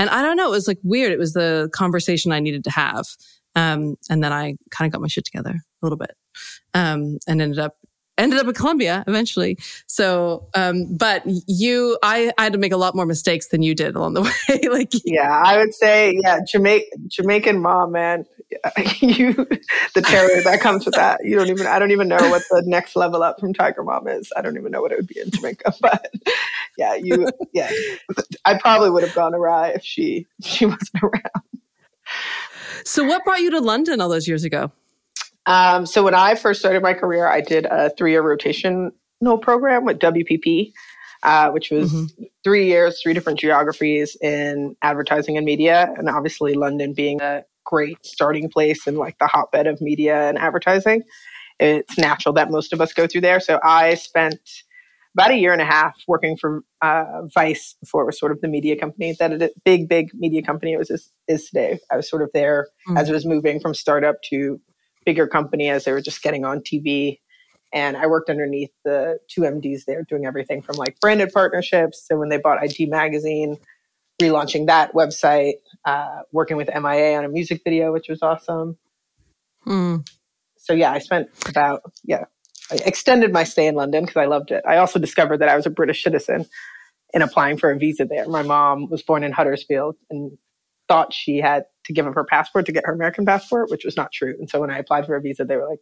And 0.00 0.08
I 0.08 0.22
don't 0.22 0.38
know. 0.38 0.46
It 0.46 0.52
was 0.52 0.66
like 0.66 0.78
weird. 0.82 1.12
It 1.12 1.18
was 1.18 1.34
the 1.34 1.68
conversation 1.74 2.32
I 2.32 2.40
needed 2.40 2.64
to 2.64 2.70
have. 2.70 3.04
Um, 3.54 3.96
and 4.08 4.24
then 4.24 4.32
I 4.32 4.54
kind 4.70 4.88
of 4.88 4.92
got 4.92 5.02
my 5.02 5.08
shit 5.08 5.26
together 5.26 5.50
a 5.50 5.84
little 5.84 5.98
bit. 5.98 6.12
Um, 6.72 7.18
and 7.28 7.42
ended 7.42 7.58
up 7.58 7.76
ended 8.16 8.38
up 8.38 8.46
at 8.46 8.54
Columbia 8.54 9.04
eventually. 9.06 9.58
So, 9.86 10.48
um, 10.54 10.96
but 10.96 11.22
you, 11.46 11.98
I, 12.02 12.32
I, 12.38 12.44
had 12.44 12.54
to 12.54 12.58
make 12.58 12.72
a 12.72 12.78
lot 12.78 12.94
more 12.94 13.04
mistakes 13.04 13.48
than 13.48 13.60
you 13.62 13.74
did 13.74 13.94
along 13.94 14.14
the 14.14 14.22
way. 14.48 14.68
like, 14.68 14.92
yeah, 15.04 15.42
I 15.44 15.58
would 15.58 15.74
say, 15.74 16.18
yeah, 16.22 16.38
Jamaican, 16.50 17.08
Jamaican 17.08 17.60
mom, 17.60 17.92
man, 17.92 18.24
you, 19.00 19.32
the 19.94 20.02
terror 20.02 20.42
that 20.42 20.60
comes 20.60 20.84
with 20.84 20.94
that. 20.94 21.20
You 21.24 21.36
don't 21.36 21.48
even, 21.48 21.66
I 21.66 21.78
don't 21.78 21.90
even 21.90 22.08
know 22.08 22.30
what 22.30 22.42
the 22.50 22.62
next 22.66 22.96
level 22.96 23.22
up 23.22 23.38
from 23.38 23.54
Tiger 23.54 23.82
Mom 23.82 24.08
is. 24.08 24.32
I 24.36 24.42
don't 24.42 24.56
even 24.56 24.72
know 24.72 24.80
what 24.80 24.92
it 24.92 24.98
would 24.98 25.06
be 25.06 25.20
in 25.20 25.30
Jamaica, 25.30 25.74
but 25.80 26.12
yeah, 26.76 26.94
you, 26.94 27.28
yeah, 27.52 27.70
I 28.44 28.58
probably 28.58 28.90
would 28.90 29.04
have 29.04 29.14
gone 29.14 29.34
awry 29.34 29.68
if 29.68 29.84
she, 29.84 30.26
she 30.42 30.66
wasn't 30.66 30.90
around. 31.02 31.44
So, 32.84 33.04
what 33.04 33.24
brought 33.24 33.40
you 33.40 33.50
to 33.50 33.60
London 33.60 34.00
all 34.00 34.08
those 34.08 34.26
years 34.26 34.44
ago? 34.44 34.72
Um, 35.46 35.86
so 35.86 36.02
when 36.02 36.14
I 36.14 36.34
first 36.34 36.60
started 36.60 36.82
my 36.82 36.94
career, 36.94 37.26
I 37.26 37.40
did 37.40 37.66
a 37.66 37.90
three-year 37.90 38.22
rotational 38.22 38.92
program 39.40 39.84
with 39.84 39.98
WPP, 39.98 40.72
uh, 41.22 41.50
which 41.50 41.70
was 41.70 41.92
mm-hmm. 41.92 42.24
three 42.44 42.66
years, 42.66 43.00
three 43.02 43.14
different 43.14 43.38
geographies 43.38 44.16
in 44.20 44.76
advertising 44.82 45.36
and 45.36 45.46
media, 45.46 45.92
and 45.96 46.08
obviously 46.08 46.54
London 46.54 46.92
being 46.94 47.20
a 47.20 47.44
great 47.64 48.04
starting 48.04 48.48
place 48.48 48.86
and 48.86 48.98
like 48.98 49.18
the 49.18 49.26
hotbed 49.26 49.66
of 49.66 49.80
media 49.80 50.28
and 50.28 50.38
advertising. 50.38 51.02
It's 51.58 51.98
natural 51.98 52.32
that 52.34 52.50
most 52.50 52.72
of 52.72 52.80
us 52.80 52.92
go 52.92 53.06
through 53.06 53.20
there. 53.20 53.40
So 53.40 53.60
I 53.62 53.94
spent 53.94 54.40
about 55.14 55.30
a 55.32 55.36
year 55.36 55.52
and 55.52 55.60
a 55.60 55.64
half 55.64 55.96
working 56.06 56.36
for 56.36 56.62
uh, 56.82 57.22
Vice 57.34 57.76
before 57.80 58.02
it 58.02 58.06
was 58.06 58.18
sort 58.18 58.32
of 58.32 58.40
the 58.40 58.48
media 58.48 58.76
company 58.76 59.14
that 59.18 59.32
it 59.32 59.52
big 59.64 59.88
big 59.88 60.10
media 60.14 60.42
company 60.42 60.72
it 60.72 60.78
was 60.78 60.90
is, 60.90 61.10
is 61.28 61.46
today. 61.46 61.78
I 61.90 61.96
was 61.96 62.08
sort 62.08 62.22
of 62.22 62.30
there 62.32 62.68
mm-hmm. 62.88 62.96
as 62.96 63.08
it 63.08 63.12
was 63.12 63.26
moving 63.26 63.60
from 63.60 63.74
startup 63.74 64.16
to 64.30 64.60
bigger 65.04 65.26
company 65.26 65.68
as 65.68 65.84
they 65.84 65.92
were 65.92 66.00
just 66.00 66.22
getting 66.22 66.44
on 66.44 66.60
TV. 66.60 67.18
And 67.72 67.96
I 67.96 68.06
worked 68.06 68.30
underneath 68.30 68.70
the 68.84 69.18
two 69.28 69.42
MDs 69.42 69.84
there 69.86 70.04
doing 70.08 70.26
everything 70.26 70.60
from 70.62 70.76
like 70.76 70.98
branded 71.00 71.32
partnerships. 71.32 72.04
So 72.06 72.16
when 72.16 72.28
they 72.28 72.38
bought 72.38 72.62
ID 72.62 72.86
Magazine, 72.86 73.56
relaunching 74.20 74.66
that 74.66 74.92
website, 74.92 75.54
uh, 75.84 76.20
working 76.32 76.56
with 76.56 76.68
MIA 76.68 77.16
on 77.16 77.24
a 77.24 77.28
music 77.28 77.62
video, 77.64 77.92
which 77.92 78.08
was 78.08 78.22
awesome. 78.22 78.76
Hmm. 79.64 79.96
So 80.56 80.72
yeah, 80.72 80.92
I 80.92 80.98
spent 80.98 81.28
about, 81.48 81.82
yeah, 82.04 82.24
I 82.70 82.76
extended 82.84 83.32
my 83.32 83.44
stay 83.44 83.66
in 83.66 83.74
London 83.74 84.04
because 84.04 84.16
I 84.16 84.26
loved 84.26 84.50
it. 84.50 84.62
I 84.66 84.76
also 84.76 84.98
discovered 84.98 85.38
that 85.38 85.48
I 85.48 85.56
was 85.56 85.66
a 85.66 85.70
British 85.70 86.02
citizen 86.02 86.46
in 87.12 87.22
applying 87.22 87.56
for 87.56 87.70
a 87.70 87.78
visa 87.78 88.04
there. 88.04 88.28
My 88.28 88.42
mom 88.42 88.88
was 88.88 89.02
born 89.02 89.24
in 89.24 89.32
Huddersfield 89.32 89.96
and 90.10 90.36
thought 90.86 91.12
she 91.12 91.38
had 91.38 91.64
to 91.84 91.92
give 91.92 92.06
up 92.06 92.14
her 92.14 92.24
passport 92.24 92.66
to 92.66 92.72
get 92.72 92.84
her 92.86 92.92
American 92.92 93.24
passport, 93.24 93.70
which 93.70 93.84
was 93.84 93.96
not 93.96 94.12
true. 94.12 94.34
And 94.38 94.48
so 94.48 94.60
when 94.60 94.70
I 94.70 94.78
applied 94.78 95.06
for 95.06 95.16
a 95.16 95.20
visa, 95.20 95.44
they 95.44 95.56
were 95.56 95.68
like, 95.68 95.80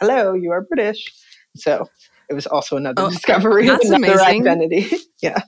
hello, 0.00 0.34
you 0.34 0.52
are 0.52 0.62
British. 0.62 1.12
So 1.56 1.88
it 2.28 2.34
was 2.34 2.46
also 2.46 2.76
another 2.76 3.02
oh, 3.02 3.10
discovery 3.10 3.68
another 3.68 3.94
amazing. 3.94 4.48
identity. 4.48 4.86
yeah. 5.22 5.42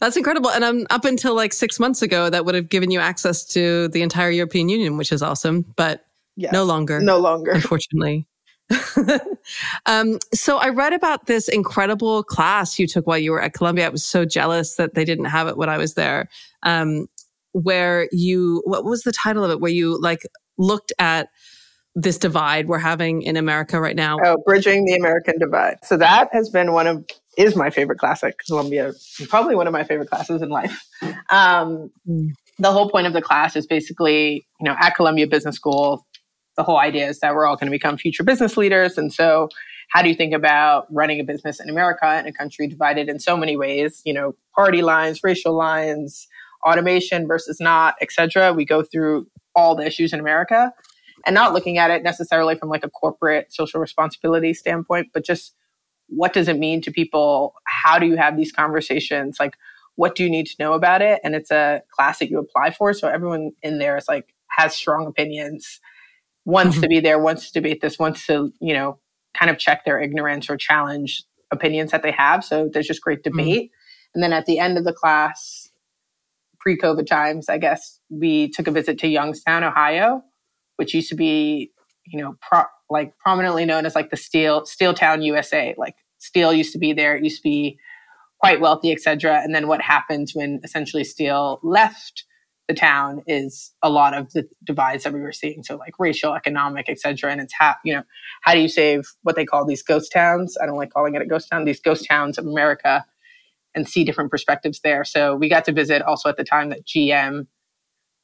That's 0.00 0.16
incredible. 0.16 0.50
And 0.50 0.64
um, 0.64 0.86
up 0.90 1.04
until 1.04 1.34
like 1.34 1.52
six 1.52 1.78
months 1.78 2.00
ago, 2.02 2.30
that 2.30 2.44
would 2.44 2.54
have 2.54 2.68
given 2.68 2.90
you 2.90 3.00
access 3.00 3.44
to 3.46 3.88
the 3.88 4.02
entire 4.02 4.30
European 4.30 4.68
Union, 4.68 4.96
which 4.96 5.12
is 5.12 5.22
awesome, 5.22 5.64
but 5.76 6.06
yes, 6.36 6.52
no 6.52 6.64
longer. 6.64 7.00
No 7.00 7.18
longer. 7.18 7.50
Unfortunately. 7.50 8.26
um, 9.86 10.18
so 10.32 10.58
I 10.58 10.68
read 10.68 10.92
about 10.92 11.26
this 11.26 11.48
incredible 11.48 12.22
class 12.22 12.78
you 12.78 12.86
took 12.86 13.06
while 13.06 13.18
you 13.18 13.32
were 13.32 13.42
at 13.42 13.52
Columbia. 13.52 13.86
I 13.86 13.88
was 13.90 14.04
so 14.04 14.24
jealous 14.24 14.76
that 14.76 14.94
they 14.94 15.04
didn't 15.04 15.26
have 15.26 15.48
it 15.48 15.56
when 15.56 15.68
I 15.68 15.76
was 15.76 15.94
there. 15.94 16.28
Um, 16.62 17.08
where 17.52 18.08
you, 18.12 18.62
what 18.64 18.84
was 18.84 19.02
the 19.02 19.12
title 19.12 19.44
of 19.44 19.50
it? 19.50 19.60
Where 19.60 19.72
you 19.72 20.00
like 20.00 20.22
looked 20.56 20.92
at 20.98 21.30
this 21.96 22.16
divide 22.18 22.68
we're 22.68 22.78
having 22.78 23.22
in 23.22 23.36
America 23.36 23.80
right 23.80 23.96
now? 23.96 24.18
Oh, 24.24 24.36
Bridging 24.46 24.84
the 24.84 24.94
American 24.94 25.38
Divide. 25.38 25.78
So 25.82 25.96
that 25.96 26.28
has 26.32 26.48
been 26.48 26.72
one 26.72 26.86
of, 26.86 27.04
is 27.40 27.56
my 27.56 27.70
favorite 27.70 27.98
class 27.98 28.22
at 28.22 28.38
Columbia, 28.38 28.92
probably 29.28 29.54
one 29.54 29.66
of 29.66 29.72
my 29.72 29.84
favorite 29.84 30.10
classes 30.10 30.42
in 30.42 30.48
life. 30.48 30.80
Um. 31.30 31.90
The 32.58 32.72
whole 32.72 32.90
point 32.90 33.06
of 33.06 33.14
the 33.14 33.22
class 33.22 33.56
is 33.56 33.66
basically, 33.66 34.46
you 34.60 34.64
know, 34.64 34.76
at 34.78 34.94
Columbia 34.94 35.26
Business 35.26 35.56
School, 35.56 36.06
the 36.58 36.62
whole 36.62 36.78
idea 36.78 37.08
is 37.08 37.20
that 37.20 37.34
we're 37.34 37.46
all 37.46 37.56
going 37.56 37.68
to 37.68 37.74
become 37.74 37.96
future 37.96 38.22
business 38.22 38.58
leaders. 38.58 38.98
And 38.98 39.10
so, 39.10 39.48
how 39.88 40.02
do 40.02 40.10
you 40.10 40.14
think 40.14 40.34
about 40.34 40.86
running 40.92 41.20
a 41.20 41.24
business 41.24 41.58
in 41.58 41.70
America 41.70 42.18
in 42.18 42.26
a 42.26 42.32
country 42.32 42.66
divided 42.68 43.08
in 43.08 43.18
so 43.18 43.34
many 43.34 43.56
ways? 43.56 44.02
You 44.04 44.12
know, 44.12 44.34
party 44.54 44.82
lines, 44.82 45.20
racial 45.24 45.56
lines, 45.56 46.28
automation 46.66 47.26
versus 47.26 47.58
not, 47.60 47.94
etc. 48.02 48.52
We 48.52 48.66
go 48.66 48.82
through 48.82 49.26
all 49.54 49.74
the 49.74 49.86
issues 49.86 50.12
in 50.12 50.20
America 50.20 50.72
and 51.26 51.34
not 51.34 51.54
looking 51.54 51.78
at 51.78 51.90
it 51.90 52.02
necessarily 52.02 52.56
from 52.56 52.68
like 52.68 52.84
a 52.84 52.90
corporate 52.90 53.52
social 53.52 53.80
responsibility 53.80 54.52
standpoint, 54.54 55.08
but 55.14 55.24
just 55.24 55.54
what 56.10 56.32
does 56.32 56.48
it 56.48 56.58
mean 56.58 56.80
to 56.82 56.90
people? 56.90 57.54
How 57.64 57.98
do 57.98 58.06
you 58.06 58.16
have 58.16 58.36
these 58.36 58.52
conversations? 58.52 59.38
Like, 59.40 59.54
what 59.96 60.14
do 60.14 60.24
you 60.24 60.30
need 60.30 60.46
to 60.46 60.56
know 60.58 60.72
about 60.72 61.02
it? 61.02 61.20
And 61.24 61.34
it's 61.34 61.50
a 61.50 61.82
class 61.94 62.18
that 62.18 62.30
you 62.30 62.38
apply 62.38 62.70
for. 62.70 62.92
So 62.92 63.08
everyone 63.08 63.52
in 63.62 63.78
there 63.78 63.96
is 63.96 64.08
like, 64.08 64.34
has 64.48 64.74
strong 64.74 65.06
opinions, 65.06 65.80
wants 66.44 66.74
mm-hmm. 66.74 66.82
to 66.82 66.88
be 66.88 67.00
there, 67.00 67.18
wants 67.18 67.50
to 67.50 67.60
debate 67.60 67.80
this, 67.80 67.98
wants 67.98 68.26
to, 68.26 68.52
you 68.60 68.74
know, 68.74 68.98
kind 69.38 69.50
of 69.50 69.58
check 69.58 69.84
their 69.84 70.00
ignorance 70.00 70.50
or 70.50 70.56
challenge 70.56 71.22
opinions 71.52 71.92
that 71.92 72.02
they 72.02 72.10
have. 72.10 72.44
So 72.44 72.68
there's 72.72 72.86
just 72.86 73.02
great 73.02 73.22
mm-hmm. 73.22 73.36
debate. 73.36 73.64
Mm-hmm. 73.64 74.10
And 74.14 74.22
then 74.22 74.32
at 74.32 74.46
the 74.46 74.58
end 74.58 74.76
of 74.78 74.84
the 74.84 74.92
class, 74.92 75.68
pre-COVID 76.58 77.06
times, 77.06 77.48
I 77.48 77.58
guess 77.58 78.00
we 78.10 78.50
took 78.50 78.66
a 78.66 78.72
visit 78.72 78.98
to 78.98 79.08
Youngstown, 79.08 79.64
Ohio, 79.64 80.22
which 80.76 80.94
used 80.94 81.08
to 81.10 81.14
be, 81.14 81.70
you 82.06 82.20
know, 82.20 82.34
pro- 82.40 82.64
like 82.90 83.16
prominently 83.18 83.64
known 83.64 83.86
as 83.86 83.94
like 83.94 84.10
the 84.10 84.16
steel 84.16 84.66
steel 84.66 84.92
town 84.92 85.22
USA. 85.22 85.74
Like 85.78 85.94
steel 86.18 86.52
used 86.52 86.72
to 86.72 86.78
be 86.78 86.92
there, 86.92 87.16
it 87.16 87.24
used 87.24 87.38
to 87.38 87.48
be 87.48 87.78
quite 88.40 88.60
wealthy, 88.60 88.90
etc. 88.90 89.40
And 89.42 89.54
then 89.54 89.68
what 89.68 89.80
happens 89.80 90.34
when 90.34 90.60
essentially 90.64 91.04
steel 91.04 91.60
left 91.62 92.24
the 92.68 92.74
town 92.74 93.22
is 93.26 93.72
a 93.82 93.90
lot 93.90 94.14
of 94.14 94.32
the 94.32 94.48
divides 94.64 95.02
that 95.04 95.12
we 95.12 95.20
were 95.20 95.32
seeing. 95.32 95.62
So 95.64 95.76
like 95.76 95.94
racial, 95.98 96.34
economic, 96.34 96.88
etc. 96.88 97.32
And 97.32 97.40
it's 97.40 97.54
how 97.58 97.74
you 97.84 97.94
know 97.94 98.02
how 98.42 98.54
do 98.54 98.60
you 98.60 98.68
save 98.68 99.12
what 99.22 99.36
they 99.36 99.44
call 99.44 99.64
these 99.64 99.82
ghost 99.82 100.12
towns? 100.12 100.56
I 100.60 100.66
don't 100.66 100.76
like 100.76 100.92
calling 100.92 101.14
it 101.14 101.22
a 101.22 101.26
ghost 101.26 101.48
town. 101.50 101.64
These 101.64 101.80
ghost 101.80 102.06
towns 102.08 102.38
of 102.38 102.46
America 102.46 103.04
and 103.74 103.88
see 103.88 104.04
different 104.04 104.30
perspectives 104.30 104.80
there. 104.80 105.04
So 105.04 105.36
we 105.36 105.48
got 105.48 105.64
to 105.66 105.72
visit 105.72 106.02
also 106.02 106.28
at 106.28 106.36
the 106.36 106.44
time 106.44 106.70
that 106.70 106.84
GM 106.84 107.46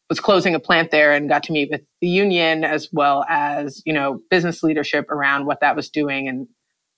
was 0.08 0.20
closing 0.20 0.54
a 0.54 0.60
plant 0.60 0.90
there 0.90 1.12
and 1.12 1.28
got 1.28 1.42
to 1.44 1.52
meet 1.52 1.70
with 1.70 1.82
the 2.00 2.08
union 2.08 2.64
as 2.64 2.88
well 2.92 3.24
as, 3.28 3.82
you 3.84 3.92
know, 3.92 4.20
business 4.30 4.62
leadership 4.62 5.10
around 5.10 5.46
what 5.46 5.60
that 5.60 5.74
was 5.74 5.90
doing 5.90 6.28
and 6.28 6.46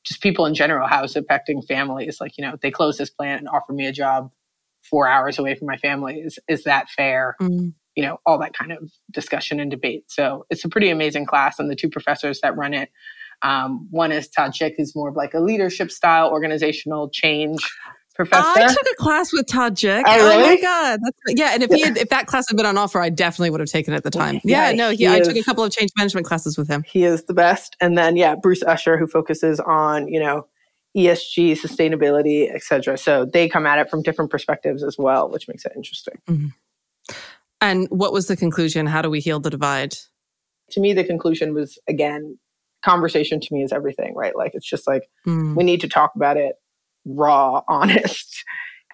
just 0.04 0.22
people 0.22 0.46
in 0.46 0.54
general, 0.54 0.86
how 0.86 1.04
it's 1.04 1.16
affecting 1.16 1.62
families. 1.62 2.18
Like, 2.20 2.36
you 2.36 2.44
know, 2.44 2.56
they 2.60 2.70
closed 2.70 2.98
this 2.98 3.10
plant 3.10 3.40
and 3.40 3.48
offered 3.48 3.74
me 3.74 3.86
a 3.86 3.92
job 3.92 4.30
four 4.82 5.08
hours 5.08 5.38
away 5.38 5.54
from 5.54 5.66
my 5.66 5.76
family. 5.76 6.16
Is, 6.16 6.38
is 6.48 6.64
that 6.64 6.88
fair? 6.90 7.36
Mm. 7.40 7.74
You 7.96 8.04
know, 8.04 8.18
all 8.24 8.38
that 8.38 8.52
kind 8.52 8.72
of 8.72 8.90
discussion 9.10 9.58
and 9.58 9.70
debate. 9.70 10.04
So 10.08 10.46
it's 10.50 10.64
a 10.64 10.68
pretty 10.68 10.90
amazing 10.90 11.26
class. 11.26 11.58
And 11.58 11.70
the 11.70 11.76
two 11.76 11.90
professors 11.90 12.40
that 12.42 12.56
run 12.56 12.74
it, 12.74 12.90
um, 13.42 13.88
one 13.90 14.12
is 14.12 14.28
Todd 14.28 14.52
Jick, 14.52 14.74
who's 14.76 14.94
more 14.94 15.08
of 15.08 15.16
like 15.16 15.34
a 15.34 15.40
leadership 15.40 15.90
style 15.90 16.30
organizational 16.30 17.10
change 17.10 17.58
professor? 18.18 18.60
I 18.60 18.66
took 18.66 18.86
a 18.92 18.96
class 18.96 19.32
with 19.32 19.46
Todd 19.46 19.76
Jick. 19.76 20.04
Oh, 20.06 20.16
really? 20.16 20.42
oh 20.42 20.46
my 20.46 20.60
god, 20.60 21.00
That's, 21.02 21.18
yeah. 21.28 21.50
And 21.54 21.62
if 21.62 21.70
he 21.70 21.80
had, 21.80 21.96
if 21.96 22.08
that 22.08 22.26
class 22.26 22.46
had 22.48 22.56
been 22.56 22.66
on 22.66 22.76
offer, 22.76 23.00
I 23.00 23.10
definitely 23.10 23.50
would 23.50 23.60
have 23.60 23.68
taken 23.68 23.94
it 23.94 23.96
at 23.96 24.02
the 24.02 24.10
time. 24.10 24.40
Yeah, 24.44 24.70
yeah 24.70 24.76
no, 24.76 24.90
yeah, 24.90 25.12
I 25.12 25.20
took 25.20 25.36
a 25.36 25.42
couple 25.42 25.64
of 25.64 25.72
change 25.72 25.90
management 25.96 26.26
classes 26.26 26.58
with 26.58 26.68
him. 26.68 26.84
He 26.86 27.04
is 27.04 27.24
the 27.24 27.34
best. 27.34 27.76
And 27.80 27.96
then 27.96 28.16
yeah, 28.16 28.34
Bruce 28.34 28.62
Usher, 28.62 28.98
who 28.98 29.06
focuses 29.06 29.60
on 29.60 30.08
you 30.08 30.20
know 30.20 30.46
ESG, 30.96 31.52
sustainability, 31.52 32.52
etc. 32.52 32.98
So 32.98 33.24
they 33.24 33.48
come 33.48 33.66
at 33.66 33.78
it 33.78 33.88
from 33.88 34.02
different 34.02 34.30
perspectives 34.30 34.82
as 34.82 34.96
well, 34.98 35.30
which 35.30 35.46
makes 35.48 35.64
it 35.64 35.72
interesting. 35.76 36.14
Mm-hmm. 36.28 37.14
And 37.60 37.88
what 37.90 38.12
was 38.12 38.26
the 38.26 38.36
conclusion? 38.36 38.86
How 38.86 39.02
do 39.02 39.10
we 39.10 39.20
heal 39.20 39.40
the 39.40 39.50
divide? 39.50 39.94
To 40.72 40.80
me, 40.80 40.92
the 40.92 41.04
conclusion 41.04 41.54
was 41.54 41.78
again, 41.88 42.38
conversation 42.84 43.40
to 43.40 43.54
me 43.54 43.62
is 43.62 43.72
everything, 43.72 44.14
right? 44.14 44.36
Like 44.36 44.52
it's 44.54 44.68
just 44.68 44.86
like 44.86 45.08
mm. 45.26 45.54
we 45.54 45.64
need 45.64 45.80
to 45.80 45.88
talk 45.88 46.12
about 46.14 46.36
it 46.36 46.56
raw, 47.08 47.62
honest, 47.68 48.44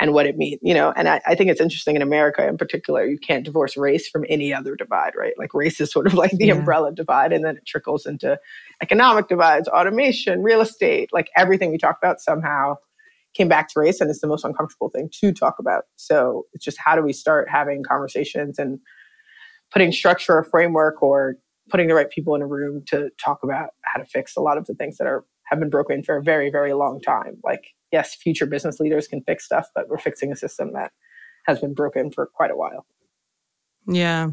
and 0.00 0.12
what 0.12 0.26
it 0.26 0.36
means, 0.36 0.58
you 0.62 0.74
know. 0.74 0.92
And 0.96 1.08
I, 1.08 1.20
I, 1.26 1.34
think 1.34 1.50
it's 1.50 1.60
interesting 1.60 1.96
in 1.96 2.02
America 2.02 2.46
in 2.46 2.56
particular, 2.56 3.04
you 3.04 3.18
can't 3.18 3.44
divorce 3.44 3.76
race 3.76 4.08
from 4.08 4.24
any 4.28 4.52
other 4.52 4.74
divide, 4.76 5.12
right? 5.16 5.34
Like 5.38 5.54
race 5.54 5.80
is 5.80 5.90
sort 5.90 6.06
of 6.06 6.14
like 6.22 6.32
the 6.32 6.46
yeah. 6.46 6.54
umbrella 6.54 6.92
divide, 6.92 7.32
and 7.32 7.44
then 7.44 7.56
it 7.56 7.66
trickles 7.66 8.06
into 8.06 8.38
economic 8.82 9.28
divides, 9.28 9.68
automation, 9.68 10.42
real 10.42 10.60
estate, 10.60 11.10
like 11.12 11.30
everything 11.36 11.70
we 11.70 11.78
talk 11.78 11.98
about 12.02 12.20
somehow 12.20 12.76
came 13.34 13.48
back 13.48 13.68
to 13.68 13.80
race, 13.80 14.00
and 14.00 14.10
it's 14.10 14.20
the 14.20 14.26
most 14.28 14.44
uncomfortable 14.44 14.88
thing 14.88 15.08
to 15.20 15.32
talk 15.32 15.58
about. 15.58 15.84
So 15.96 16.46
it's 16.52 16.64
just 16.64 16.78
how 16.78 16.94
do 16.94 17.02
we 17.02 17.12
start 17.12 17.48
having 17.50 17.82
conversations 17.82 18.58
and 18.58 18.78
putting 19.72 19.90
structure 19.92 20.34
or 20.36 20.44
framework 20.44 21.02
or 21.02 21.36
putting 21.68 21.88
the 21.88 21.94
right 21.94 22.10
people 22.10 22.34
in 22.34 22.42
a 22.42 22.46
room 22.46 22.82
to 22.86 23.10
talk 23.22 23.42
about 23.42 23.70
how 23.82 24.00
to 24.00 24.06
fix 24.06 24.36
a 24.36 24.40
lot 24.40 24.58
of 24.58 24.66
the 24.66 24.74
things 24.74 24.98
that 24.98 25.06
are 25.06 25.24
have 25.44 25.58
been 25.60 25.70
broken 25.70 26.02
for 26.02 26.16
a 26.16 26.22
very 26.22 26.50
very 26.50 26.72
long 26.72 27.00
time 27.00 27.36
like 27.44 27.74
yes 27.94 28.14
future 28.14 28.46
business 28.46 28.80
leaders 28.80 29.06
can 29.06 29.22
fix 29.22 29.44
stuff 29.44 29.68
but 29.74 29.88
we're 29.88 29.98
fixing 29.98 30.32
a 30.32 30.36
system 30.36 30.72
that 30.72 30.90
has 31.46 31.60
been 31.60 31.74
broken 31.74 32.10
for 32.10 32.26
quite 32.26 32.50
a 32.50 32.56
while. 32.56 32.86
Yeah. 33.86 34.30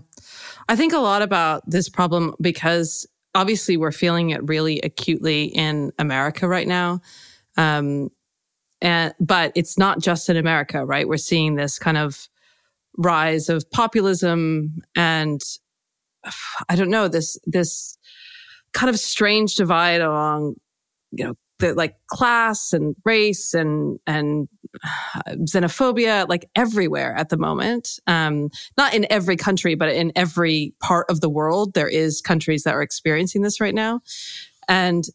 I 0.70 0.76
think 0.76 0.94
a 0.94 1.00
lot 1.00 1.22
about 1.22 1.70
this 1.70 1.90
problem 1.90 2.36
because 2.40 3.06
obviously 3.36 3.78
we're 3.78 3.92
feeling 3.92 4.30
it 4.30 4.48
really 4.48 4.80
acutely 4.82 5.46
in 5.46 5.92
america 6.00 6.48
right 6.48 6.68
now. 6.68 7.02
Um, 7.58 8.10
and 8.82 9.14
but 9.20 9.52
it's 9.56 9.78
not 9.78 10.00
just 10.00 10.30
in 10.30 10.38
america 10.38 10.86
right? 10.86 11.08
We're 11.08 11.18
seeing 11.18 11.56
this 11.56 11.78
kind 11.78 11.98
of 11.98 12.28
rise 12.98 13.50
of 13.50 13.70
populism 13.72 14.82
and 14.96 15.42
I 16.70 16.76
don't 16.76 16.90
know 16.90 17.08
this 17.08 17.38
this 17.46 17.98
kind 18.74 18.90
of 18.90 19.00
strange 19.00 19.56
divide 19.56 20.02
along 20.02 20.56
you 21.12 21.26
know 21.26 21.34
the 21.62 21.74
like 21.74 21.96
class 22.08 22.74
and 22.74 22.96
race 23.06 23.54
and 23.54 24.00
and 24.06 24.48
xenophobia 25.48 26.28
like 26.28 26.50
everywhere 26.56 27.16
at 27.16 27.30
the 27.30 27.38
moment 27.38 28.00
um 28.08 28.50
not 28.78 28.94
in 28.94 29.06
every 29.10 29.36
country 29.36 29.76
but 29.76 29.90
in 29.90 30.12
every 30.16 30.74
part 30.82 31.06
of 31.10 31.22
the 31.22 31.30
world 31.30 31.74
there 31.74 31.90
is 31.90 32.22
countries 32.22 32.64
that 32.64 32.74
are 32.74 32.82
experiencing 32.82 33.42
this 33.42 33.60
right 33.60 33.76
now 33.76 34.00
and 34.68 35.06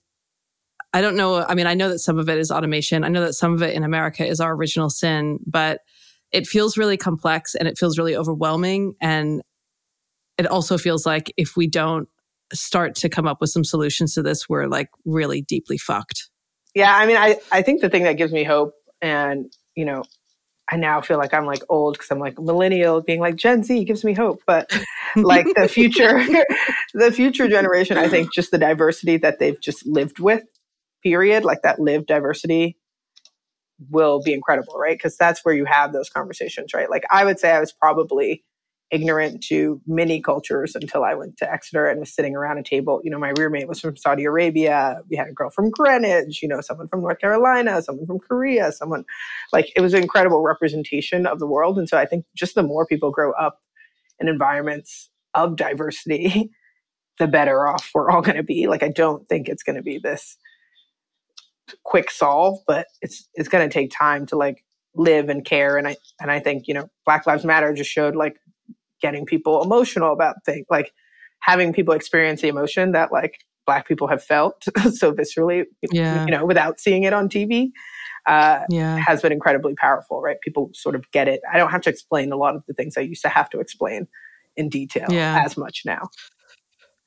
i 0.93 1.01
don't 1.01 1.17
know 1.17 1.45
i 1.45 1.55
mean 1.55 1.67
i 1.67 1.75
know 1.75 1.89
that 1.89 1.99
some 1.99 2.19
of 2.19 2.29
it 2.29 2.39
is 2.39 2.51
automation 2.51 3.05
i 3.05 3.09
know 3.09 3.23
that 3.23 3.35
some 3.35 3.53
of 3.53 3.63
it 3.63 3.75
in 3.75 3.83
america 3.83 4.27
is 4.27 4.41
our 4.41 4.55
original 4.55 4.91
sin 4.91 5.39
but 5.47 5.81
it 6.33 6.47
feels 6.47 6.77
really 6.77 6.97
complex 6.97 7.55
and 7.55 7.69
it 7.69 7.79
feels 7.79 7.99
really 7.99 8.17
overwhelming. 8.17 8.95
And 9.01 9.43
it 10.39 10.47
also 10.47 10.77
feels 10.79 11.07
like 11.07 11.33
if 11.37 11.57
we 11.57 11.67
don't 11.67 12.09
start 12.53 12.95
to 12.97 13.09
come 13.09 13.27
up 13.27 13.41
with 13.41 13.51
some 13.51 13.65
solutions 13.65 14.15
to 14.15 14.23
this, 14.23 14.49
we're 14.49 14.67
like 14.67 14.91
really 15.05 15.43
deeply 15.43 15.79
fucked. 15.79 16.29
Yeah. 16.77 16.95
I 16.95 17.07
mean, 17.07 17.17
I, 17.17 17.39
I 17.51 17.63
think 17.63 17.81
the 17.81 17.89
thing 17.89 18.03
that 18.05 18.19
gives 18.19 18.35
me 18.35 18.45
hope 18.45 18.75
and, 19.01 19.51
you 19.75 19.87
know, 19.87 20.05
I 20.71 20.77
now 20.77 21.01
feel 21.01 21.17
like 21.17 21.33
I'm 21.33 21.47
like 21.47 21.63
old 21.71 21.95
because 21.95 22.11
I'm 22.11 22.19
like 22.19 22.39
millennial 22.39 23.01
being 23.01 23.19
like 23.19 23.37
Gen 23.37 23.63
Z 23.63 23.83
gives 23.85 24.05
me 24.05 24.13
hope. 24.13 24.43
But 24.47 24.71
like 25.17 25.47
the 25.57 25.69
future, 25.69 26.23
the 26.95 27.11
future 27.13 27.49
generation, 27.49 27.97
I 27.97 28.09
think 28.09 28.31
just 28.31 28.51
the 28.51 28.59
diversity 28.59 29.17
that 29.19 29.39
they've 29.39 29.59
just 29.59 29.87
lived 29.87 30.19
with, 30.19 30.43
period, 31.03 31.45
like 31.45 31.63
that 31.63 31.79
lived 31.81 32.09
diversity 32.09 32.77
will 33.89 34.21
be 34.21 34.35
incredible, 34.35 34.75
right? 34.77 34.99
Because 34.99 35.17
that's 35.17 35.47
where 35.47 35.55
you 35.55 35.65
have 35.65 35.95
those 35.95 36.11
conversations, 36.11 36.75
right? 36.75 36.91
Like 36.91 37.05
I 37.11 37.25
would 37.25 37.39
say 37.39 37.53
I 37.53 37.61
was 37.61 37.73
probably 37.73 38.45
ignorant 38.91 39.43
to 39.43 39.81
many 39.87 40.21
cultures 40.21 40.77
until 40.77 41.03
I 41.03 41.15
went 41.15 41.37
to 41.39 41.53
Exeter 41.53 41.89
and 41.89 41.99
was 41.99 42.15
sitting 42.15 42.37
around 42.37 42.59
a 42.59 42.63
table. 42.63 43.01
You 43.03 43.11
know, 43.11 43.19
my 43.19 43.33
roommate 43.37 43.67
was 43.67 43.81
from 43.81 43.97
Saudi 43.97 44.25
Arabia. 44.25 45.01
We 45.11 45.17
had 45.17 45.27
a 45.29 45.33
girl 45.33 45.51
from 45.51 45.71
Greenwich, 45.71 46.41
you 46.41 46.49
know, 46.49 46.61
someone 46.61 46.87
from 46.87 47.01
North 47.01 47.19
Carolina, 47.19 47.83
someone 47.83 48.07
from 48.07 48.21
Korea, 48.21 48.71
someone 48.71 49.05
like 49.53 49.73
it 49.75 49.81
was 49.81 49.93
an 49.93 50.03
incredible 50.03 50.43
representation 50.43 51.27
of 51.27 51.41
the 51.41 51.47
world. 51.47 51.79
And 51.79 51.89
so 51.89 51.99
I 51.99 52.07
think 52.07 52.27
just 52.37 52.55
the 52.55 52.63
more 52.63 52.87
people 52.87 53.11
grow 53.11 53.33
up 53.33 53.61
in 54.21 54.29
environments 54.29 55.11
of 55.35 55.57
diversity, 55.57 56.51
the 57.19 57.27
better 57.27 57.67
off 57.67 57.91
we're 57.95 58.11
all 58.11 58.23
going 58.23 58.37
to 58.37 58.43
be. 58.43 58.67
Like, 58.69 58.83
I 58.83 58.89
don't 58.89 59.27
think 59.29 59.49
it's 59.49 59.63
going 59.63 59.77
to 59.77 59.83
be 59.83 59.99
this 59.99 60.37
quick 61.85 62.11
solve, 62.11 62.59
but 62.67 62.87
it's 63.03 63.29
it's 63.35 63.49
going 63.49 63.69
to 63.69 63.73
take 63.73 63.91
time 63.91 64.27
to 64.27 64.37
like 64.37 64.65
live 64.95 65.29
and 65.29 65.45
care. 65.45 65.77
And 65.77 65.89
I 65.89 65.97
and 66.21 66.31
I 66.31 66.41
think 66.41 66.69
you 66.69 66.75
know 66.75 66.89
Black 67.05 67.27
Lives 67.27 67.45
Matter 67.45 67.73
just 67.73 67.91
showed 67.91 68.15
like 68.15 68.37
getting 69.01 69.27
people 69.27 69.63
emotional 69.63 70.13
about 70.13 70.37
things, 70.45 70.67
like 70.71 70.93
having 71.41 71.73
people 71.73 71.95
experience 71.95 72.41
the 72.41 72.49
emotion 72.49 72.93
that 72.93 73.13
like 73.13 73.39
Black 73.67 73.87
people 73.87 74.07
have 74.07 74.23
felt 74.23 74.65
so 74.93 75.13
viscerally, 75.13 75.65
yeah. 75.91 76.25
you 76.25 76.31
know, 76.31 76.45
without 76.45 76.81
seeing 76.81 77.05
it 77.05 77.13
on 77.13 77.29
TV. 77.29 77.71
Uh, 78.27 78.65
yeah. 78.71 78.97
has 78.97 79.23
been 79.23 79.31
incredibly 79.31 79.73
powerful, 79.77 80.21
right? 80.21 80.41
People 80.41 80.69
sort 80.75 80.97
of 80.97 81.09
get 81.13 81.29
it. 81.29 81.41
I 81.53 81.59
don't 81.59 81.71
have 81.71 81.83
to 81.83 81.91
explain 81.91 82.33
a 82.33 82.37
lot 82.37 82.57
of 82.57 82.65
the 82.67 82.75
things 82.75 82.97
I 82.97 83.03
used 83.03 83.23
to 83.23 83.29
have 83.29 83.49
to 83.51 83.61
explain 83.61 84.09
in 84.57 84.69
detail 84.69 85.07
yeah. 85.09 85.45
as 85.45 85.57
much 85.57 85.83
now. 85.87 86.09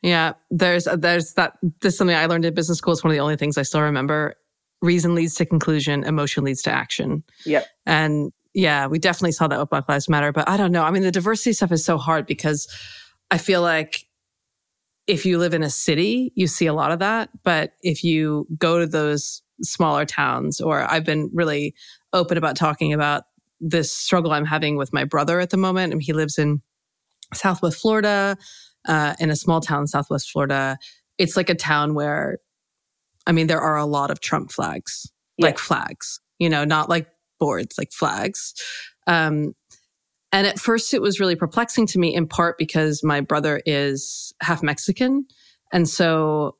Yeah, 0.02 0.34
there's 0.50 0.88
there's 0.96 1.34
that. 1.34 1.58
This 1.82 1.94
is 1.94 1.98
something 1.98 2.16
I 2.16 2.26
learned 2.28 2.46
in 2.46 2.54
business 2.54 2.78
school. 2.78 2.94
It's 2.94 3.04
one 3.04 3.12
of 3.12 3.16
the 3.16 3.20
only 3.20 3.36
things 3.36 3.58
I 3.58 3.64
still 3.64 3.82
remember 3.82 4.36
reason 4.82 5.16
leads 5.16 5.36
to 5.36 5.46
conclusion, 5.46 6.04
emotion 6.04 6.44
leads 6.44 6.62
to 6.64 6.72
action. 6.72 7.24
Yep. 7.46 7.68
And 7.86 8.32
yeah, 8.54 8.88
we 8.88 9.00
definitely 9.00 9.32
saw 9.32 9.48
that 9.48 9.60
with 9.60 9.70
Black 9.70 9.88
Lives 9.88 10.10
Matter. 10.10 10.32
But 10.32 10.50
I 10.50 10.58
don't 10.58 10.72
know. 10.72 10.84
I 10.84 10.92
mean, 10.92 11.04
the 11.04 11.12
diversity 11.12 11.54
stuff 11.54 11.72
is 11.72 11.86
so 11.86 11.98
hard 11.98 12.26
because 12.26 12.68
I 13.32 13.38
feel 13.38 13.62
like 13.62 14.06
if 15.08 15.26
you 15.26 15.38
live 15.38 15.54
in 15.54 15.64
a 15.64 15.70
city, 15.70 16.32
you 16.36 16.48
see 16.48 16.68
a 16.68 16.74
lot 16.74 16.92
of 16.92 17.00
that. 17.00 17.30
But 17.44 17.74
if 17.82 18.04
you 18.04 18.48
go 18.58 18.80
to 18.80 18.88
those 18.88 19.42
smaller 19.62 20.06
towns, 20.06 20.62
or 20.62 20.82
I've 20.90 21.04
been 21.04 21.30
really 21.34 21.76
open 22.14 22.38
about 22.38 22.56
talking 22.56 22.94
about 22.94 23.24
this 23.60 23.92
struggle 23.92 24.32
I'm 24.32 24.46
having 24.46 24.78
with 24.78 24.94
my 24.94 25.04
brother 25.04 25.40
at 25.40 25.50
the 25.50 25.58
moment. 25.58 25.94
and 25.94 26.02
he 26.02 26.14
lives 26.14 26.38
in 26.38 26.62
Southwest 27.34 27.82
Florida, 27.82 28.38
uh, 28.88 29.16
in 29.20 29.30
a 29.30 29.36
small 29.36 29.62
town, 29.62 29.88
Southwest 29.88 30.32
Florida. 30.32 30.78
It's 31.18 31.36
like 31.36 31.50
a 31.50 31.56
town 31.56 31.94
where 31.94 32.40
I 33.28 33.32
mean, 33.32 33.48
there 33.48 33.62
are 33.62 33.78
a 33.78 33.86
lot 33.86 34.10
of 34.10 34.22
Trump 34.22 34.52
flags, 34.52 35.12
yeah. 35.38 35.48
like 35.48 35.60
flags, 35.60 36.20
you 36.40 36.50
know, 36.50 36.66
not 36.66 36.90
like 36.90 37.08
boards, 37.40 37.78
like 37.78 37.92
flags. 37.92 38.54
Um, 39.08 39.54
and 40.32 40.46
at 40.46 40.60
first 40.60 40.94
it 40.94 41.02
was 41.02 41.20
really 41.20 41.36
perplexing 41.36 41.88
to 41.88 42.00
me 42.00 42.14
in 42.14 42.28
part 42.28 42.58
because 42.58 43.04
my 43.04 43.22
brother 43.22 43.62
is 43.66 44.34
half 44.42 44.62
Mexican. 44.62 45.26
And 45.74 45.90
so 45.90 46.56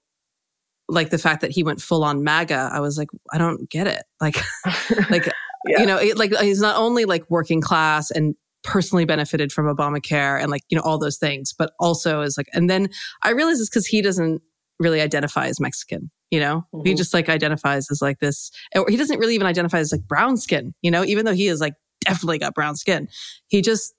like 0.88 1.12
the 1.12 1.18
fact 1.18 1.42
that 1.42 1.52
he 1.52 1.64
went 1.64 1.82
full 1.82 2.04
on 2.04 2.24
MAGA, 2.24 2.72
I 2.74 2.80
was 2.80 2.98
like, 2.98 3.10
I 3.32 3.38
don't 3.38 3.70
get 3.70 3.88
it. 3.88 4.04
Like, 4.22 4.38
like, 5.10 5.32
yeah. 5.68 5.80
you 5.80 5.86
know, 5.86 5.98
it, 5.98 6.18
like 6.18 6.36
he's 6.38 6.62
not 6.62 6.78
only 6.78 7.06
like 7.06 7.30
working 7.30 7.62
class 7.62 8.12
and 8.12 8.36
personally 8.64 9.06
benefited 9.06 9.52
from 9.52 9.74
Obamacare 9.74 10.42
and 10.42 10.52
like, 10.52 10.64
you 10.70 10.76
know, 10.76 10.82
all 10.84 10.98
those 10.98 11.18
things, 11.18 11.54
but 11.54 11.72
also 11.80 12.22
is 12.22 12.38
like, 12.38 12.48
and 12.54 12.70
then 12.70 12.90
I 13.24 13.32
realized 13.32 13.62
it's 13.62 13.70
because 13.70 13.86
he 13.86 14.02
doesn't 14.02 14.42
really 14.80 15.00
identify 15.00 15.48
as 15.48 15.60
Mexican. 15.60 16.12
You 16.32 16.40
know, 16.40 16.66
mm-hmm. 16.74 16.88
he 16.88 16.94
just 16.94 17.14
like 17.14 17.28
identifies 17.28 17.90
as 17.90 18.02
like 18.02 18.20
this, 18.20 18.52
or 18.76 18.86
he 18.88 18.98
doesn't 18.98 19.18
really 19.18 19.34
even 19.34 19.48
identify 19.48 19.80
as 19.80 19.92
like 19.92 20.08
brown 20.08 20.38
skin, 20.38 20.76
you 20.82 20.92
know, 20.92 21.04
even 21.04 21.26
though 21.26 21.34
he 21.34 21.48
is 21.48 21.60
like 21.60 21.74
definitely 22.06 22.38
got 22.38 22.54
brown 22.54 22.76
skin. 22.76 23.08
He 23.48 23.62
just, 23.62 23.94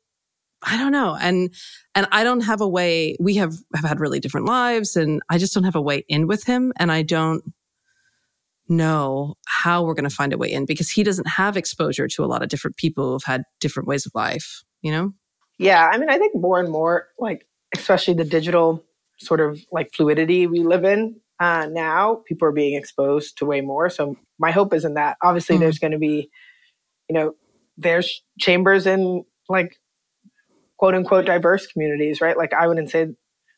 I 0.63 0.77
don't 0.77 0.93
know. 0.93 1.17
And, 1.21 1.53
and 1.95 2.07
I 2.13 2.23
don't 2.23 2.43
have 2.43 2.61
a 2.61 2.69
way, 2.69 3.17
we 3.19 3.35
have, 3.37 3.55
have 3.75 3.85
had 3.85 3.99
really 3.99 4.21
different 4.21 4.47
lives 4.47 4.95
and 4.95 5.21
I 5.29 5.39
just 5.39 5.55
don't 5.55 5.65
have 5.65 5.75
a 5.75 5.81
way 5.81 6.05
in 6.09 6.27
with 6.27 6.45
him. 6.45 6.73
And 6.77 6.93
I 6.93 7.03
don't 7.03 7.43
know 8.69 9.35
how 9.49 9.83
we're 9.83 9.95
going 9.95 10.09
to 10.09 10.15
find 10.15 10.33
a 10.33 10.39
way 10.39 10.53
in 10.53 10.67
because 10.67 10.91
he 10.91 11.03
doesn't 11.03 11.27
have 11.27 11.57
exposure 11.57 12.07
to 12.07 12.25
a 12.25 12.27
lot 12.27 12.43
of 12.43 12.49
different 12.49 12.77
people 12.77 13.13
who've 13.13 13.25
had 13.25 13.43
different 13.59 13.89
ways 13.89 14.07
of 14.07 14.13
life, 14.15 14.63
you 14.83 14.93
know? 14.93 15.13
Yeah. 15.59 15.91
I 15.93 15.99
mean, 15.99 16.09
I 16.09 16.19
think 16.19 16.37
more 16.37 16.61
and 16.61 16.71
more, 16.71 17.09
like, 17.19 17.47
especially 17.75 18.15
the 18.15 18.25
digital 18.25 18.85
sort 19.19 19.41
of 19.41 19.61
like 19.71 19.93
fluidity 19.93 20.47
we 20.47 20.61
live 20.61 20.85
in 20.85 21.21
uh, 21.41 21.67
now, 21.71 22.23
people 22.27 22.47
are 22.47 22.53
being 22.53 22.75
exposed 22.75 23.39
to 23.39 23.47
way 23.47 23.63
more. 23.63 23.89
So 23.89 24.15
my 24.39 24.51
hope 24.51 24.75
is 24.75 24.85
in 24.85 24.95
that. 24.95 25.17
Obviously, 25.25 25.57
mm 25.57 25.61
there's 25.61 25.79
going 25.79 25.93
to 25.93 25.99
be, 25.99 26.31
you 27.09 27.15
know, 27.15 27.33
there's 27.79 28.23
chambers 28.39 28.87
in 28.87 29.25
like 29.49 29.77
quote 30.77 30.95
unquote 30.95 31.25
diverse 31.25 31.67
communities, 31.67 32.21
right? 32.21 32.37
Like 32.37 32.53
I 32.53 32.67
wouldn't 32.67 32.91
say 32.91 33.09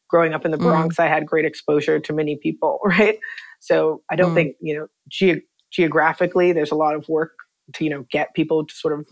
growing 0.09 0.33
up 0.33 0.45
in 0.45 0.53
the 0.53 0.59
mm. 0.59 0.63
Bronx, 0.63 0.97
mm 0.97 1.05
I 1.05 1.09
had 1.09 1.27
great 1.27 1.45
exposure 1.45 1.99
to 1.99 2.13
many 2.13 2.37
people, 2.37 2.79
right? 2.85 3.19
So 3.59 4.03
I 4.11 4.17
don't 4.17 4.31
mm 4.31 4.35
think, 4.35 4.57
you 4.61 4.79
know, 4.79 4.87
ge- 5.11 5.43
geographically, 5.73 6.53
there's 6.53 6.71
a 6.71 6.77
lot 6.77 6.95
of 6.95 7.09
work 7.09 7.33
to, 7.75 7.85
you 7.85 7.91
know, 7.91 8.05
get 8.11 8.35
people 8.35 8.65
to 8.65 8.75
sort 8.75 8.99
of 8.99 9.09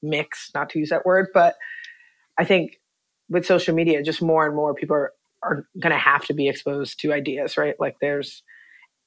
mix, 0.00 0.50
not 0.54 0.70
to 0.70 0.78
use 0.78 0.90
that 0.90 1.04
word, 1.04 1.28
but 1.34 1.56
I 2.38 2.44
think 2.44 2.78
with 3.28 3.46
social 3.46 3.74
media, 3.74 4.02
just 4.02 4.22
more 4.22 4.46
and 4.46 4.54
more 4.54 4.74
people 4.74 4.94
are 4.94 5.12
are 5.42 5.66
going 5.80 5.92
to 5.92 5.98
have 5.98 6.24
to 6.26 6.34
be 6.34 6.48
exposed 6.48 7.00
to 7.00 7.12
ideas, 7.12 7.56
right? 7.56 7.74
Like 7.78 7.96
there's, 8.00 8.42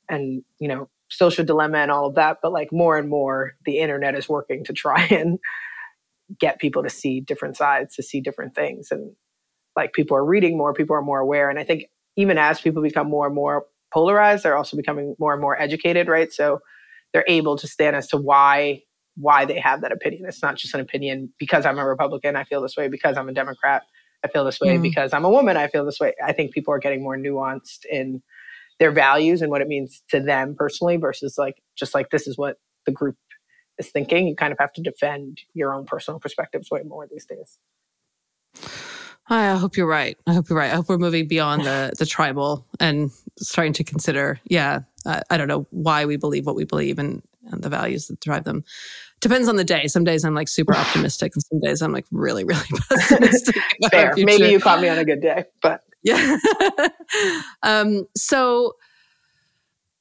and 0.09 0.43
you 0.59 0.67
know, 0.67 0.89
social 1.09 1.45
dilemma 1.45 1.79
and 1.79 1.91
all 1.91 2.07
of 2.07 2.15
that, 2.15 2.37
but 2.41 2.51
like 2.51 2.71
more 2.71 2.97
and 2.97 3.09
more, 3.09 3.53
the 3.65 3.79
internet 3.79 4.15
is 4.15 4.27
working 4.27 4.63
to 4.65 4.73
try 4.73 5.01
and 5.11 5.39
get 6.39 6.59
people 6.59 6.83
to 6.83 6.89
see 6.89 7.21
different 7.21 7.55
sides, 7.55 7.95
to 7.95 8.03
see 8.03 8.21
different 8.21 8.55
things, 8.55 8.89
and 8.91 9.13
like 9.75 9.93
people 9.93 10.17
are 10.17 10.25
reading 10.25 10.57
more, 10.57 10.73
people 10.73 10.95
are 10.95 11.01
more 11.01 11.19
aware, 11.19 11.49
and 11.49 11.59
I 11.59 11.63
think 11.63 11.85
even 12.15 12.37
as 12.37 12.61
people 12.61 12.81
become 12.81 13.09
more 13.09 13.25
and 13.25 13.35
more 13.35 13.65
polarized, 13.93 14.43
they're 14.43 14.57
also 14.57 14.77
becoming 14.77 15.15
more 15.19 15.33
and 15.33 15.41
more 15.41 15.59
educated, 15.59 16.07
right? 16.07 16.31
So 16.31 16.59
they're 17.13 17.25
able 17.27 17.57
to 17.57 17.67
stand 17.67 17.95
as 17.95 18.07
to 18.07 18.17
why 18.17 18.83
why 19.17 19.45
they 19.45 19.57
have 19.57 19.79
that 19.79 19.93
opinion. 19.93 20.25
It's 20.27 20.41
not 20.41 20.57
just 20.57 20.73
an 20.73 20.81
opinion 20.81 21.31
because 21.39 21.65
I'm 21.65 21.79
a 21.79 21.87
Republican, 21.87 22.35
I 22.35 22.43
feel 22.43 22.61
this 22.61 22.75
way, 22.75 22.89
because 22.89 23.15
I'm 23.15 23.29
a 23.29 23.33
Democrat, 23.33 23.83
I 24.25 24.27
feel 24.27 24.43
this 24.43 24.59
way, 24.59 24.77
mm. 24.77 24.81
because 24.81 25.13
I'm 25.13 25.23
a 25.23 25.29
woman, 25.29 25.55
I 25.55 25.67
feel 25.67 25.85
this 25.85 25.99
way. 25.99 26.13
I 26.23 26.33
think 26.33 26.51
people 26.51 26.73
are 26.73 26.79
getting 26.79 27.03
more 27.03 27.17
nuanced 27.17 27.85
in 27.89 28.21
their 28.79 28.91
values 28.91 29.41
and 29.41 29.51
what 29.51 29.61
it 29.61 29.67
means 29.67 30.01
to 30.09 30.19
them 30.19 30.55
personally 30.57 30.97
versus 30.97 31.37
like 31.37 31.61
just 31.75 31.93
like 31.93 32.09
this 32.09 32.27
is 32.27 32.37
what 32.37 32.57
the 32.85 32.91
group 32.91 33.15
is 33.77 33.89
thinking. 33.89 34.27
You 34.27 34.35
kind 34.35 34.51
of 34.51 34.59
have 34.59 34.73
to 34.73 34.81
defend 34.81 35.41
your 35.53 35.73
own 35.73 35.85
personal 35.85 36.19
perspectives 36.19 36.69
way 36.71 36.81
more 36.83 37.07
these 37.09 37.25
days. 37.25 37.59
I 39.27 39.55
hope 39.55 39.75
you're 39.75 39.87
right. 39.87 40.17
I 40.27 40.33
hope 40.33 40.49
you're 40.49 40.57
right. 40.57 40.71
I 40.71 40.75
hope 40.75 40.89
we're 40.89 40.97
moving 40.97 41.27
beyond 41.27 41.65
the 41.65 41.93
the 41.97 42.05
tribal 42.05 42.65
and 42.79 43.11
starting 43.39 43.73
to 43.73 43.83
consider, 43.83 44.39
yeah, 44.45 44.81
uh, 45.05 45.21
I 45.29 45.37
don't 45.37 45.47
know 45.47 45.65
why 45.71 46.05
we 46.05 46.17
believe 46.17 46.45
what 46.45 46.55
we 46.55 46.63
believe 46.63 46.99
and, 46.99 47.21
and 47.51 47.61
the 47.61 47.69
values 47.69 48.07
that 48.07 48.19
drive 48.19 48.43
them. 48.43 48.63
Depends 49.21 49.47
on 49.47 49.55
the 49.55 49.63
day. 49.63 49.87
Some 49.87 50.03
days 50.03 50.23
I'm 50.23 50.35
like 50.35 50.47
super 50.47 50.75
optimistic, 50.75 51.33
and 51.35 51.43
some 51.43 51.59
days 51.61 51.81
I'm 51.81 51.91
like 51.91 52.05
really, 52.11 52.43
really 52.43 52.65
pessimistic. 52.89 53.55
Fair. 53.91 54.13
Maybe 54.17 54.49
you 54.49 54.59
caught 54.59 54.81
me 54.81 54.89
on 54.89 54.97
a 54.97 55.05
good 55.05 55.21
day, 55.21 55.45
but 55.61 55.81
yeah. 56.03 56.37
um, 57.63 58.05
so 58.15 58.73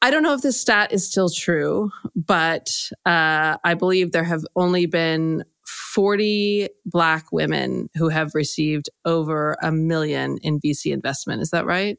I 0.03 0.11
don't 0.11 0.23
know 0.23 0.35
if 0.35 0.43
this 0.43 0.61
stat 0.61 0.93
is 0.93 1.09
still 1.09 1.31
true, 1.31 1.91
but 2.15 2.69
uh, 3.07 3.57
I 3.65 3.73
believe 3.73 4.13
there 4.13 4.25
have 4.25 4.45
only 4.55 4.85
been 4.85 5.45
40 5.67 6.69
Black 6.85 7.33
women 7.33 7.89
who 7.95 8.11
have 8.11 8.35
received 8.35 8.91
over 9.05 9.57
a 9.63 9.73
million 9.73 10.39
in 10.43 10.61
VC 10.61 10.93
investment. 10.93 11.41
Is 11.41 11.51
that 11.51 11.65
right? 11.65 11.97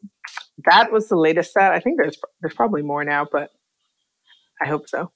That 0.66 0.92
was 0.92 1.08
the 1.08 1.16
latest 1.16 1.52
stat. 1.52 1.72
I 1.72 1.80
think 1.80 1.98
there's 1.98 2.18
there's 2.42 2.54
probably 2.54 2.84
more 2.84 3.04
now, 3.04 3.26
but 3.30 3.50
I 4.62 4.68
hope 4.68 4.88
so. 4.88 5.12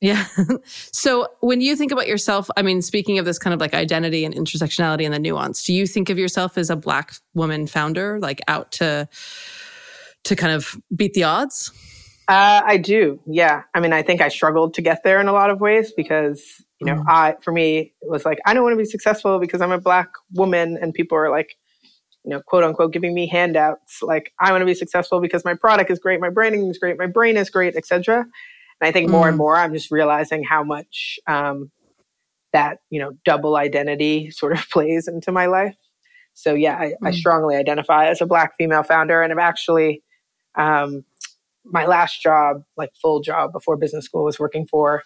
Yeah. 0.00 0.24
so 0.64 1.28
when 1.40 1.60
you 1.60 1.76
think 1.76 1.92
about 1.92 2.08
yourself, 2.08 2.48
I 2.56 2.62
mean, 2.62 2.80
speaking 2.80 3.18
of 3.18 3.26
this 3.26 3.38
kind 3.38 3.52
of 3.52 3.60
like 3.60 3.74
identity 3.74 4.24
and 4.24 4.34
intersectionality 4.34 5.04
and 5.04 5.12
the 5.12 5.18
nuance, 5.18 5.62
do 5.62 5.74
you 5.74 5.86
think 5.86 6.08
of 6.08 6.18
yourself 6.18 6.56
as 6.56 6.70
a 6.70 6.76
black 6.76 7.12
woman 7.34 7.66
founder, 7.66 8.18
like 8.18 8.40
out 8.48 8.72
to 8.72 9.08
to 10.24 10.36
kind 10.36 10.52
of 10.52 10.76
beat 10.94 11.14
the 11.14 11.24
odds? 11.24 11.70
Uh, 12.28 12.62
I 12.64 12.76
do. 12.76 13.20
Yeah. 13.26 13.62
I 13.74 13.80
mean, 13.80 13.92
I 13.92 14.02
think 14.02 14.20
I 14.20 14.28
struggled 14.28 14.74
to 14.74 14.82
get 14.82 15.02
there 15.02 15.20
in 15.20 15.26
a 15.26 15.32
lot 15.32 15.50
of 15.50 15.60
ways 15.60 15.92
because, 15.96 16.42
you 16.80 16.86
know, 16.86 17.02
mm. 17.02 17.04
I, 17.08 17.34
for 17.42 17.52
me, 17.52 17.92
it 18.00 18.10
was 18.10 18.24
like, 18.24 18.38
I 18.46 18.54
don't 18.54 18.62
want 18.62 18.74
to 18.74 18.78
be 18.78 18.84
successful 18.84 19.40
because 19.40 19.60
I'm 19.60 19.72
a 19.72 19.80
black 19.80 20.10
woman 20.32 20.78
and 20.80 20.94
people 20.94 21.18
are 21.18 21.28
like, 21.28 21.56
you 22.24 22.30
know, 22.30 22.40
quote 22.46 22.62
unquote, 22.62 22.92
giving 22.92 23.14
me 23.14 23.26
handouts. 23.26 24.00
Like, 24.00 24.32
I 24.38 24.52
want 24.52 24.62
to 24.62 24.66
be 24.66 24.74
successful 24.74 25.20
because 25.20 25.44
my 25.44 25.54
product 25.54 25.90
is 25.90 25.98
great, 25.98 26.20
my 26.20 26.30
branding 26.30 26.68
is 26.68 26.78
great, 26.78 26.98
my 26.98 27.06
brain 27.06 27.36
is 27.36 27.50
great, 27.50 27.74
etc. 27.74 28.26
And 28.80 28.88
I 28.88 28.92
think 28.92 29.10
more 29.10 29.26
mm. 29.26 29.30
and 29.30 29.38
more, 29.38 29.56
I'm 29.56 29.72
just 29.72 29.90
realizing 29.90 30.42
how 30.42 30.62
much 30.62 31.18
um, 31.26 31.70
that 32.52 32.78
you 32.90 33.00
know 33.00 33.12
double 33.24 33.56
identity 33.56 34.30
sort 34.30 34.52
of 34.52 34.68
plays 34.70 35.08
into 35.08 35.32
my 35.32 35.46
life. 35.46 35.76
So 36.34 36.54
yeah, 36.54 36.76
I, 36.76 36.84
mm. 36.86 37.08
I 37.08 37.10
strongly 37.10 37.56
identify 37.56 38.08
as 38.08 38.20
a 38.20 38.26
black 38.26 38.56
female 38.56 38.82
founder, 38.82 39.22
and 39.22 39.32
I'm 39.32 39.38
actually 39.38 40.02
um, 40.54 41.04
my 41.64 41.86
last 41.86 42.22
job, 42.22 42.64
like 42.76 42.90
full 43.00 43.20
job 43.20 43.52
before 43.52 43.76
business 43.76 44.04
school, 44.04 44.24
was 44.24 44.38
working 44.38 44.66
for 44.66 45.02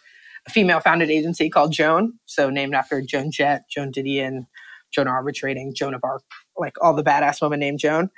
a 0.47 0.51
female 0.51 0.81
founded 0.81 1.11
agency 1.11 1.51
called 1.51 1.73
Joan. 1.73 2.15
So 2.27 2.51
named 2.51 2.75
after 2.75 3.01
Joan 3.03 3.31
Jett, 3.31 3.69
Joan 3.69 3.93
Didion, 3.93 4.47
Joan 4.93 5.07
Armatrading, 5.07 5.75
Joan 5.75 5.95
of 5.95 6.03
Arc, 6.05 6.23
like 6.57 6.77
all 6.81 6.95
the 6.95 7.05
badass 7.05 7.43
women 7.43 7.61
named 7.61 7.81
Joan. 7.81 8.11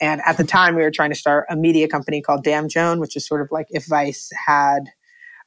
And 0.00 0.20
at 0.26 0.36
the 0.36 0.44
time, 0.44 0.74
we 0.74 0.82
were 0.82 0.90
trying 0.90 1.10
to 1.10 1.16
start 1.16 1.46
a 1.48 1.56
media 1.56 1.88
company 1.88 2.20
called 2.20 2.44
Damn 2.44 2.68
Joan, 2.68 3.00
which 3.00 3.16
is 3.16 3.26
sort 3.26 3.40
of 3.40 3.48
like 3.50 3.66
if 3.70 3.86
Vice 3.86 4.30
had 4.46 4.90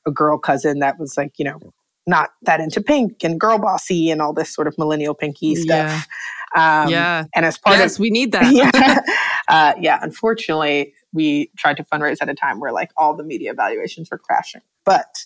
a 0.10 0.14
girl 0.14 0.38
cousin 0.38 0.80
that 0.80 0.99
was 0.99 1.18
like, 1.18 1.34
you 1.38 1.45
know, 1.45 1.60
not 2.07 2.32
that 2.41 2.60
into 2.60 2.82
pink 2.82 3.24
and 3.24 3.39
girl 3.39 3.60
bossy 3.60 4.10
and 4.10 4.22
all 4.22 4.34
this 4.34 4.53
sort 4.53 4.68
of 4.68 4.78
millennial 4.78 5.14
pinky 5.14 5.55
stuff. 5.55 6.07
Yeah. 6.55 6.84
Um, 6.84 6.89
yeah. 6.89 7.26
And 7.36 7.45
as 7.45 7.57
part 7.57 7.78
yes, 7.78 7.95
of, 7.95 7.99
we 7.99 8.10
need 8.10 8.32
that. 8.34 8.51
yeah. 8.53 8.99
Uh, 9.49 9.74
yeah. 9.80 9.97
Unfortunately, 10.03 10.93
we 11.12 11.49
tried 11.57 11.76
to 11.76 11.84
fundraise 11.84 12.18
at 12.22 12.30
a 12.30 12.36
time 12.36 12.60
where 12.60 12.72
like 12.72 12.91
all 12.97 13.16
the 13.16 13.24
media 13.24 13.51
valuations 13.51 14.07
were 14.12 14.20
crashing. 14.20 14.62
But 14.86 15.26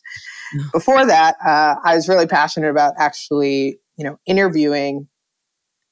before 0.72 1.06
that, 1.06 1.36
uh, 1.46 1.76
I 1.84 1.96
was 1.96 2.08
really 2.08 2.26
passionate 2.26 2.70
about 2.70 2.94
actually, 2.98 3.80
you 3.98 4.06
know, 4.06 4.18
interviewing 4.26 5.10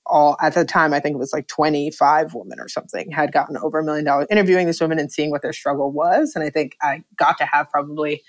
all 0.06 0.36
at 0.42 0.54
the 0.54 0.66
time, 0.66 0.94
I 0.94 1.00
think 1.00 1.16
it 1.16 1.20
was 1.20 1.34
like 1.34 1.48
25 1.48 2.34
women 2.34 2.60
or 2.60 2.68
something 2.68 3.12
had 3.12 3.32
gotten 3.32 3.58
over 3.58 3.80
a 3.80 3.84
million 3.84 4.06
dollars 4.06 4.28
interviewing 4.30 4.66
these 4.66 4.82
women 4.82 5.00
and 5.00 5.12
seeing 5.12 5.32
what 5.32 5.42
their 5.42 5.54
struggle 5.54 5.92
was. 5.92 6.34
And 6.36 6.44
I 6.44 6.50
think 6.50 6.76
I 6.82 7.04
got 7.16 7.38
to 7.40 7.46
have 7.46 7.70
probably, 7.72 8.22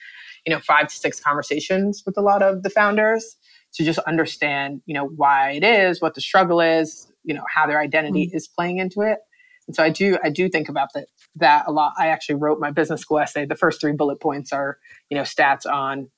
you 0.47 0.53
know, 0.53 0.61
five 0.61 0.88
to 0.88 0.95
six 0.95 1.20
conversations 1.20 2.03
with 2.05 2.16
a 2.16 2.20
lot 2.20 2.43
of 2.43 2.62
the 2.62 2.70
founders 2.70 3.36
to 3.74 3.84
just 3.84 3.99
understand, 4.01 4.82
you 4.86 4.95
know, 4.95 5.07
why 5.07 5.53
it 5.53 5.64
is, 5.64 6.01
what 6.01 6.14
the 6.14 6.20
struggle 6.20 6.61
is, 6.61 7.11
you 7.24 7.34
know, 7.34 7.45
how 7.55 7.66
their 7.66 7.80
identity 7.80 8.26
mm-hmm. 8.26 8.36
is 8.36 8.49
playing 8.49 8.78
into 8.78 9.01
it. 9.01 9.18
And 9.66 9.76
so 9.76 9.82
I 9.82 9.90
do, 9.90 10.18
I 10.22 10.30
do 10.30 10.49
think 10.49 10.68
about 10.68 10.88
that, 10.95 11.07
that 11.36 11.64
a 11.68 11.72
lot. 11.72 11.93
I 11.97 12.09
actually 12.09 12.34
wrote 12.34 12.59
my 12.59 12.70
business 12.70 13.01
school 13.01 13.20
essay. 13.20 13.47
The 13.47 13.55
first 13.55 13.80
three 13.80 13.93
bullet 13.93 14.20
points 14.20 14.53
are, 14.53 14.78
you 15.09 15.16
know, 15.16 15.22
stats 15.22 15.64
on 15.70 16.11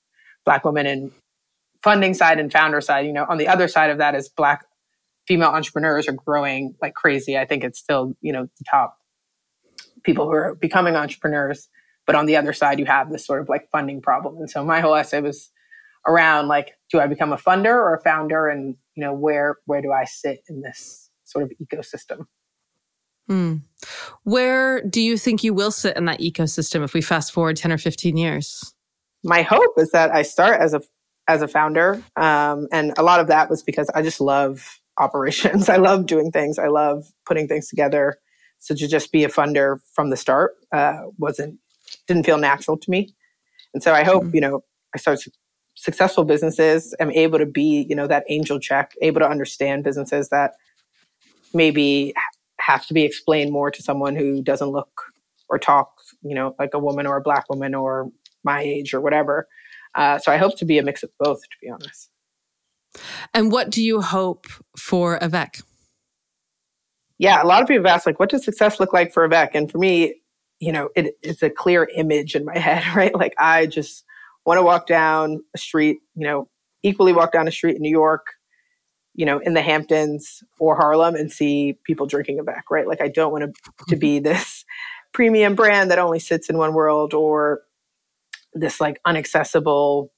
black 0.45 0.65
women 0.65 0.87
and 0.87 1.13
funding 1.83 2.15
side 2.15 2.41
and 2.41 2.51
founder 2.51 2.81
side. 2.81 3.07
You 3.07 3.13
know, 3.13 3.27
on 3.29 3.37
the 3.37 3.49
other 3.49 3.69
side 3.69 3.91
of 3.91 3.99
that 3.99 4.15
is 4.15 4.29
black 4.29 4.65
female 5.29 5.51
entrepreneurs 5.51 6.09
are 6.09 6.13
growing 6.13 6.75
like 6.81 6.95
crazy. 6.95 7.37
I 7.37 7.45
think 7.45 7.65
it's 7.65 7.79
still, 7.79 8.15
you 8.21 8.33
know, 8.33 8.45
the 8.45 8.65
top 8.69 8.97
people 10.03 10.27
who 10.27 10.33
are 10.33 10.55
becoming 10.55 10.97
entrepreneurs. 10.97 11.69
But 12.07 12.17
on 12.17 12.27
the 12.27 12.37
other 12.37 12.53
side, 12.53 12.79
you 12.79 12.87
have 12.87 13.11
this 13.11 13.27
sort 13.27 13.41
of 13.41 13.49
like 13.49 13.69
funding 13.71 14.01
problem. 14.01 14.37
And 14.37 14.51
so 14.51 14.65
my 14.65 14.81
whole 14.81 14.95
essay 14.95 15.21
was 15.21 15.51
around 16.07 16.49
like, 16.49 16.77
do 16.91 17.01
I 17.01 17.07
become 17.07 17.33
a 17.33 17.37
funder 17.37 17.75
or 17.75 17.95
a 17.95 18.01
founder? 18.01 18.49
And, 18.49 18.77
you 18.95 19.03
know, 19.03 19.15
where, 19.15 19.57
where 19.67 19.81
do 19.81 19.93
I 19.93 20.05
sit 20.05 20.43
in 20.49 20.61
this 20.61 21.11
sort 21.25 21.45
of 21.45 21.53
ecosystem? 21.63 22.27
Hmm. 23.27 23.57
Where 24.25 24.83
do 24.83 25.01
you 25.01 25.17
think 25.17 25.43
you 25.43 25.55
will 25.55 25.71
sit 25.71 25.97
in 25.97 26.05
that 26.05 26.21
ecosystem 26.21 26.85
if 26.85 26.93
we 26.93 27.01
fast 27.01 27.33
forward 27.33 27.57
10 27.57 27.73
or 27.73 27.79
15 27.79 28.17
years? 28.17 28.75
My 29.23 29.41
hope 29.41 29.73
is 29.79 29.91
that 29.93 30.15
I 30.15 30.23
start 30.23 30.61
as 30.61 30.75
a 30.75 30.83
as 31.27 31.43
a 31.43 31.49
founder. 31.49 32.03
Um, 32.17 32.69
and 32.71 32.93
a 32.99 33.03
lot 33.03 33.21
of 33.21 33.29
that 33.29 33.49
was 33.49 33.63
because 33.63 33.89
I 33.95 34.03
just 34.03 34.21
love 34.21 34.81
operations. 34.99 35.69
I 35.71 35.77
love 35.77 36.07
doing 36.07 36.31
things. 36.31 36.59
I 36.59 36.69
love 36.69 37.11
putting 37.27 37.49
things 37.49 37.69
together. 37.69 38.19
So 38.59 38.75
to 38.75 38.89
just 38.89 39.13
be 39.13 39.25
a 39.25 39.29
funder 39.29 39.79
from 39.93 40.11
the 40.11 40.17
start 40.17 40.53
uh, 40.73 41.01
wasn't 41.19 41.59
didn't 42.07 42.25
feel 42.25 42.39
natural 42.39 42.77
to 42.77 42.91
me. 42.91 43.15
And 43.73 43.83
so 43.83 43.93
I 43.93 44.05
hope 44.05 44.25
mm-hmm. 44.25 44.35
you 44.35 44.41
know 44.41 44.65
I 44.95 44.99
start 44.99 45.21
successful 45.75 46.25
businesses. 46.25 46.95
am 47.01 47.11
able 47.11 47.39
to 47.39 47.47
be 47.47 47.87
you 47.89 47.97
know 47.97 48.07
that 48.07 48.25
angel 48.29 48.59
check, 48.59 48.95
able 49.03 49.21
to 49.21 49.29
understand 49.29 49.85
businesses 49.85 50.29
that 50.31 50.55
maybe 51.53 52.15
have 52.61 52.87
to 52.87 52.95
be 52.95 53.05
explained 53.05 53.53
more 53.53 53.71
to 53.71 53.83
someone 53.83 54.17
who 54.17 54.43
doesn't 54.43 54.69
look 54.69 55.03
or 55.49 55.59
talk, 55.59 56.01
you 56.23 56.35
know, 56.35 56.55
like 56.59 56.75
a 56.75 56.79
woman 56.79 57.07
or 57.07 57.17
a 57.17 57.21
black 57.21 57.49
woman 57.51 57.75
or 57.75 58.11
my 58.43 58.61
age 58.61 58.95
or 58.95 59.01
whatever. 59.01 59.47
Uh, 59.95 60.19
so 60.19 60.33
I 60.33 60.37
hope 60.37 60.57
to 60.59 60.65
be 60.65 60.79
a 60.79 60.83
mix 60.83 61.03
of 61.03 61.11
both, 61.19 61.43
to 61.43 61.57
be 61.61 61.71
honest. 61.71 62.11
And 63.33 63.53
what 63.53 63.71
do 63.71 63.83
you 63.83 64.01
hope 64.01 64.47
for 64.77 65.19
Avec? 65.23 65.63
Yeah, 67.19 67.43
a 67.43 67.47
lot 67.47 67.63
of 67.63 67.69
people 67.69 67.85
have 67.85 67.97
asked, 67.97 68.07
like, 68.07 68.19
what 68.19 68.31
does 68.31 68.45
success 68.45 68.81
look 68.81 68.93
like 68.93 69.13
for 69.13 69.25
Avec? 69.25 69.55
And 69.55 69.71
for 69.71 69.79
me, 69.79 70.15
you 70.61 70.73
know, 70.73 70.89
it, 70.97 71.17
it's 71.23 71.43
a 71.43 71.51
clear 71.51 71.89
image 71.95 72.35
in 72.35 72.45
my 72.45 72.59
head, 72.59 72.95
right? 72.95 73.15
Like, 73.15 73.35
I 73.39 73.67
just 73.67 74.05
want 74.45 74.59
to 74.59 74.63
walk 74.63 74.87
down 74.87 75.43
a 75.55 75.59
street, 75.59 75.99
you 76.15 76.27
know, 76.27 76.49
equally 76.83 77.13
walk 77.13 77.33
down 77.33 77.49
a 77.49 77.53
street 77.53 77.77
in 77.77 77.83
New 77.83 77.91
York, 77.91 78.27
you 79.15 79.25
know, 79.25 79.39
in 79.39 79.55
the 79.55 79.63
Hamptons 79.63 80.43
or 80.59 80.77
Harlem 80.77 81.15
and 81.15 81.33
see 81.33 81.79
people 81.85 82.07
drinking 82.07 82.39
Avec, 82.39 82.71
right? 82.71 82.87
Like 82.87 83.01
I 83.01 83.09
don't 83.09 83.33
want 83.33 83.45
to, 83.45 83.85
to 83.89 83.97
be 83.97 84.17
mm-hmm. 84.17 84.25
this 84.25 84.65
premium 85.13 85.55
brand 85.55 85.91
that 85.91 85.99
only 85.99 86.19
sits 86.19 86.51
in 86.51 86.59
one 86.59 86.75
world 86.75 87.15
or 87.15 87.63
this 88.53 88.81
like 88.81 89.01
unaccessible 89.07 90.09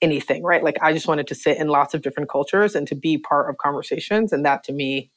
anything, 0.00 0.42
right? 0.42 0.64
Like 0.64 0.76
I 0.80 0.92
just 0.92 1.06
wanted 1.06 1.26
to 1.28 1.34
sit 1.34 1.58
in 1.58 1.68
lots 1.68 1.94
of 1.94 2.02
different 2.02 2.28
cultures 2.28 2.74
and 2.74 2.86
to 2.88 2.94
be 2.94 3.18
part 3.18 3.50
of 3.50 3.58
conversations. 3.58 4.32
And 4.32 4.44
that 4.44 4.64
to 4.64 4.72
me 4.72 5.10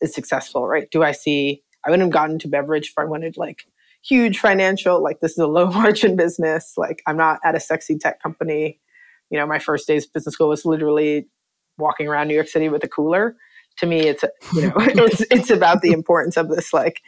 is 0.00 0.14
successful, 0.14 0.66
right? 0.66 0.88
Do 0.90 1.02
I 1.02 1.12
see, 1.12 1.62
I 1.84 1.90
wouldn't 1.90 2.06
have 2.06 2.12
gotten 2.12 2.38
to 2.40 2.48
beverage 2.48 2.88
if 2.88 2.98
I 2.98 3.04
wanted 3.04 3.36
like 3.36 3.66
huge 4.02 4.38
financial, 4.38 5.02
like 5.02 5.20
this 5.20 5.32
is 5.32 5.38
a 5.38 5.46
low 5.46 5.66
margin 5.70 6.16
business. 6.16 6.74
Like 6.76 7.02
I'm 7.06 7.16
not 7.16 7.40
at 7.44 7.54
a 7.54 7.60
sexy 7.60 7.98
tech 7.98 8.22
company. 8.22 8.80
You 9.30 9.38
know, 9.38 9.46
my 9.46 9.58
first 9.58 9.86
days 9.86 10.06
business 10.06 10.34
school 10.34 10.48
was 10.48 10.64
literally 10.64 11.28
walking 11.76 12.08
around 12.08 12.28
New 12.28 12.34
York 12.34 12.48
City 12.48 12.68
with 12.68 12.82
a 12.84 12.88
cooler. 12.88 13.36
To 13.78 13.86
me, 13.86 14.00
it's 14.00 14.24
you 14.54 14.62
know 14.62 14.72
it's 14.78 15.20
it's 15.30 15.50
about 15.50 15.82
the 15.82 15.92
importance 15.92 16.36
of 16.36 16.48
this 16.48 16.72
like 16.72 17.00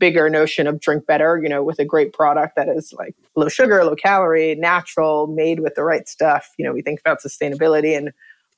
bigger 0.00 0.28
notion 0.28 0.66
of 0.66 0.80
drink 0.80 1.06
better. 1.06 1.40
You 1.40 1.48
know, 1.48 1.62
with 1.62 1.78
a 1.78 1.84
great 1.84 2.12
product 2.12 2.56
that 2.56 2.68
is 2.68 2.92
like 2.92 3.14
low 3.36 3.48
sugar, 3.48 3.84
low 3.84 3.94
calorie, 3.94 4.56
natural, 4.56 5.28
made 5.28 5.60
with 5.60 5.74
the 5.76 5.84
right 5.84 6.08
stuff. 6.08 6.48
You 6.58 6.64
know, 6.64 6.72
we 6.72 6.82
think 6.82 6.98
about 7.00 7.18
sustainability 7.20 7.96
and 7.96 8.10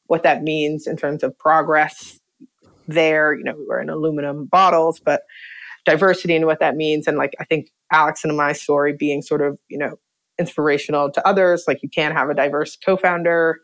what 0.06 0.22
that 0.22 0.42
means 0.42 0.86
in 0.86 0.96
terms 0.96 1.22
of 1.22 1.38
progress 1.38 2.18
there. 2.86 3.34
You 3.34 3.44
know, 3.44 3.54
we're 3.68 3.80
in 3.80 3.90
aluminum 3.90 4.46
bottles, 4.46 4.98
but 4.98 5.22
diversity 5.84 6.34
and 6.34 6.46
what 6.46 6.60
that 6.60 6.76
means. 6.76 7.06
And 7.06 7.16
like, 7.16 7.34
I 7.38 7.44
think 7.44 7.70
Alex 7.92 8.24
and 8.24 8.36
my 8.36 8.52
story 8.52 8.92
being 8.92 9.22
sort 9.22 9.40
of, 9.40 9.58
you 9.68 9.78
know, 9.78 9.98
inspirational 10.38 11.10
to 11.10 11.26
others. 11.26 11.64
Like 11.66 11.82
you 11.82 11.88
can 11.88 12.12
have 12.12 12.30
a 12.30 12.34
diverse 12.34 12.76
co-founder 12.76 13.60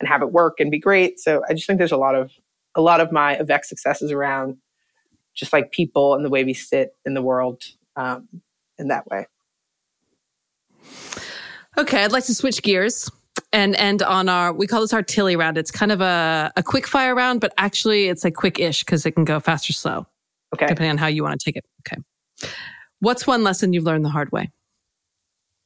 and 0.00 0.08
have 0.08 0.22
it 0.22 0.32
work 0.32 0.58
and 0.58 0.70
be 0.70 0.78
great. 0.78 1.20
So 1.20 1.42
I 1.48 1.54
just 1.54 1.66
think 1.66 1.78
there's 1.78 1.92
a 1.92 1.96
lot 1.96 2.14
of 2.14 2.32
a 2.74 2.80
lot 2.80 3.00
of 3.00 3.12
my 3.12 3.36
Avec 3.36 3.64
successes 3.64 4.10
around 4.10 4.56
just 5.34 5.52
like 5.52 5.70
people 5.70 6.14
and 6.14 6.24
the 6.24 6.30
way 6.30 6.44
we 6.44 6.54
sit 6.54 6.96
in 7.04 7.14
the 7.14 7.22
world 7.22 7.62
um, 7.96 8.28
in 8.78 8.88
that 8.88 9.06
way. 9.08 9.26
Okay, 11.76 12.04
I'd 12.04 12.12
like 12.12 12.24
to 12.24 12.34
switch 12.34 12.62
gears 12.62 13.10
and 13.52 13.74
end 13.76 14.02
on 14.02 14.28
our 14.28 14.52
we 14.52 14.66
call 14.66 14.80
this 14.80 14.92
our 14.92 15.02
Tilly 15.02 15.36
round. 15.36 15.58
It's 15.58 15.70
kind 15.70 15.92
of 15.92 16.00
a, 16.00 16.52
a 16.56 16.62
quick 16.62 16.86
fire 16.86 17.14
round, 17.14 17.40
but 17.40 17.52
actually 17.56 18.08
it's 18.08 18.24
like 18.24 18.34
quick 18.34 18.58
ish 18.58 18.84
because 18.84 19.04
it 19.06 19.12
can 19.12 19.24
go 19.24 19.40
fast 19.40 19.68
or 19.68 19.72
slow. 19.72 20.06
Okay. 20.54 20.66
Depending 20.66 20.90
on 20.90 20.98
how 20.98 21.08
you 21.08 21.22
want 21.24 21.38
to 21.38 21.44
take 21.44 21.56
it. 21.56 21.64
Okay. 21.86 22.00
What's 23.04 23.26
one 23.26 23.44
lesson 23.44 23.74
you've 23.74 23.84
learned 23.84 24.02
the 24.02 24.08
hard 24.08 24.32
way? 24.32 24.50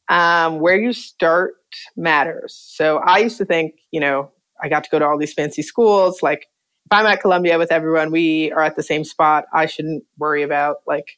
Um, 0.09 0.59
where 0.59 0.77
you 0.77 0.93
start 0.93 1.55
matters. 1.97 2.53
So 2.53 2.99
I 2.99 3.19
used 3.19 3.39
to 3.39 3.45
think, 3.45 3.75
you 3.93 4.01
know, 4.01 4.33
I 4.61 4.69
got 4.69 4.83
to 4.83 4.91
go 4.91 4.99
to 4.99 5.07
all 5.07 5.17
these 5.17 5.35
fancy 5.35 5.63
schools. 5.63 6.21
Like 6.21 6.49
if 6.87 6.93
I'm 6.93 7.07
at 7.07 7.21
Columbia 7.21 7.57
with 7.57 7.71
everyone, 7.71 8.11
we 8.11 8.51
are 8.51 8.63
at 8.63 8.75
the 8.75 8.83
same 8.83 9.05
spot. 9.05 9.45
I 9.55 9.67
shouldn't 9.67 10.03
worry 10.19 10.43
about 10.43 10.79
like 10.85 11.17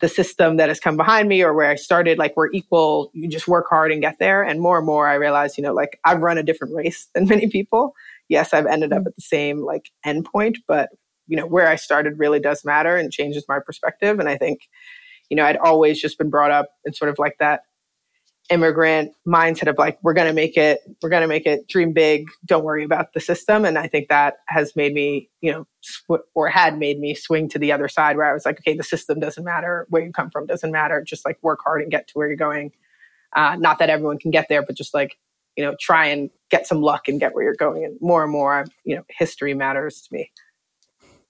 the 0.00 0.08
system 0.08 0.56
that 0.56 0.70
has 0.70 0.80
come 0.80 0.96
behind 0.96 1.28
me 1.28 1.42
or 1.42 1.52
where 1.52 1.70
I 1.70 1.74
started. 1.74 2.16
Like 2.16 2.38
we're 2.38 2.50
equal. 2.52 3.10
You 3.12 3.28
just 3.28 3.46
work 3.46 3.66
hard 3.68 3.92
and 3.92 4.00
get 4.00 4.18
there. 4.18 4.42
And 4.42 4.62
more 4.62 4.78
and 4.78 4.86
more, 4.86 5.06
I 5.06 5.14
realize, 5.14 5.58
you 5.58 5.64
know, 5.64 5.74
like 5.74 6.00
I've 6.06 6.22
run 6.22 6.38
a 6.38 6.42
different 6.42 6.74
race 6.74 7.10
than 7.14 7.28
many 7.28 7.48
people. 7.48 7.94
Yes, 8.30 8.54
I've 8.54 8.66
ended 8.66 8.94
up 8.94 9.02
mm. 9.02 9.08
at 9.08 9.14
the 9.14 9.20
same 9.20 9.58
like 9.58 9.90
endpoint, 10.06 10.56
but 10.66 10.88
you 11.26 11.36
know 11.36 11.46
where 11.46 11.68
I 11.68 11.76
started 11.76 12.18
really 12.18 12.40
does 12.40 12.64
matter 12.64 12.96
and 12.96 13.12
changes 13.12 13.44
my 13.46 13.58
perspective. 13.58 14.18
And 14.18 14.28
I 14.28 14.38
think, 14.38 14.60
you 15.30 15.36
know, 15.36 15.44
I'd 15.44 15.56
always 15.56 16.00
just 16.00 16.18
been 16.18 16.30
brought 16.30 16.50
up 16.50 16.70
in 16.84 16.92
sort 16.92 17.10
of 17.10 17.18
like 17.18 17.36
that 17.38 17.62
immigrant 18.50 19.12
mindset 19.26 19.68
of 19.68 19.78
like 19.78 19.98
we're 20.02 20.12
going 20.12 20.26
to 20.26 20.34
make 20.34 20.56
it 20.56 20.80
we're 21.02 21.08
going 21.08 21.22
to 21.22 21.28
make 21.28 21.46
it 21.46 21.66
dream 21.66 21.94
big 21.94 22.28
don't 22.44 22.62
worry 22.62 22.84
about 22.84 23.14
the 23.14 23.20
system. 23.20 23.64
And 23.64 23.78
i 23.78 23.86
think 23.86 24.08
that 24.08 24.34
has 24.48 24.76
made 24.76 24.92
me 24.92 25.30
you 25.40 25.50
know 25.50 25.66
sw- 25.80 26.24
or 26.34 26.48
had 26.48 26.78
made 26.78 26.98
me 26.98 27.14
swing 27.14 27.48
to 27.50 27.58
the 27.58 27.72
other 27.72 27.88
side 27.88 28.16
where 28.16 28.28
i 28.28 28.34
was 28.34 28.44
like 28.44 28.58
okay 28.60 28.76
the 28.76 28.82
system 28.82 29.18
doesn't 29.18 29.44
matter 29.44 29.86
where 29.88 30.02
you 30.02 30.12
come 30.12 30.28
from 30.28 30.46
doesn't 30.46 30.72
matter 30.72 31.02
just 31.02 31.24
like 31.24 31.38
work 31.42 31.60
hard 31.64 31.80
and 31.80 31.90
get 31.90 32.06
to 32.08 32.12
where 32.14 32.28
you're 32.28 32.36
going. 32.36 32.72
Uh, 33.34 33.56
not 33.58 33.78
that 33.78 33.90
everyone 33.90 34.18
can 34.18 34.30
get 34.30 34.46
there 34.50 34.62
but 34.62 34.76
just 34.76 34.92
like 34.92 35.16
you 35.56 35.64
know 35.64 35.74
try 35.80 36.06
and 36.06 36.28
get 36.50 36.66
some 36.66 36.82
luck 36.82 37.08
and 37.08 37.20
get 37.20 37.34
where 37.34 37.44
you're 37.44 37.54
going. 37.54 37.82
And 37.82 37.96
more 38.02 38.22
and 38.22 38.30
more 38.32 38.66
you 38.84 38.94
know 38.94 39.04
history 39.08 39.54
matters 39.54 40.02
to 40.02 40.12
me 40.12 40.30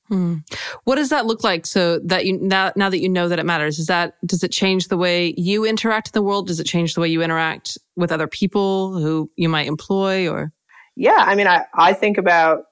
Hmm. 0.08 0.38
What 0.84 0.96
does 0.96 1.08
that 1.08 1.24
look 1.24 1.42
like? 1.42 1.64
So 1.64 1.98
that 2.00 2.26
you 2.26 2.38
now, 2.38 2.72
now 2.76 2.90
that 2.90 3.00
you 3.00 3.08
know 3.08 3.28
that 3.28 3.38
it 3.38 3.46
matters, 3.46 3.78
is 3.78 3.86
that 3.86 4.14
does 4.26 4.44
it 4.44 4.52
change 4.52 4.88
the 4.88 4.98
way 4.98 5.34
you 5.38 5.64
interact 5.64 6.08
in 6.08 6.12
the 6.12 6.22
world? 6.22 6.46
Does 6.46 6.60
it 6.60 6.64
change 6.64 6.94
the 6.94 7.00
way 7.00 7.08
you 7.08 7.22
interact 7.22 7.78
with 7.96 8.12
other 8.12 8.26
people 8.26 8.98
who 8.98 9.30
you 9.36 9.48
might 9.48 9.66
employ? 9.66 10.28
Or 10.28 10.52
yeah, 10.94 11.24
I 11.26 11.34
mean, 11.34 11.46
I 11.46 11.64
I 11.72 11.94
think 11.94 12.18
about 12.18 12.64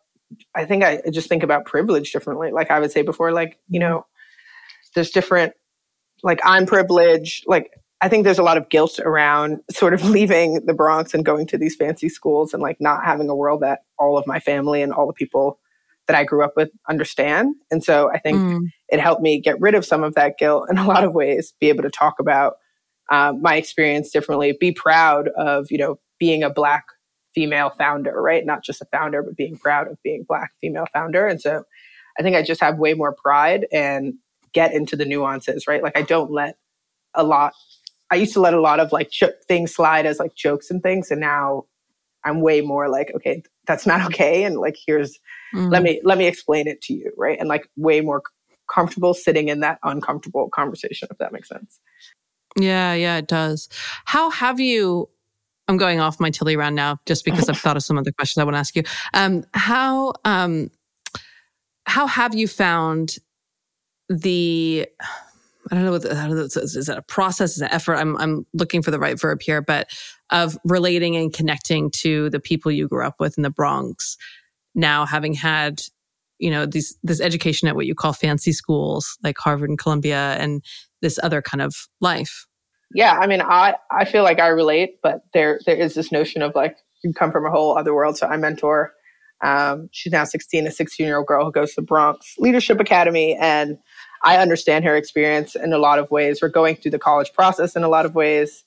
I 0.55 0.67
think 0.67 0.85
I 0.85 1.01
just 1.11 1.29
think 1.29 1.43
about 1.43 1.65
privilege 1.65 2.13
differently. 2.13 2.53
Like 2.53 2.71
I 2.71 2.79
would 2.81 2.93
say 2.93 3.01
before, 3.01 3.33
like 3.33 3.59
you 3.69 3.81
know, 3.81 4.05
there's 4.95 5.11
different. 5.11 5.55
Like 6.23 6.41
I'm 6.45 6.67
privileged. 6.67 7.45
Like 7.47 7.71
I 8.03 8.11
think 8.11 8.25
there's 8.25 8.39
a 8.39 8.43
lot 8.43 8.59
of 8.59 8.69
guilt 8.69 9.01
around 9.01 9.61
sort 9.71 9.95
of 9.95 10.05
leaving 10.05 10.67
the 10.67 10.75
Bronx 10.75 11.15
and 11.15 11.25
going 11.25 11.47
to 11.47 11.57
these 11.57 11.77
fancy 11.77 12.11
schools 12.11 12.53
and 12.53 12.63
like 12.63 12.79
not 12.79 13.05
having 13.05 13.31
a 13.31 13.35
world 13.35 13.63
that 13.63 13.85
all 13.99 14.19
of 14.19 14.27
my 14.27 14.39
family 14.39 14.83
and 14.83 14.93
all 14.93 15.07
the 15.07 15.15
people 15.15 15.59
that 16.07 16.17
I 16.17 16.25
grew 16.25 16.45
up 16.45 16.53
with 16.57 16.71
understand. 16.89 17.55
And 17.71 17.83
so 17.83 18.11
I 18.13 18.19
think 18.19 18.39
mm. 18.39 18.67
it 18.89 19.01
helped 19.01 19.23
me 19.23 19.41
get 19.41 19.61
rid 19.61 19.75
of 19.75 19.85
some 19.85 20.03
of 20.03 20.15
that 20.15 20.39
guilt 20.39 20.67
in 20.71 20.79
a 20.79 20.87
lot 20.89 21.05
of 21.05 21.15
ways, 21.15 21.55
be 21.61 21.69
able 21.69 21.83
to 21.83 21.91
talk 21.91 22.15
about 22.19 22.55
um, 23.11 23.43
my 23.43 23.57
experience 23.57 24.11
differently, 24.11 24.57
be 24.59 24.73
proud 24.73 25.29
of, 25.37 25.71
you 25.71 25.79
know, 25.79 25.99
being 26.19 26.43
a 26.43 26.51
black 26.51 26.85
female 27.35 27.71
founder, 27.71 28.21
right? 28.21 28.45
Not 28.45 28.65
just 28.65 28.83
a 28.83 28.87
founder, 28.87 29.23
but 29.23 29.37
being 29.37 29.57
proud 29.57 29.89
of 29.89 29.99
being 30.03 30.25
black 30.27 30.53
female 30.61 30.87
founder. 30.93 31.27
And 31.27 31.41
so 31.41 31.65
I 32.19 32.23
think 32.23 32.37
I 32.37 32.43
just 32.43 32.61
have 32.61 32.79
way 32.79 32.95
more 32.95 33.15
pride 33.15 33.67
and 33.73 34.15
get 34.53 34.75
into 34.75 34.97
the 34.97 35.05
nuances, 35.05 35.67
right? 35.67 35.83
Like 35.83 35.97
I 35.97 36.03
don't 36.03 36.31
let 36.31 36.57
a 37.15 37.23
lot, 37.23 37.55
I 38.11 38.17
used 38.17 38.35
to 38.35 38.41
let 38.41 38.55
a 38.55 38.61
lot 38.61 38.81
of 38.81 38.93
like 38.93 39.11
things 39.49 39.75
slide 39.75 40.07
as 40.07 40.19
like 40.19 40.35
jokes 40.35 40.71
and 40.71 40.83
things. 40.83 41.11
And 41.11 41.21
now 41.21 41.65
I'm 42.25 42.41
way 42.41 42.61
more 42.61 42.89
like, 42.89 43.13
okay, 43.15 43.43
that's 43.67 43.87
not 43.87 44.05
okay. 44.07 44.45
And 44.45 44.57
like, 44.57 44.77
here's, 44.87 45.19
mm. 45.55 45.71
let 45.71 45.83
me, 45.83 46.01
let 46.05 46.19
me 46.19 46.27
explain 46.27 46.67
it 46.67 46.81
to 46.83 46.95
you. 46.95 47.13
Right. 47.17 47.39
And 47.39 47.49
like 47.49 47.69
way 47.77 48.01
more 48.01 48.23
comfortable 48.73 49.15
sitting 49.15 49.49
in 49.49 49.61
that 49.61 49.79
uncomfortable 49.83 50.49
conversation, 50.51 51.09
if 51.11 51.19
that 51.19 51.33
makes 51.33 51.49
sense. 51.49 51.81
Yeah. 52.59 52.95
Yeah, 52.95 53.17
it 53.17 53.29
does. 53.29 53.69
How 54.05 54.31
have 54.31 54.61
you, 54.61 55.09
I'm 55.69 55.77
going 55.77 56.01
off 56.01 56.21
my 56.21 56.31
Tilly 56.31 56.57
round 56.57 56.77
now 56.77 56.99
just 57.07 57.25
because 57.25 57.49
I've 57.49 57.59
thought 57.59 57.77
of 57.77 57.83
some 57.83 57.99
other 57.99 58.13
questions 58.13 58.41
I 58.41 58.45
want 58.45 58.55
to 58.55 58.61
ask 58.61 58.77
you. 58.77 58.83
Um, 59.15 59.45
how, 59.55 60.13
um, 60.25 60.71
how 61.87 62.07
have 62.07 62.35
you 62.35 62.49
found 62.49 63.17
the, 64.09 64.87
I 65.73 65.75
don't 65.75 65.85
know, 65.87 65.93
what, 65.93 66.05
I 66.05 66.27
don't 66.27 66.37
know 66.37 66.43
is 66.43 66.87
that 66.87 66.99
a 66.99 67.03
process, 67.03 67.57
is 67.57 67.63
it 67.63 67.73
effort? 67.73 67.95
I'm, 67.95 68.15
I'm 68.19 68.47
looking 68.53 68.83
for 68.83 68.91
the 68.91 68.99
right 68.99 69.19
verb 69.19 69.41
here, 69.41 69.63
but 69.63 69.89
of 70.29 70.59
relating 70.65 71.17
and 71.17 71.33
connecting 71.33 71.91
to 72.03 72.29
the 72.29 72.41
people 72.41 72.71
you 72.71 72.89
grew 72.89 73.07
up 73.07 73.15
with 73.19 73.39
in 73.39 73.43
the 73.43 73.49
Bronx. 73.49 74.19
Now 74.75 75.07
having 75.07 75.33
had, 75.33 75.81
you 76.39 76.51
know, 76.51 76.67
these, 76.67 76.99
this 77.03 77.23
education 77.23 77.69
at 77.69 77.75
what 77.75 77.87
you 77.87 77.95
call 77.95 78.13
fancy 78.13 78.53
schools 78.53 79.17
like 79.25 79.39
Harvard 79.39 79.71
and 79.71 79.79
Columbia 79.79 80.37
and 80.39 80.63
this 81.01 81.19
other 81.23 81.41
kind 81.41 81.63
of 81.63 81.89
life. 82.03 82.47
Yeah. 82.95 83.13
I 83.13 83.27
mean, 83.27 83.41
I, 83.41 83.77
I 83.91 84.05
feel 84.05 84.25
like 84.25 84.41
I 84.41 84.49
relate, 84.49 84.99
but 85.03 85.23
there, 85.33 85.59
there 85.65 85.77
is 85.77 85.95
this 85.95 86.13
notion 86.13 86.43
of 86.43 86.55
like, 86.55 86.77
you 87.03 87.15
come 87.15 87.33
from 87.33 87.47
a 87.47 87.51
whole 87.51 87.79
other 87.79 87.95
world. 87.95 88.19
So 88.19 88.27
I 88.27 88.37
mentor, 88.37 88.93
um, 89.43 89.89
she's 89.91 90.13
now 90.13 90.25
16, 90.25 90.67
a 90.67 90.71
16 90.71 91.07
year 91.07 91.17
old 91.17 91.27
girl 91.27 91.47
who 91.47 91.53
goes 91.53 91.71
to 91.71 91.81
the 91.81 91.87
Bronx 91.87 92.35
Leadership 92.39 92.79
Academy. 92.79 93.37
And 93.41 93.79
I 94.25 94.39
understand 94.39 94.85
her 94.85 94.97
experience 94.97 95.55
in 95.57 95.73
a 95.73 95.79
lot 95.79 95.99
of 95.99 96.11
ways. 96.11 96.41
We're 96.41 96.49
going 96.49 96.77
through 96.77 96.93
the 96.93 96.99
college 96.99 97.33
process 97.33 97.77
in 97.77 97.83
a 97.83 97.89
lot 97.89 98.07
of 98.07 98.15
ways 98.15 98.65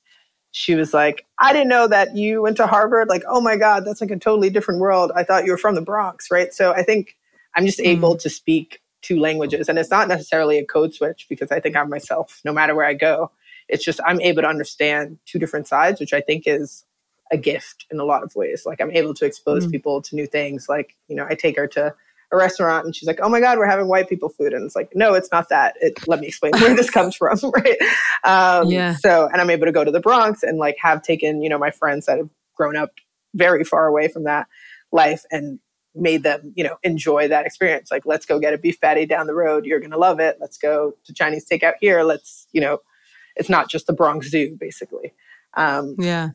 she 0.57 0.73
was 0.73 0.93
like, 0.93 1.25
I 1.37 1.51
didn't 1.51 1.67
know 1.67 1.85
that 1.89 2.15
you 2.15 2.41
went 2.41 2.55
to 2.57 2.65
Harvard. 2.65 3.09
Like, 3.09 3.23
oh 3.27 3.41
my 3.41 3.57
God, 3.57 3.83
that's 3.83 3.99
like 3.99 4.09
a 4.09 4.17
totally 4.17 4.49
different 4.49 4.79
world. 4.79 5.11
I 5.13 5.25
thought 5.25 5.43
you 5.43 5.51
were 5.51 5.57
from 5.57 5.75
the 5.75 5.81
Bronx, 5.81 6.31
right? 6.31 6.53
So 6.53 6.71
I 6.71 6.81
think 6.81 7.17
I'm 7.57 7.65
just 7.65 7.79
mm. 7.79 7.87
able 7.87 8.15
to 8.15 8.29
speak 8.29 8.81
two 9.01 9.19
languages. 9.19 9.67
And 9.67 9.77
it's 9.77 9.91
not 9.91 10.07
necessarily 10.07 10.57
a 10.57 10.65
code 10.65 10.93
switch 10.93 11.25
because 11.27 11.51
I 11.51 11.59
think 11.59 11.75
I'm 11.75 11.89
myself 11.89 12.39
no 12.45 12.53
matter 12.53 12.73
where 12.73 12.85
I 12.85 12.93
go. 12.93 13.31
It's 13.67 13.83
just 13.83 13.99
I'm 14.05 14.21
able 14.21 14.43
to 14.43 14.47
understand 14.47 15.19
two 15.25 15.39
different 15.39 15.67
sides, 15.67 15.99
which 15.99 16.13
I 16.13 16.21
think 16.21 16.43
is 16.45 16.85
a 17.33 17.37
gift 17.37 17.85
in 17.91 17.99
a 17.99 18.05
lot 18.05 18.23
of 18.23 18.33
ways. 18.33 18.65
Like 18.65 18.79
I'm 18.79 18.91
able 18.91 19.13
to 19.15 19.25
expose 19.25 19.67
mm. 19.67 19.71
people 19.71 20.01
to 20.03 20.15
new 20.15 20.25
things. 20.25 20.69
Like, 20.69 20.95
you 21.09 21.17
know, 21.17 21.27
I 21.29 21.35
take 21.35 21.57
her 21.57 21.67
to 21.67 21.93
a 22.31 22.37
restaurant 22.37 22.85
and 22.85 22.95
she's 22.95 23.07
like, 23.07 23.19
"Oh 23.21 23.29
my 23.29 23.39
god, 23.39 23.57
we're 23.57 23.69
having 23.69 23.87
white 23.87 24.09
people 24.09 24.29
food," 24.29 24.53
and 24.53 24.65
it's 24.65 24.75
like, 24.75 24.89
"No, 24.95 25.13
it's 25.13 25.29
not 25.31 25.49
that." 25.49 25.75
It, 25.81 26.07
let 26.07 26.19
me 26.19 26.27
explain 26.27 26.51
where 26.53 26.75
this 26.75 26.89
comes 26.89 27.15
from, 27.15 27.37
right? 27.55 27.77
Um, 28.23 28.69
yeah. 28.69 28.95
So, 28.95 29.27
and 29.31 29.41
I'm 29.41 29.49
able 29.49 29.65
to 29.65 29.71
go 29.71 29.83
to 29.83 29.91
the 29.91 29.99
Bronx 29.99 30.43
and 30.43 30.57
like 30.57 30.75
have 30.81 31.01
taken 31.01 31.41
you 31.41 31.49
know 31.49 31.57
my 31.57 31.71
friends 31.71 32.05
that 32.05 32.17
have 32.17 32.29
grown 32.55 32.75
up 32.75 32.91
very 33.33 33.63
far 33.63 33.87
away 33.87 34.07
from 34.07 34.23
that 34.23 34.47
life 34.91 35.25
and 35.31 35.59
made 35.93 36.23
them 36.23 36.53
you 36.55 36.63
know 36.63 36.77
enjoy 36.83 37.27
that 37.27 37.45
experience. 37.45 37.91
Like, 37.91 38.05
let's 38.05 38.25
go 38.25 38.39
get 38.39 38.53
a 38.53 38.57
beef 38.57 38.79
patty 38.81 39.05
down 39.05 39.27
the 39.27 39.35
road. 39.35 39.65
You're 39.65 39.79
gonna 39.79 39.97
love 39.97 40.19
it. 40.19 40.37
Let's 40.39 40.57
go 40.57 40.93
to 41.05 41.13
Chinese 41.13 41.45
takeout 41.47 41.73
here. 41.79 42.03
Let's 42.03 42.47
you 42.51 42.61
know, 42.61 42.79
it's 43.35 43.49
not 43.49 43.69
just 43.69 43.87
the 43.87 43.93
Bronx 43.93 44.29
Zoo, 44.29 44.57
basically. 44.59 45.13
Um, 45.55 45.95
yeah. 45.99 46.29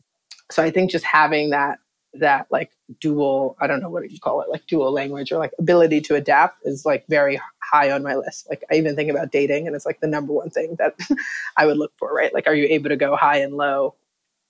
So 0.51 0.61
I 0.61 0.71
think 0.71 0.91
just 0.91 1.05
having 1.05 1.51
that 1.51 1.79
that 2.13 2.45
like 2.51 2.71
dual 2.99 3.55
i 3.61 3.67
don't 3.67 3.81
know 3.81 3.89
what 3.89 4.09
you 4.11 4.19
call 4.19 4.41
it 4.41 4.49
like 4.49 4.65
dual 4.67 4.91
language 4.91 5.31
or 5.31 5.37
like 5.37 5.53
ability 5.59 6.01
to 6.01 6.15
adapt 6.15 6.57
is 6.65 6.85
like 6.85 7.05
very 7.07 7.39
high 7.63 7.89
on 7.89 8.03
my 8.03 8.15
list. 8.15 8.47
Like 8.49 8.63
i 8.69 8.75
even 8.75 8.95
think 8.95 9.09
about 9.09 9.31
dating 9.31 9.65
and 9.65 9.75
it's 9.75 9.85
like 9.85 10.01
the 10.01 10.07
number 10.07 10.33
one 10.33 10.49
thing 10.49 10.75
that 10.77 10.95
i 11.57 11.65
would 11.65 11.77
look 11.77 11.93
for 11.97 12.13
right? 12.13 12.33
Like 12.33 12.47
are 12.47 12.55
you 12.55 12.65
able 12.65 12.89
to 12.89 12.97
go 12.97 13.15
high 13.15 13.37
and 13.37 13.55
low 13.55 13.95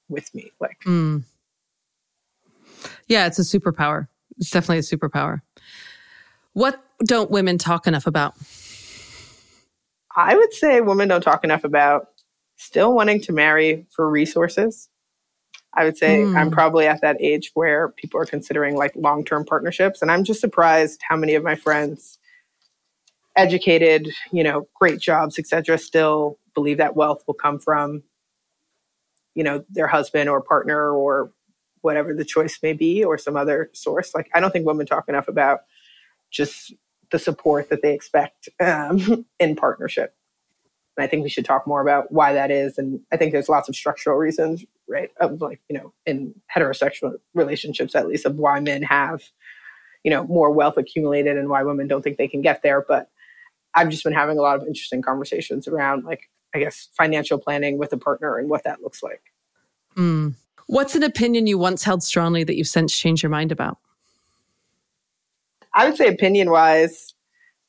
with 0.10 0.34
me? 0.34 0.52
Like 0.60 0.80
mm. 0.86 1.24
yeah 3.08 3.28
it's 3.28 3.40
a 3.40 3.44
superpower. 3.44 4.08
It's 4.38 4.50
definitely 4.50 4.80
a 4.80 4.82
superpower. 4.82 5.42
What 6.54 6.84
don't 7.06 7.30
women 7.30 7.58
talk 7.58 7.86
enough 7.86 8.08
about? 8.08 8.34
I 10.16 10.36
would 10.36 10.54
say 10.54 10.82
women 10.82 11.08
don't 11.08 11.22
talk 11.22 11.44
enough 11.44 11.64
about 11.64 12.08
still 12.58 12.94
wanting 12.94 13.22
to 13.22 13.32
marry 13.32 13.86
for 13.92 14.10
resources 14.10 14.90
I 15.74 15.86
would 15.86 15.98
say 15.98 16.20
mm. 16.20 16.36
I'm 16.36 16.48
hmm. 16.48 16.54
probably 16.54 16.86
at 16.86 17.02
that 17.02 17.18
age 17.22 17.52
where 17.54 17.90
people 17.90 18.20
are 18.20 18.26
considering 18.26 18.76
like 18.76 18.94
long 18.96 19.24
term 19.24 19.46
partnerships. 19.46 20.02
And 20.02 20.12
I'm 20.12 20.24
just 20.24 20.42
surprised 20.42 21.02
how 21.08 21.16
many 21.16 21.34
of 21.36 21.44
my 21.44 21.56
friends, 21.56 22.20
educated, 23.38 24.10
you 24.32 24.44
know, 24.44 24.68
great 24.76 25.00
jobs, 25.00 25.40
etc., 25.40 25.78
still 25.78 26.38
believe 26.54 26.78
that 26.78 26.98
wealth 26.98 27.24
will 27.26 27.34
come 27.34 27.58
from, 27.58 28.04
you 29.36 29.44
know, 29.44 29.64
their 29.70 29.88
husband 29.88 30.30
or 30.30 30.42
partner 30.42 30.92
or 30.92 31.32
whatever 31.80 32.14
the 32.14 32.26
choice 32.26 32.60
may 32.62 32.74
be 32.74 33.04
or 33.04 33.18
some 33.18 33.38
other 33.38 33.70
source. 33.74 34.14
Like, 34.14 34.30
I 34.36 34.42
don't 34.42 34.52
think 34.52 34.66
women 34.66 34.86
talk 34.86 35.08
enough 35.08 35.30
about 35.30 35.62
just 36.30 36.74
the 37.12 37.20
support 37.20 37.70
that 37.70 37.82
they 37.82 37.94
expect 37.94 38.50
um, 38.60 39.26
in 39.40 39.56
partnership. 39.56 40.16
And 40.98 41.04
I 41.06 41.08
think 41.08 41.24
we 41.24 41.30
should 41.30 41.46
talk 41.46 41.66
more 41.66 41.82
about 41.82 42.12
why 42.12 42.34
that 42.34 42.52
is. 42.52 42.78
And 42.78 43.00
I 43.12 43.18
think 43.18 43.32
there's 43.32 43.50
lots 43.50 43.70
of 43.70 43.76
structural 43.76 44.18
reasons 44.18 44.66
right? 44.92 45.10
Of 45.20 45.42
like, 45.42 45.62
you 45.70 45.78
know, 45.78 45.94
in 46.06 46.36
heterosexual 46.56 47.16
relationships, 47.34 47.96
at 47.96 48.08
least, 48.08 48.26
of 48.26 48.36
why 48.36 48.60
men 48.60 48.84
have, 48.84 49.24
you 50.04 50.12
know, 50.12 50.26
more 50.26 50.52
wealth 50.52 50.78
accumulated 50.78 51.38
and 51.38 51.50
why 51.50 51.64
women 51.64 51.88
don't 51.88 52.02
think 52.02 52.18
they 52.18 52.28
can 52.28 52.42
get 52.42 52.62
there. 52.62 52.86
But 52.88 53.10
I've 53.74 53.90
just 53.90 54.04
been 54.04 54.14
having 54.14 54.38
a 54.38 54.42
lot 54.42 54.58
of 54.58 54.68
interesting 54.68 55.02
conversations 55.02 55.68
around, 55.68 56.04
like, 56.04 56.30
I 56.54 56.60
guess, 56.60 56.90
financial 56.98 57.38
planning 57.38 57.78
with 57.78 57.94
a 57.94 57.98
partner 57.98 58.38
and 58.38 58.50
what 58.50 58.66
that 58.66 58.82
looks 58.82 59.02
like. 59.02 59.22
Mm. 59.96 60.36
What's 60.68 60.96
an 60.96 61.04
opinion 61.04 61.48
you 61.48 61.58
once 61.58 61.84
held 61.84 62.04
strongly 62.04 62.44
that 62.44 62.56
you've 62.56 62.68
since 62.68 62.96
changed 62.96 63.24
your 63.24 63.30
mind 63.30 63.52
about? 63.52 63.78
I 65.74 65.86
would 65.86 65.98
say, 65.98 66.08
opinion 66.08 66.52
wise, 66.52 67.14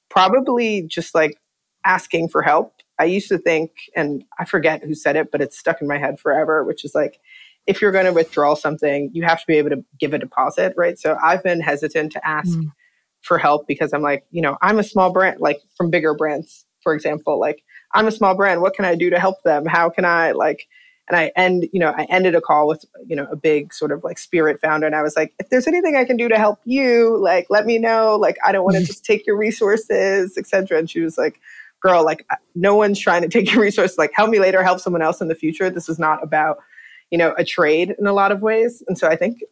probably 0.09 0.83
just 0.83 1.15
like 1.15 1.37
asking 1.85 2.29
for 2.29 2.43
help. 2.43 2.75
I 2.99 3.05
used 3.05 3.29
to 3.29 3.39
think, 3.39 3.73
and 3.97 4.25
I 4.39 4.45
forget 4.45 4.85
who 4.85 4.95
said 4.95 5.17
it, 5.17 5.31
but 5.33 5.41
it's 5.41 5.59
stuck 5.59 5.81
in 5.81 5.89
my 5.89 5.99
head 5.99 6.21
forever, 6.21 6.65
which 6.65 6.85
is 6.85 6.95
like, 6.95 7.21
if 7.67 7.81
you're 7.81 7.93
going 7.93 8.07
to 8.07 8.13
withdraw 8.13 8.55
something, 8.55 9.11
you 9.13 9.23
have 9.23 9.41
to 9.41 9.47
be 9.47 9.57
able 9.57 9.71
to 9.71 9.85
give 9.99 10.15
a 10.15 10.19
deposit, 10.19 10.75
right? 10.77 10.99
So 10.99 11.17
I've 11.23 11.43
been 11.43 11.61
hesitant 11.61 12.13
to 12.13 12.27
ask 12.27 12.51
mm. 12.51 12.73
for 13.21 13.39
help 13.39 13.67
because 13.67 13.93
I'm 13.93 14.03
like, 14.03 14.25
you 14.31 14.43
know, 14.43 14.57
I'm 14.63 14.79
a 14.79 14.85
small 14.85 15.13
brand, 15.13 15.41
like 15.41 15.61
from 15.77 15.91
bigger 15.91 16.15
brands, 16.15 16.67
for 16.83 16.93
example, 16.95 17.39
like 17.39 17.63
I'm 17.95 18.09
a 18.09 18.13
small 18.13 18.37
brand. 18.37 18.63
What 18.63 18.75
can 18.75 18.85
I 18.85 18.95
do 18.95 19.11
to 19.11 19.19
help 19.19 19.43
them? 19.43 19.67
How 19.67 19.91
can 19.91 20.05
I 20.05 20.33
like, 20.33 20.67
and 21.09 21.17
I 21.17 21.33
end, 21.37 21.69
you 21.73 21.79
know, 21.79 21.93
I 21.97 22.05
ended 22.05 22.35
a 22.35 22.41
call 22.41 22.67
with, 22.67 22.85
you 23.07 23.15
know, 23.15 23.27
a 23.31 23.37
big 23.37 23.73
sort 23.75 23.93
of 23.93 24.03
like 24.03 24.19
spirit 24.19 24.61
founder. 24.61 24.87
And 24.87 24.97
I 24.97 25.03
was 25.03 25.17
like, 25.17 25.35
if 25.39 25.49
there's 25.51 25.69
anything 25.69 25.95
I 25.95 26.05
can 26.05 26.17
do 26.17 26.29
to 26.29 26.39
help 26.39 26.61
you, 26.65 27.19
like, 27.19 27.47
let 27.51 27.67
me 27.67 27.79
know. 27.79 28.17
Like, 28.17 28.37
I 28.45 28.51
don't 28.51 28.65
want 28.65 28.77
to 28.77 28.85
just 28.87 29.05
take 29.05 29.27
your 29.27 29.37
resources, 29.37 30.37
etc. 30.39 30.79
And 30.79 30.91
she 30.91 31.01
was 31.01 31.19
like, 31.19 31.41
girl, 31.83 32.05
like, 32.05 32.25
no 32.55 32.77
one's 32.77 32.99
trying 32.99 33.23
to 33.23 33.29
take 33.29 33.53
your 33.53 33.61
resources. 33.61 33.99
Like, 33.99 34.13
help 34.15 34.31
me 34.31 34.39
later, 34.39 34.63
help 34.63 34.81
someone 34.81 35.03
else 35.03 35.21
in 35.21 35.29
the 35.29 35.35
future. 35.35 35.69
This 35.69 35.89
is 35.89 35.99
not 35.99 36.23
about, 36.23 36.59
you 37.11 37.19
know, 37.19 37.35
a 37.37 37.45
trade 37.45 37.95
in 37.99 38.07
a 38.07 38.13
lot 38.13 38.33
of 38.33 38.41
ways. 38.41 38.83
And 38.87 38.97
so 38.97 39.09
I 39.09 39.17
think 39.17 39.43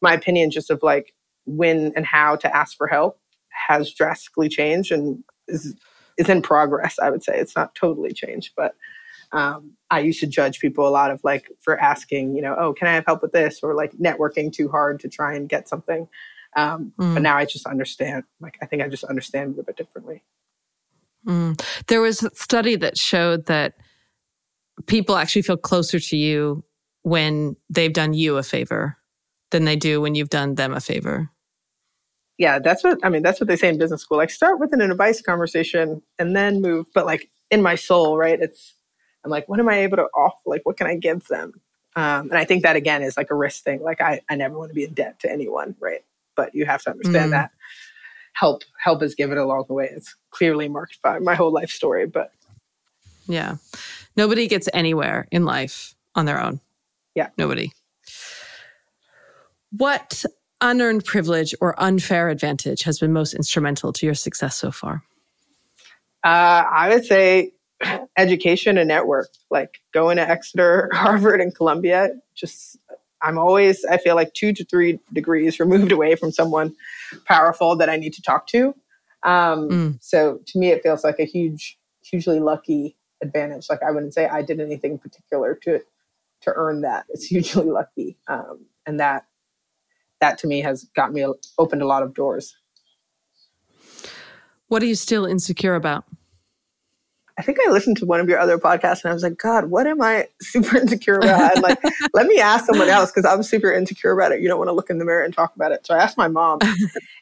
my 0.00 0.14
opinion 0.14 0.50
just 0.50 0.70
of 0.70 0.82
like 0.82 1.14
when 1.46 1.92
and 1.94 2.06
how 2.06 2.36
to 2.36 2.56
ask 2.56 2.76
for 2.76 2.86
help 2.86 3.20
has 3.68 3.92
drastically 3.92 4.48
changed 4.48 4.90
and 4.90 5.22
is, 5.46 5.76
is 6.18 6.28
in 6.28 6.42
progress. 6.42 6.98
I 6.98 7.10
would 7.10 7.22
say 7.22 7.38
it's 7.38 7.54
not 7.54 7.74
totally 7.74 8.12
changed, 8.12 8.52
but 8.56 8.74
um, 9.32 9.72
I 9.90 10.00
used 10.00 10.20
to 10.20 10.26
judge 10.26 10.60
people 10.60 10.86
a 10.86 10.90
lot 10.90 11.10
of 11.10 11.20
like 11.24 11.50
for 11.60 11.78
asking, 11.80 12.34
you 12.36 12.42
know, 12.42 12.54
oh, 12.58 12.72
can 12.72 12.88
I 12.88 12.94
have 12.94 13.06
help 13.06 13.20
with 13.20 13.32
this, 13.32 13.60
or 13.62 13.74
like 13.74 13.92
networking 13.92 14.52
too 14.52 14.68
hard 14.68 15.00
to 15.00 15.08
try 15.08 15.34
and 15.34 15.48
get 15.48 15.68
something. 15.68 16.08
Um, 16.56 16.92
mm. 16.98 17.14
But 17.14 17.22
now 17.22 17.36
I 17.36 17.44
just 17.44 17.66
understand. 17.66 18.24
Like 18.40 18.56
I 18.62 18.66
think 18.66 18.82
I 18.82 18.88
just 18.88 19.04
understand 19.04 19.56
it 19.56 19.60
a 19.60 19.64
bit 19.64 19.76
differently. 19.76 20.22
Mm. 21.26 21.60
There 21.86 22.00
was 22.00 22.22
a 22.22 22.34
study 22.34 22.76
that 22.76 22.98
showed 22.98 23.46
that 23.46 23.74
people 24.86 25.16
actually 25.16 25.42
feel 25.42 25.56
closer 25.56 25.98
to 25.98 26.16
you 26.16 26.64
when 27.02 27.56
they've 27.70 27.92
done 27.92 28.14
you 28.14 28.36
a 28.36 28.42
favor 28.42 28.96
than 29.50 29.64
they 29.64 29.76
do 29.76 30.00
when 30.00 30.14
you've 30.14 30.30
done 30.30 30.56
them 30.56 30.72
a 30.72 30.80
favor. 30.80 31.30
Yeah, 32.38 32.58
that's 32.58 32.82
what 32.82 32.98
I 33.04 33.08
mean. 33.08 33.22
That's 33.22 33.40
what 33.40 33.46
they 33.46 33.56
say 33.56 33.68
in 33.68 33.78
business 33.78 34.02
school. 34.02 34.18
Like, 34.18 34.30
start 34.30 34.58
with 34.58 34.72
an 34.72 34.80
advice 34.80 35.22
conversation 35.22 36.02
and 36.18 36.34
then 36.34 36.60
move. 36.60 36.86
But 36.92 37.06
like 37.06 37.30
in 37.50 37.62
my 37.62 37.76
soul, 37.76 38.16
right? 38.18 38.40
It's 38.40 38.74
I'm 39.24 39.30
like, 39.30 39.48
what 39.48 39.60
am 39.60 39.68
I 39.68 39.78
able 39.80 39.96
to 39.98 40.08
offer? 40.14 40.40
Like, 40.44 40.62
what 40.64 40.76
can 40.76 40.86
I 40.86 40.96
give 40.96 41.26
them? 41.28 41.60
Um, 41.96 42.28
and 42.30 42.36
I 42.36 42.44
think 42.44 42.64
that 42.64 42.76
again 42.76 43.02
is 43.02 43.16
like 43.16 43.30
a 43.30 43.34
risk 43.34 43.62
thing. 43.62 43.82
Like, 43.82 44.00
I, 44.00 44.20
I 44.28 44.34
never 44.34 44.58
want 44.58 44.70
to 44.70 44.74
be 44.74 44.84
in 44.84 44.94
debt 44.94 45.20
to 45.20 45.30
anyone, 45.30 45.76
right? 45.78 46.04
But 46.34 46.54
you 46.54 46.66
have 46.66 46.82
to 46.82 46.90
understand 46.90 47.28
mm. 47.28 47.30
that 47.30 47.52
help 48.34 48.62
help 48.82 49.02
is 49.02 49.14
given 49.14 49.38
along 49.38 49.64
the 49.68 49.74
way. 49.74 49.88
It's 49.90 50.14
clearly 50.30 50.68
marked 50.68 51.00
by 51.02 51.18
my 51.18 51.34
whole 51.34 51.52
life 51.52 51.70
story, 51.70 52.06
but 52.06 52.32
yeah, 53.26 53.56
nobody 54.16 54.46
gets 54.46 54.68
anywhere 54.74 55.26
in 55.30 55.44
life 55.44 55.94
on 56.14 56.26
their 56.26 56.40
own. 56.40 56.60
Yeah, 57.14 57.30
nobody. 57.38 57.72
What 59.70 60.24
unearned 60.60 61.04
privilege 61.04 61.54
or 61.60 61.80
unfair 61.80 62.28
advantage 62.28 62.82
has 62.82 62.98
been 62.98 63.12
most 63.12 63.34
instrumental 63.34 63.92
to 63.92 64.06
your 64.06 64.14
success 64.14 64.56
so 64.56 64.70
far? 64.70 65.02
Uh, 66.22 66.64
I 66.70 66.88
would 66.88 67.04
say 67.04 67.52
education 68.16 68.78
and 68.78 68.88
network, 68.88 69.28
like 69.50 69.80
going 69.92 70.16
to 70.16 70.28
Exeter, 70.28 70.90
Harvard, 70.94 71.40
and 71.40 71.54
Columbia. 71.54 72.10
Just, 72.34 72.78
I'm 73.20 73.38
always, 73.38 73.84
I 73.84 73.98
feel 73.98 74.14
like 74.14 74.32
two 74.34 74.52
to 74.52 74.64
three 74.64 75.00
degrees 75.12 75.60
removed 75.60 75.92
away 75.92 76.14
from 76.14 76.32
someone 76.32 76.74
powerful 77.26 77.76
that 77.76 77.88
I 77.88 77.96
need 77.96 78.12
to 78.14 78.22
talk 78.22 78.46
to. 78.48 78.74
Um, 79.22 79.68
mm. 79.68 80.02
So 80.02 80.40
to 80.46 80.58
me, 80.58 80.70
it 80.70 80.82
feels 80.82 81.04
like 81.04 81.18
a 81.18 81.24
huge, 81.24 81.78
hugely 82.02 82.40
lucky 82.40 82.96
advantage. 83.22 83.66
Like 83.70 83.82
I 83.82 83.90
wouldn't 83.90 84.14
say 84.14 84.26
I 84.26 84.42
did 84.42 84.60
anything 84.60 84.98
particular 84.98 85.58
to 85.62 85.80
to 86.42 86.52
earn 86.54 86.82
that. 86.82 87.06
It's 87.08 87.26
hugely 87.26 87.66
lucky, 87.66 88.18
um, 88.28 88.66
and 88.86 89.00
that 89.00 89.26
that 90.20 90.38
to 90.38 90.46
me 90.46 90.60
has 90.60 90.84
got 90.94 91.12
me 91.12 91.26
opened 91.58 91.82
a 91.82 91.86
lot 91.86 92.02
of 92.02 92.14
doors. 92.14 92.56
What 94.68 94.82
are 94.82 94.86
you 94.86 94.94
still 94.94 95.26
insecure 95.26 95.74
about? 95.74 96.04
I 97.36 97.42
think 97.42 97.58
I 97.66 97.70
listened 97.70 97.96
to 97.96 98.06
one 98.06 98.20
of 98.20 98.28
your 98.28 98.38
other 98.38 98.58
podcasts 98.58 99.02
and 99.02 99.10
I 99.10 99.14
was 99.14 99.24
like, 99.24 99.38
God, 99.38 99.66
what 99.66 99.88
am 99.88 100.00
I 100.00 100.28
super 100.40 100.76
insecure 100.76 101.16
about? 101.16 101.54
And 101.54 101.62
like, 101.62 101.78
let 102.14 102.26
me 102.26 102.38
ask 102.38 102.66
someone 102.66 102.88
else 102.88 103.10
because 103.10 103.24
I'm 103.24 103.42
super 103.42 103.72
insecure 103.72 104.12
about 104.12 104.32
it. 104.32 104.40
You 104.40 104.48
don't 104.48 104.58
want 104.58 104.68
to 104.68 104.74
look 104.74 104.88
in 104.88 104.98
the 104.98 105.04
mirror 105.04 105.24
and 105.24 105.34
talk 105.34 105.54
about 105.56 105.72
it. 105.72 105.84
So 105.84 105.94
I 105.94 105.98
asked 105.98 106.16
my 106.16 106.28
mom 106.28 106.60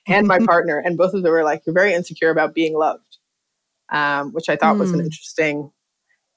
and 0.06 0.26
my 0.26 0.38
partner, 0.44 0.78
and 0.78 0.98
both 0.98 1.14
of 1.14 1.22
them 1.22 1.32
were 1.32 1.44
like, 1.44 1.62
You're 1.64 1.74
very 1.74 1.94
insecure 1.94 2.30
about 2.30 2.54
being 2.54 2.74
loved, 2.74 3.18
um, 3.90 4.32
which 4.32 4.50
I 4.50 4.56
thought 4.56 4.76
mm. 4.76 4.80
was 4.80 4.90
an 4.90 4.98
hmm. 4.98 5.06
interesting 5.06 5.72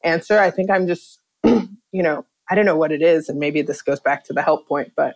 answer. 0.03 0.39
I 0.39 0.51
think 0.51 0.69
I'm 0.71 0.87
just, 0.87 1.19
you 1.43 1.67
know, 1.91 2.25
I 2.49 2.55
don't 2.55 2.65
know 2.65 2.77
what 2.77 2.93
it 2.93 3.01
is. 3.01 3.27
And 3.27 3.39
maybe 3.39 3.61
this 3.61 3.81
goes 3.81 3.99
back 3.99 4.23
to 4.25 4.33
the 4.33 4.41
help 4.41 4.67
point, 4.67 4.93
but, 4.95 5.15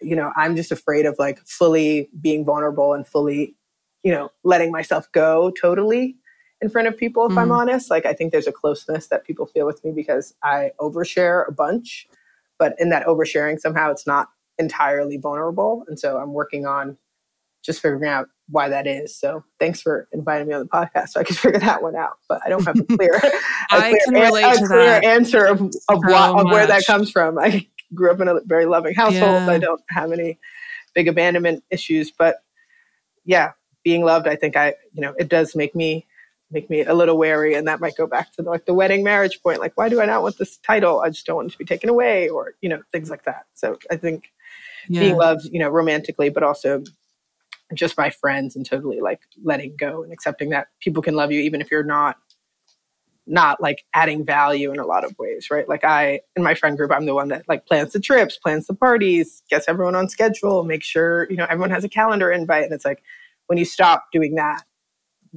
you 0.00 0.14
know, 0.14 0.30
I'm 0.36 0.54
just 0.54 0.70
afraid 0.70 1.06
of 1.06 1.16
like 1.18 1.40
fully 1.40 2.08
being 2.20 2.44
vulnerable 2.44 2.92
and 2.92 3.06
fully, 3.06 3.56
you 4.04 4.12
know, 4.12 4.30
letting 4.44 4.70
myself 4.70 5.10
go 5.12 5.50
totally 5.50 6.16
in 6.62 6.68
front 6.68 6.88
of 6.88 6.96
people 6.96 7.26
if 7.26 7.32
mm. 7.32 7.38
i'm 7.38 7.52
honest. 7.52 7.90
Like 7.90 8.06
i 8.06 8.12
think 8.12 8.32
there's 8.32 8.46
a 8.46 8.52
closeness 8.52 9.08
that 9.08 9.24
people 9.24 9.46
feel 9.46 9.66
with 9.66 9.84
me 9.84 9.92
because 9.92 10.34
i 10.42 10.72
overshare 10.80 11.48
a 11.48 11.52
bunch 11.52 12.08
but 12.58 12.74
in 12.78 12.90
that 12.90 13.06
oversharing 13.06 13.58
somehow 13.58 13.90
it's 13.90 14.06
not 14.06 14.28
entirely 14.58 15.16
vulnerable. 15.16 15.84
And 15.88 15.98
so 15.98 16.18
i'm 16.18 16.32
working 16.32 16.66
on 16.66 16.96
just 17.62 17.80
figuring 17.82 18.08
out 18.08 18.28
why 18.48 18.68
that 18.68 18.86
is. 18.86 19.14
So 19.14 19.44
thanks 19.58 19.80
for 19.82 20.08
inviting 20.12 20.48
me 20.48 20.54
on 20.54 20.62
the 20.62 20.68
podcast 20.68 21.10
so 21.10 21.20
i 21.20 21.24
can 21.24 21.36
figure 21.44 21.60
that 21.60 21.82
one 21.82 21.96
out. 21.96 22.18
But 22.28 22.40
i 22.44 22.48
don't 22.48 22.64
have 22.64 22.78
a 22.78 22.84
clear, 22.96 23.14
a 23.14 23.32
I 23.70 23.90
clear, 23.90 24.00
can 24.04 24.14
relate 24.14 24.42
a, 24.42 24.64
a 24.64 24.66
clear 24.66 25.00
answer 25.04 25.44
of, 25.44 25.60
of, 25.62 25.72
so 25.72 25.96
what, 25.96 26.40
of 26.40 26.46
where 26.46 26.66
that 26.66 26.86
comes 26.86 27.10
from. 27.10 27.38
I 27.38 27.66
grew 27.94 28.10
up 28.10 28.20
in 28.20 28.28
a 28.28 28.40
very 28.44 28.66
loving 28.66 28.94
household. 28.94 29.42
Yeah. 29.42 29.50
i 29.50 29.58
don't 29.58 29.82
have 29.90 30.12
any 30.12 30.38
big 30.94 31.08
abandonment 31.08 31.62
issues 31.70 32.10
but 32.10 32.36
yeah 33.24 33.52
being 33.82 34.04
loved 34.04 34.26
i 34.26 34.36
think 34.36 34.56
i 34.56 34.74
you 34.92 35.00
know 35.00 35.14
it 35.18 35.28
does 35.28 35.54
make 35.54 35.74
me 35.74 36.06
make 36.50 36.68
me 36.68 36.82
a 36.82 36.94
little 36.94 37.16
wary 37.16 37.54
and 37.54 37.66
that 37.68 37.80
might 37.80 37.96
go 37.96 38.06
back 38.06 38.32
to 38.32 38.42
the, 38.42 38.50
like 38.50 38.66
the 38.66 38.74
wedding 38.74 39.04
marriage 39.04 39.40
point 39.42 39.60
like 39.60 39.76
why 39.76 39.88
do 39.88 40.00
i 40.00 40.06
not 40.06 40.22
want 40.22 40.36
this 40.38 40.56
title? 40.58 41.00
I 41.00 41.10
just 41.10 41.26
don't 41.26 41.36
want 41.36 41.48
it 41.48 41.52
to 41.52 41.58
be 41.58 41.64
taken 41.64 41.88
away 41.88 42.28
or 42.28 42.54
you 42.60 42.68
know 42.68 42.80
things 42.92 43.10
like 43.10 43.24
that. 43.24 43.46
So 43.54 43.78
i 43.90 43.96
think 43.96 44.32
yeah. 44.88 45.00
being 45.00 45.16
loved 45.16 45.44
you 45.46 45.58
know 45.58 45.68
romantically 45.68 46.30
but 46.30 46.42
also 46.42 46.82
just 47.74 47.94
by 47.94 48.10
friends 48.10 48.56
and 48.56 48.66
totally 48.66 49.00
like 49.00 49.20
letting 49.44 49.76
go 49.76 50.02
and 50.02 50.12
accepting 50.12 50.50
that 50.50 50.68
people 50.80 51.02
can 51.02 51.14
love 51.14 51.30
you 51.30 51.40
even 51.40 51.60
if 51.60 51.70
you're 51.70 51.84
not 51.84 52.16
not 53.26 53.60
like 53.60 53.84
adding 53.94 54.24
value 54.24 54.72
in 54.72 54.80
a 54.80 54.86
lot 54.86 55.04
of 55.04 55.16
ways 55.18 55.50
right? 55.50 55.68
Like 55.68 55.84
i 55.84 56.20
in 56.34 56.42
my 56.42 56.54
friend 56.54 56.76
group 56.76 56.90
i'm 56.90 57.06
the 57.06 57.14
one 57.14 57.28
that 57.28 57.48
like 57.48 57.66
plans 57.66 57.92
the 57.92 58.00
trips 58.00 58.36
plans 58.36 58.66
the 58.66 58.74
parties 58.74 59.42
gets 59.48 59.68
everyone 59.68 59.94
on 59.94 60.08
schedule 60.08 60.64
make 60.64 60.82
sure 60.82 61.28
you 61.30 61.36
know 61.36 61.46
everyone 61.48 61.70
has 61.70 61.84
a 61.84 61.88
calendar 61.88 62.30
invite 62.30 62.64
and 62.64 62.72
it's 62.72 62.84
like 62.84 63.02
when 63.46 63.58
you 63.58 63.64
stop 63.64 64.06
doing 64.12 64.34
that 64.34 64.64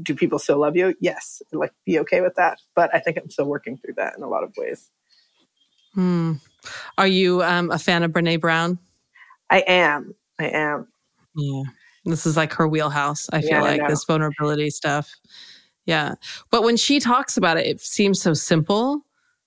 do 0.02 0.16
people 0.16 0.39
still 0.39 0.60
love 0.60 0.76
you? 0.76 0.96
Yes, 1.00 1.41
like 1.52 1.74
be 1.86 2.00
okay 2.00 2.22
with 2.22 2.36
that. 2.36 2.60
But 2.76 2.94
I 2.94 3.00
think 3.00 3.18
I'm 3.18 3.30
still 3.30 3.46
working 3.46 3.78
through 3.78 3.96
that 3.98 4.16
in 4.18 4.24
a 4.24 4.28
lot 4.28 4.44
of 4.44 4.54
ways. 4.58 4.89
Hmm. 5.94 6.34
Are 6.98 7.08
you 7.08 7.44
um, 7.44 7.70
a 7.72 7.78
fan 7.78 8.04
of 8.04 8.12
Brene 8.12 8.39
Brown? 8.39 8.80
I 9.50 9.60
am. 9.68 10.16
I 10.39 10.48
am. 10.48 10.88
Yeah. 11.36 11.64
This 12.06 12.26
is 12.26 12.36
like 12.36 12.54
her 12.54 12.68
wheelhouse. 12.68 13.30
I 13.32 13.41
feel 13.41 13.52
yeah, 13.52 13.62
like 13.62 13.82
I 13.82 13.88
this 13.88 14.04
vulnerability 14.06 14.70
stuff. 14.70 15.14
Yeah. 15.86 16.16
But 16.52 16.64
when 16.64 16.78
she 16.78 17.00
talks 17.00 17.38
about 17.38 17.58
it, 17.58 17.68
it 17.68 17.82
seems 17.82 18.22
so 18.22 18.34
simple. 18.34 19.06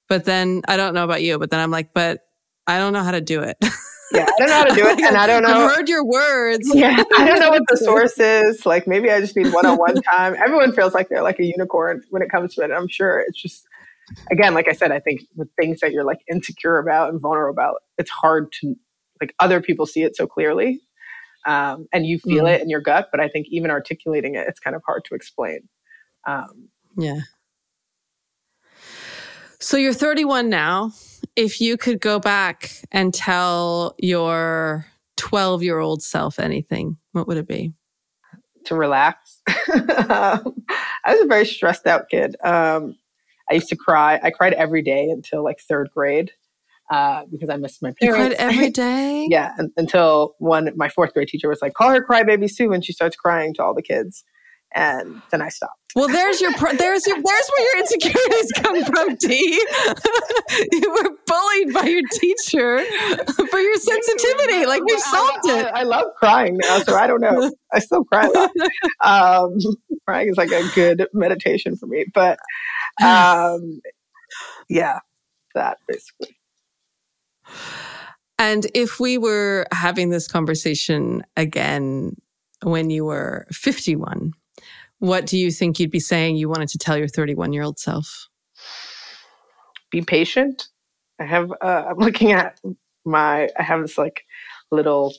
But 0.09 0.25
then 0.25 0.63
I 0.69 0.77
don't 0.77 0.95
know 0.95 1.05
about 1.05 1.23
you, 1.23 1.39
but 1.39 1.51
then 1.51 1.61
I'm 1.61 1.71
like, 1.71 1.93
but 1.93 2.21
I 2.67 2.79
don't 2.79 2.93
know 2.93 3.03
how 3.03 3.11
to 3.11 3.21
do 3.21 3.43
it. 3.43 3.57
yeah, 4.13 4.23
I 4.23 4.33
don't 4.39 4.49
know 4.49 4.55
how 4.55 4.65
to 4.65 4.75
do 4.75 4.87
it, 4.87 5.01
and 5.01 5.17
I 5.17 5.27
don't 5.27 5.43
know. 5.43 5.49
I've 5.49 5.77
heard 5.77 5.89
your 5.89 6.05
words. 6.05 6.71
Yeah, 6.73 7.03
I 7.19 7.27
don't 7.27 7.41
know 7.41 7.51
what 7.51 7.63
the 7.69 7.77
source 7.77 8.19
is. 8.19 8.65
Like 8.65 8.87
maybe 8.87 9.11
I 9.11 9.21
just 9.21 9.37
need 9.37 9.53
one-on-one 9.53 9.97
time. 10.11 10.35
Everyone 10.35 10.73
feels 10.73 10.95
like 10.95 11.09
they're 11.09 11.23
like 11.23 11.39
a 11.39 11.45
unicorn 11.45 12.03
when 12.11 12.23
it 12.23 12.31
comes 12.31 12.55
to 12.55 12.63
it. 12.63 12.71
I'm 12.71 12.89
sure 12.89 13.21
it's 13.21 13.41
just, 13.41 13.67
again, 14.31 14.55
like 14.55 14.69
I 14.69 14.73
said, 14.73 14.93
I 14.93 15.01
think 15.01 15.23
the 15.37 15.49
things 15.61 15.81
that 15.81 15.93
you're 15.93 16.05
like 16.05 16.21
insecure 16.31 16.79
about 16.79 17.11
and 17.11 17.21
vulnerable 17.21 17.53
about, 17.53 17.83
it's 17.99 18.11
hard 18.11 18.53
to 18.61 18.77
like 19.21 19.35
other 19.41 19.61
people 19.61 19.87
see 19.87 20.03
it 20.03 20.15
so 20.15 20.27
clearly, 20.27 20.81
um, 21.47 21.89
and 21.93 22.07
you 22.07 22.19
feel 22.19 22.45
mm. 22.45 22.55
it 22.55 22.63
in 22.63 22.71
your 22.71 22.81
gut. 22.81 23.09
But 23.11 23.21
I 23.21 23.29
think 23.29 23.49
even 23.51 23.71
articulating 23.71 24.37
it, 24.37 24.47
it's 24.49 24.61
kind 24.61 24.77
of 24.77 24.83
hard 24.87 25.05
to 25.07 25.15
explain. 25.15 25.69
Um, 26.27 26.69
yeah. 26.97 27.21
So 29.59 29.77
you're 29.77 29.95
31 29.95 30.49
now 30.49 30.93
if 31.35 31.61
you 31.61 31.77
could 31.77 32.01
go 32.01 32.19
back 32.19 32.73
and 32.93 33.13
tell 33.13 33.95
your 33.99 34.87
12 35.17 35.63
year 35.63 35.79
old 35.79 36.03
self 36.03 36.39
anything, 36.39 36.97
what 37.13 37.27
would 37.27 37.37
it 37.37 37.49
be? 37.49 37.73
To 38.67 38.75
relax. 38.75 39.41
I 39.49 40.41
was 41.07 41.21
a 41.21 41.27
very 41.27 41.47
stressed 41.47 41.87
out 41.87 42.09
kid. 42.09 42.37
Um, 42.43 42.97
I 43.51 43.55
used 43.55 43.69
to 43.69 43.77
cry. 43.77 44.19
I 44.23 44.31
cried 44.31 44.55
every 44.55 44.83
day 44.83 45.09
until 45.09 45.45
like 45.45 45.59
third 45.61 45.89
grade 45.95 46.33
uh, 46.91 47.23
because 47.31 47.49
I 47.49 47.57
missed 47.57 47.83
my 47.83 47.93
parents. 47.99 48.03
You 48.03 48.13
cried 48.13 48.33
every 48.33 48.71
day? 48.71 49.27
yeah, 49.31 49.55
and, 49.59 49.71
until 49.77 50.35
one, 50.39 50.71
my 50.77 50.89
fourth 50.89 51.15
grade 51.15 51.29
teacher 51.29 51.49
was 51.49 51.63
like, 51.63 51.75
call 51.75 51.91
her 51.91 52.05
crybaby 52.05 52.51
Sue 52.51 52.69
when 52.69 52.83
she 52.83 52.93
starts 52.93 53.17
crying 53.17 53.55
to 53.55 53.63
all 53.63 53.75
the 53.75 53.83
kids 53.83 54.25
and 54.75 55.23
then 55.31 55.43
I 55.43 55.49
stopped. 55.49 55.81
Well, 55.95 56.09
there's 56.09 56.43
your 56.43 56.53
there's 56.53 57.07
your 57.07 57.17
there's 57.17 57.25
where 57.25 57.65
your 57.65 57.79
insecurities 57.81 58.53
come 58.57 58.85
from, 58.85 59.17
T. 59.17 59.35
you 60.73 60.91
were 60.91 61.11
bullied 61.27 61.73
by 61.73 61.85
your 61.85 62.03
teacher 62.13 62.85
for 63.49 63.59
your 63.59 63.77
sensitivity. 63.77 64.67
Like 64.67 64.85
we 64.85 64.99
solved 64.99 65.47
it. 65.47 65.67
I, 65.75 65.81
I, 65.81 65.83
love 65.85 66.07
crying 66.19 66.59
now, 66.59 66.81
so 66.81 66.95
I 66.95 67.07
don't 67.07 67.23
know. 67.23 67.51
I 67.73 67.79
still 67.79 68.05
cry. 68.05 68.29
Um, 69.03 69.57
crying 70.07 70.29
is 70.29 70.37
like 70.37 70.51
a 70.51 70.69
good 70.75 71.07
meditation 71.15 71.77
for 71.77 71.87
me, 71.87 72.05
but 72.13 72.39
um, 73.03 73.81
yeah, 74.69 74.99
that 75.55 75.79
basically. 75.89 76.37
And 78.39 78.67
if 78.75 79.01
we 79.01 79.17
were 79.17 79.67
having 79.73 80.11
this 80.11 80.29
conversation 80.29 81.23
again 81.39 82.17
when 82.63 82.91
you 82.91 83.07
were 83.07 83.47
51, 83.51 84.33
what 84.99 85.27
do 85.27 85.37
you 85.39 85.51
think 85.51 85.79
you'd 85.79 85.91
be 85.91 86.01
saying 86.01 86.37
you 86.37 86.49
wanted 86.49 86.69
to 86.71 86.79
tell 86.79 86.97
your 86.97 87.09
31 87.09 87.53
year 87.53 87.63
old 87.63 87.79
self? 87.79 88.29
Be 89.91 90.03
patient. 90.03 90.69
I 91.21 91.25
have, 91.25 91.53
uh, 91.61 91.85
I'm 91.91 91.99
looking 91.99 92.33
at 92.33 92.61
my, 93.05 93.49
I 93.59 93.63
have 93.63 93.83
this 93.83 93.99
like 93.99 94.25
little 94.71 95.15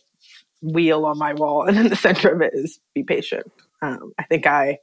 wheel 0.62 1.06
on 1.06 1.18
my 1.18 1.34
wall, 1.34 1.64
and 1.68 1.78
in 1.78 1.90
the 1.90 1.96
center 2.08 2.30
of 2.30 2.42
it 2.42 2.54
is 2.54 2.80
be 2.94 3.04
patient. 3.04 3.52
Um, 3.82 4.14
I 4.18 4.24
think 4.24 4.48
I 4.48 4.80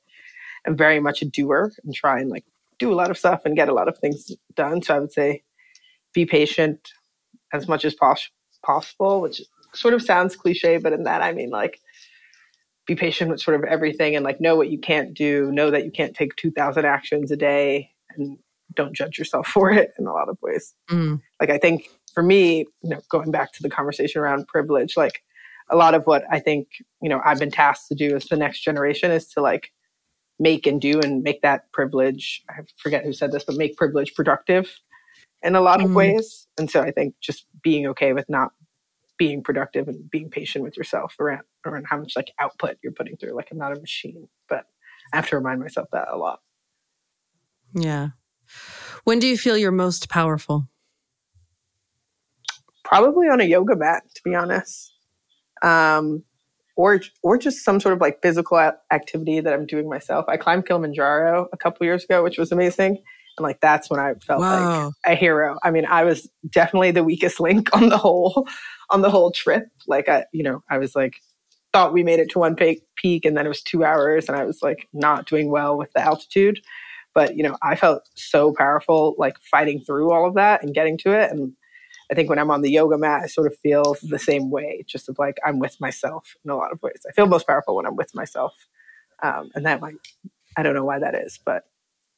am 0.67 0.77
very 0.77 1.01
much 1.01 1.23
a 1.23 1.25
doer 1.25 1.73
and 1.85 1.95
try 1.95 2.21
and 2.21 2.31
like 2.31 2.45
do 2.79 2.93
a 2.93 2.95
lot 2.95 3.11
of 3.11 3.19
stuff 3.19 3.43
and 3.45 3.57
get 3.57 3.69
a 3.69 3.75
lot 3.75 3.89
of 3.89 3.99
things 3.99 4.33
done. 4.55 4.83
So 4.83 4.97
I 4.97 5.01
would 5.01 5.13
say 5.13 5.43
be 6.13 6.27
patient 6.27 6.89
as 7.53 7.69
much 7.69 7.85
as 7.85 7.95
pos- 7.95 8.31
possible, 8.65 9.21
which 9.21 9.43
sort 9.75 9.95
of 9.95 10.03
sounds 10.03 10.37
cliche, 10.37 10.79
but 10.79 10.93
in 10.93 11.05
that 11.05 11.23
I 11.23 11.33
mean 11.33 11.51
like 11.51 11.81
be 12.87 12.95
patient 12.95 13.31
with 13.31 13.41
sort 13.41 13.57
of 13.57 13.65
everything 13.65 14.15
and 14.15 14.25
like 14.25 14.41
know 14.41 14.57
what 14.57 14.71
you 14.71 14.79
can't 14.79 15.15
do, 15.15 15.51
know 15.53 15.71
that 15.71 15.85
you 15.85 15.91
can't 15.91 16.15
take 16.15 16.37
2000 16.37 16.85
actions 16.85 17.31
a 17.31 17.37
day 17.37 17.91
and 18.11 18.39
don't 18.75 18.95
judge 18.95 19.19
yourself 19.19 19.47
for 19.55 19.71
it 19.71 19.93
in 19.99 20.07
a 20.07 20.13
lot 20.13 20.29
of 20.29 20.39
ways. 20.43 20.75
Mm. 20.91 21.21
Like 21.41 21.51
I 21.51 21.59
think 21.59 21.89
for 22.13 22.23
me, 22.23 22.67
you 22.83 22.91
know, 22.91 23.01
going 23.09 23.31
back 23.31 23.53
to 23.53 23.63
the 23.63 23.71
conversation 23.71 24.21
around 24.21 24.47
privilege, 24.49 24.97
like 24.97 25.23
a 25.71 25.77
lot 25.77 25.95
of 25.95 26.07
what 26.07 26.25
I 26.31 26.41
think, 26.41 26.69
you 27.01 27.09
know, 27.09 27.21
I've 27.25 27.39
been 27.39 27.51
tasked 27.51 27.89
to 27.89 27.95
do 27.95 28.15
as 28.15 28.27
the 28.27 28.37
next 28.37 28.61
generation 28.63 29.11
is 29.11 29.27
to 29.29 29.41
like 29.41 29.73
make 30.39 30.67
and 30.67 30.81
do 30.81 31.01
and 31.01 31.23
make 31.23 31.43
that 31.43 31.71
privilege, 31.73 32.43
I 32.51 32.63
forget 32.77 33.05
who 33.05 33.13
said 33.13 33.33
this, 33.33 33.45
but 33.45 33.57
make 33.57 33.77
privilege 33.77 34.15
productive 34.15 34.71
in 35.43 35.55
a 35.55 35.61
lot 35.61 35.81
mm. 35.81 35.87
of 35.87 35.95
ways. 35.95 36.47
And 36.59 36.71
so 36.71 36.83
I 36.83 36.91
think 36.91 37.15
just 37.21 37.47
being 37.63 37.87
okay 37.89 38.13
with 38.13 38.29
not 38.29 38.53
being 39.19 39.43
productive 39.43 39.89
and 39.89 40.11
being 40.11 40.31
patient 40.31 40.65
with 40.65 40.77
yourself 40.77 41.15
around 41.21 41.43
around 41.65 41.87
how 41.89 41.99
much 41.99 42.15
like 42.17 42.33
output 42.41 42.77
you're 42.83 42.93
putting 42.93 43.17
through. 43.17 43.35
Like 43.35 43.49
I'm 43.51 43.59
not 43.59 43.77
a 43.77 43.81
machine, 43.81 44.29
but 44.49 44.65
I 45.13 45.17
have 45.17 45.29
to 45.29 45.37
remind 45.37 45.61
myself 45.61 45.89
that 45.93 46.09
a 46.11 46.17
lot. 46.17 46.41
Yeah. 47.75 48.09
When 49.05 49.19
do 49.19 49.27
you 49.27 49.37
feel 49.37 49.57
you're 49.57 49.73
most 49.73 50.09
powerful? 50.09 50.69
Probably 52.85 53.29
on 53.29 53.41
a 53.41 53.45
yoga 53.45 53.77
mat, 53.77 54.03
to 54.15 54.23
be 54.25 54.35
honest. 54.35 54.93
Um, 55.63 56.25
or 56.77 57.01
or 57.23 57.39
just 57.39 57.65
some 57.65 57.81
sort 57.81 57.95
of 57.95 58.01
like 58.01 58.21
physical 58.21 58.59
activity 58.91 59.41
that 59.41 59.53
I'm 59.53 59.67
doing 59.67 59.89
myself. 59.89 60.27
I 60.29 60.37
climbed 60.37 60.67
Kilimanjaro 60.67 61.49
a 61.53 61.57
couple 61.57 61.87
years 61.87 62.05
ago, 62.05 62.23
which 62.23 62.39
was 62.39 62.53
amazing. 62.53 63.03
And 63.37 63.45
like 63.45 63.61
that's 63.61 63.91
when 63.91 64.01
I 64.01 64.15
felt 64.15 64.41
wow. 64.41 64.87
like 64.87 64.95
a 65.07 65.15
hero. 65.15 65.59
I 65.63 65.71
mean, 65.71 65.87
I 65.87 66.05
was 66.05 66.29
definitely 66.49 66.91
the 66.93 67.05
weakest 67.05 67.41
link 67.41 67.75
on 67.75 67.89
the 67.89 67.99
whole 67.99 68.47
on 68.91 69.03
the 69.03 69.11
whole 69.11 69.31
trip. 69.31 69.69
Like 69.87 70.09
I, 70.09 70.25
you 70.33 70.43
know, 70.43 70.63
I 70.71 70.79
was 70.79 70.95
like 70.95 71.21
thought 71.73 71.93
we 71.93 72.05
made 72.05 72.21
it 72.21 72.31
to 72.31 72.39
one 72.39 72.55
peak, 72.55 72.83
peak 72.95 73.25
and 73.25 73.37
then 73.37 73.47
it 73.47 73.49
was 73.49 73.61
two 73.61 73.85
hours 73.85 74.29
and 74.29 74.37
I 74.37 74.45
was 74.45 74.63
like 74.63 74.89
not 74.93 75.27
doing 75.27 75.51
well 75.51 75.77
with 75.77 75.93
the 75.93 76.01
altitude. 76.01 76.61
But, 77.15 77.37
you 77.37 77.43
know, 77.43 77.57
I 77.63 77.75
felt 77.75 78.09
so 78.15 78.53
powerful 78.53 79.17
like 79.19 79.37
fighting 79.41 79.81
through 79.81 80.13
all 80.13 80.27
of 80.27 80.35
that 80.35 80.63
and 80.63 80.73
getting 80.73 80.97
to 80.99 81.13
it. 81.13 81.31
And 81.33 81.53
I 82.11 82.15
think 82.15 82.29
when 82.29 82.39
I'm 82.39 82.51
on 82.51 82.63
the 82.63 82.71
yoga 82.71 82.97
mat, 82.97 83.23
I 83.25 83.27
sort 83.27 83.47
of 83.49 83.59
feel 83.59 83.97
the 84.03 84.19
same 84.19 84.51
way, 84.51 84.85
just 84.87 85.09
of 85.09 85.19
like 85.19 85.39
I'm 85.45 85.59
with 85.59 85.81
myself 85.81 86.35
in 86.45 86.51
a 86.51 86.57
lot 86.57 86.73
of 86.73 86.81
ways. 86.83 87.05
I 87.09 87.13
feel 87.13 87.27
most 87.27 87.47
powerful 87.47 87.75
when 87.75 87.87
I'm 87.87 87.97
with 87.97 88.15
myself. 88.15 88.55
Um, 89.23 89.51
and 89.55 89.67
that 89.67 89.81
might, 89.81 89.95
I 90.57 90.63
don't 90.63 90.75
know 90.75 90.85
why 90.85 91.01
that 91.01 91.15
is, 91.15 91.41
but 91.45 91.65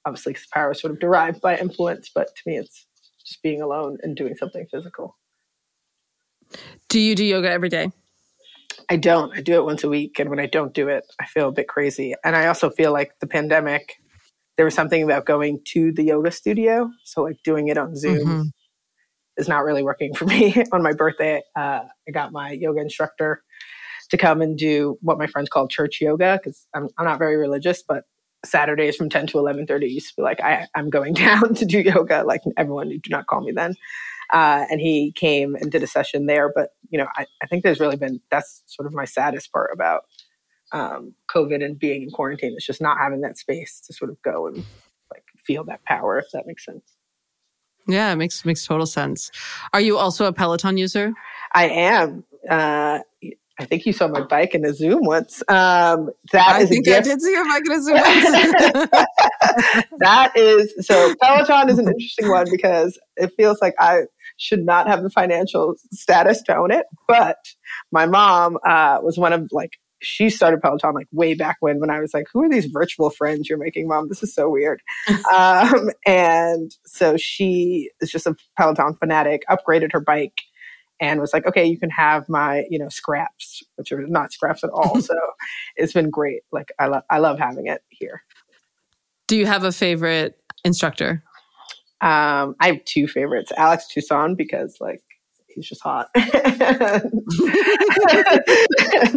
obviously 0.07 0.37
power 0.55 0.71
is 0.71 0.81
sort 0.81 0.93
of 0.93 1.01
derived 1.01 1.41
by 1.41 1.59
influence. 1.59 2.11
But 2.15 2.29
to 2.29 2.43
me, 2.47 2.57
it's 2.57 2.87
just 3.27 3.43
being 3.43 3.61
alone 3.61 3.99
and 4.03 4.17
doing 4.17 4.37
something 4.37 4.67
physical. 4.71 5.19
Do 6.89 7.01
you 7.01 7.15
do 7.15 7.25
yoga 7.25 7.51
every 7.51 7.69
day? 7.69 7.91
I 8.89 8.97
don't. 8.97 9.37
I 9.37 9.41
do 9.41 9.55
it 9.55 9.65
once 9.65 9.83
a 9.83 9.89
week. 9.89 10.19
And 10.19 10.31
when 10.31 10.39
I 10.39 10.47
don't 10.47 10.73
do 10.73 10.89
it, 10.89 11.05
I 11.21 11.27
feel 11.27 11.49
a 11.49 11.53
bit 11.53 11.67
crazy. 11.67 12.15
And 12.25 12.37
I 12.37 12.47
also 12.47 12.71
feel 12.71 12.93
like 12.93 13.13
the 13.21 13.27
pandemic, 13.27 13.97
there 14.57 14.65
was 14.65 14.75
something 14.75 15.03
about 15.03 15.27
going 15.27 15.61
to 15.73 15.93
the 15.93 16.05
yoga 16.05 16.31
studio. 16.31 16.91
So, 17.05 17.23
like 17.23 17.39
doing 17.43 17.69
it 17.69 17.79
on 17.79 17.97
Zoom 17.97 18.29
mm-hmm. 18.29 18.43
is 19.39 19.49
not 19.49 19.65
really 19.65 19.83
working 19.83 20.15
for 20.15 20.25
me. 20.27 20.63
on 20.73 20.83
my 20.83 20.93
birthday, 20.93 21.43
uh, 21.57 21.81
I 22.09 22.11
got 22.13 22.31
my 22.31 22.53
yoga 22.53 22.81
instructor 22.81 23.43
to 24.11 24.17
come 24.17 24.41
and 24.41 24.57
do 24.57 24.97
what 25.01 25.19
my 25.19 25.27
friends 25.27 25.49
call 25.49 25.67
church 25.67 26.01
yoga 26.01 26.39
because 26.41 26.65
I'm, 26.75 26.89
I'm 26.97 27.07
not 27.07 27.19
very 27.19 27.37
religious, 27.37 27.83
but 27.83 28.05
Saturdays 28.47 28.97
from 28.97 29.09
10 29.09 29.29
to 29.29 29.39
11:30 29.39 29.91
used 29.91 30.09
to 30.09 30.15
be 30.17 30.23
like 30.23 30.41
I, 30.41 30.67
I'm 30.75 30.91
going 30.91 31.13
down 31.15 31.55
to 31.55 31.65
do 31.65 31.81
yoga. 31.81 32.25
Like 32.25 32.43
everyone, 32.57 32.89
do 32.89 33.11
not 33.11 33.27
call 33.27 33.43
me 33.43 33.53
then. 33.53 33.75
Uh, 34.33 34.65
and 34.71 34.81
he 34.81 35.13
came 35.15 35.55
and 35.55 35.71
did 35.71 35.83
a 35.83 35.87
session 35.87 36.27
there. 36.27 36.51
But 36.55 36.71
you 36.91 36.99
know, 36.99 37.07
I, 37.17 37.27
I 37.43 37.47
think 37.47 37.63
there's 37.63 37.81
really 37.81 37.97
been 37.97 38.21
that's 38.31 38.63
sort 38.67 38.87
of 38.87 38.95
my 38.95 39.05
saddest 39.05 39.53
part 39.53 39.71
about 39.73 40.03
um, 40.73 41.15
COVID 41.31 41.65
and 41.65 41.79
being 41.79 42.03
in 42.03 42.11
quarantine. 42.11 42.55
It's 42.57 42.67
just 42.67 42.81
not 42.81 42.99
having 42.99 43.21
that 43.21 43.39
space 43.39 43.81
to 43.87 43.93
sort 43.93 44.11
of 44.11 44.21
go 44.23 44.47
and 44.47 44.57
like 45.11 45.25
feel 45.45 45.65
that 45.65 45.85
power, 45.85 46.19
if 46.19 46.27
that 46.33 46.47
makes 46.47 46.65
sense. 46.65 46.83
Yeah, 47.89 48.13
it 48.13 48.17
makes 48.17 48.45
makes 48.45 48.67
total 48.67 48.87
sense. 48.87 49.31
Are 49.73 49.81
you 49.81 49.97
also 49.97 50.27
a 50.27 50.33
Peloton 50.33 50.77
user? 50.77 51.13
I 51.55 51.69
am. 51.69 52.25
Uh, 52.49 53.01
I 53.59 53.65
think 53.65 53.87
you 53.87 53.93
saw 53.93 54.09
my 54.09 54.21
bike 54.21 54.55
in 54.55 54.67
a 54.67 54.75
Zoom 54.75 55.05
once. 55.05 55.43
Um, 55.49 56.11
that 56.33 56.49
I 56.49 56.63
is 56.63 56.69
think 56.69 56.87
I 56.89 57.01
did 57.01 57.23
see 57.23 57.31
your 57.31 57.45
bike 57.45 57.63
in 57.65 57.73
a 57.73 57.83
Zoom. 57.83 57.97
that 59.99 60.33
is 60.37 60.75
so. 60.87 61.15
Peloton 61.23 61.71
is 61.71 61.79
an 61.79 61.89
interesting 61.89 62.29
one 62.29 62.47
because 62.51 62.99
it 63.17 63.33
feels 63.37 63.61
like 63.63 63.75
I 63.79 64.03
should 64.37 64.65
not 64.65 64.89
have 64.89 65.03
the 65.03 65.11
financial 65.11 65.75
status 65.91 66.43
to 66.43 66.57
own 66.57 66.71
it. 66.71 66.85
But 67.09 67.39
my 67.91 68.05
mom 68.05 68.59
uh, 68.67 68.99
was 69.03 69.17
one 69.17 69.33
of 69.33 69.49
like 69.53 69.79
she 70.03 70.29
started 70.29 70.61
Peloton 70.61 70.95
like 70.95 71.09
way 71.11 71.35
back 71.35 71.57
when 71.61 71.81
when 71.81 71.91
I 71.91 72.01
was 72.01 72.13
like, 72.13 72.27
who 72.33 72.43
are 72.43 72.51
these 72.51 72.67
virtual 72.67 73.09
friends 73.09 73.49
you're 73.49 73.59
making, 73.59 73.89
mom? 73.89 74.09
This 74.09 74.23
is 74.23 74.35
so 74.35 74.51
weird. 74.51 74.83
um, 75.35 75.91
and 76.05 76.71
so 76.85 77.17
she 77.17 77.91
is 78.01 78.11
just 78.11 78.27
a 78.27 78.35
Peloton 78.59 78.97
fanatic, 78.97 79.45
upgraded 79.49 79.93
her 79.93 80.01
bike 80.01 80.43
and 81.01 81.21
was 81.21 81.33
like, 81.33 81.47
okay, 81.47 81.65
you 81.65 81.79
can 81.79 81.91
have 81.91 82.29
my, 82.29 82.65
you 82.71 82.79
know, 82.79 82.89
scraps, 82.89 83.63
which 83.77 83.93
are 83.93 84.07
not 84.07 84.33
scraps 84.33 84.65
at 84.65 84.71
all. 84.71 85.01
so 85.01 85.15
it's 85.77 85.93
been 85.93 86.11
great. 86.11 86.43
Like 86.53 86.73
I 86.79 86.87
love 86.87 87.03
I 87.11 87.19
love 87.19 87.39
having 87.39 87.67
it 87.67 87.83
here. 87.89 88.23
Do 89.27 89.37
you 89.37 89.47
have 89.47 89.65
a 89.65 89.73
favorite 89.73 90.39
instructor? 90.65 91.23
Um, 92.01 92.55
I 92.61 92.67
have 92.67 92.85
two 92.85 93.09
favorites. 93.09 93.53
Alex 93.57 93.87
Toussaint 93.89 94.37
because 94.37 94.77
like 94.81 95.03
he's 95.49 95.67
just 95.67 95.83
hot. 95.83 96.09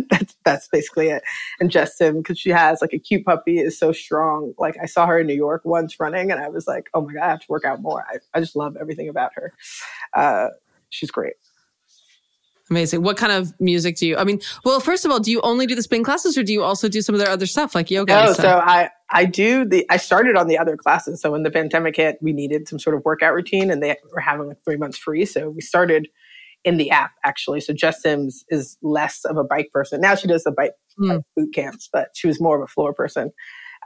that's 0.09 0.35
that's 0.43 0.67
basically 0.69 1.09
it. 1.09 1.21
And 1.59 1.71
Sim 1.71 2.17
because 2.17 2.39
she 2.39 2.49
has 2.49 2.81
like 2.81 2.93
a 2.93 2.99
cute 2.99 3.25
puppy 3.25 3.59
is 3.59 3.77
so 3.77 3.91
strong. 3.91 4.53
Like 4.57 4.77
I 4.81 4.85
saw 4.85 5.05
her 5.05 5.19
in 5.19 5.27
New 5.27 5.35
York 5.35 5.61
once 5.65 5.99
running, 5.99 6.31
and 6.31 6.41
I 6.41 6.49
was 6.49 6.65
like, 6.67 6.89
oh 6.93 7.01
my 7.01 7.13
god, 7.13 7.23
I 7.23 7.29
have 7.29 7.41
to 7.41 7.47
work 7.49 7.65
out 7.65 7.81
more. 7.81 8.05
I, 8.09 8.17
I 8.33 8.39
just 8.39 8.55
love 8.55 8.77
everything 8.79 9.09
about 9.09 9.31
her. 9.35 9.53
Uh, 10.13 10.47
she's 10.89 11.11
great. 11.11 11.35
Amazing. 12.69 13.01
What 13.01 13.17
kind 13.17 13.31
of 13.31 13.59
music 13.59 13.95
do 13.97 14.07
you? 14.07 14.17
I 14.17 14.23
mean, 14.23 14.39
well, 14.63 14.79
first 14.79 15.03
of 15.03 15.11
all, 15.11 15.19
do 15.19 15.31
you 15.31 15.41
only 15.41 15.65
do 15.65 15.73
the 15.73 15.81
spin 15.81 16.03
classes, 16.03 16.37
or 16.37 16.43
do 16.43 16.53
you 16.53 16.63
also 16.63 16.87
do 16.87 17.01
some 17.01 17.15
of 17.15 17.19
their 17.19 17.29
other 17.29 17.47
stuff 17.47 17.73
like 17.73 17.89
yoga? 17.89 18.13
No, 18.13 18.33
so 18.33 18.59
I 18.63 18.89
I 19.09 19.25
do 19.25 19.65
the. 19.65 19.85
I 19.89 19.97
started 19.97 20.35
on 20.35 20.47
the 20.47 20.57
other 20.57 20.77
classes. 20.77 21.19
So 21.19 21.31
when 21.31 21.43
the 21.43 21.49
pandemic 21.49 21.95
hit, 21.95 22.19
we 22.21 22.31
needed 22.31 22.67
some 22.67 22.77
sort 22.77 22.95
of 22.95 23.03
workout 23.05 23.33
routine, 23.33 23.71
and 23.71 23.81
they 23.81 23.95
were 24.13 24.19
having 24.19 24.49
like 24.49 24.63
three 24.63 24.77
months 24.77 24.99
free. 24.99 25.25
So 25.25 25.49
we 25.49 25.61
started 25.61 26.09
in 26.63 26.77
the 26.77 26.91
app 26.91 27.11
actually. 27.25 27.61
So 27.61 27.73
Jess 27.73 28.01
Sims 28.01 28.43
is 28.49 28.77
less 28.81 29.25
of 29.25 29.37
a 29.37 29.43
bike 29.43 29.69
person 29.73 30.01
now. 30.01 30.15
She 30.15 30.27
does 30.27 30.43
the 30.43 30.51
bike 30.51 30.73
mm. 30.99 31.23
boot 31.35 31.53
camps, 31.53 31.89
but 31.91 32.09
she 32.15 32.27
was 32.27 32.39
more 32.39 32.57
of 32.57 32.61
a 32.61 32.67
floor 32.67 32.93
person. 32.93 33.31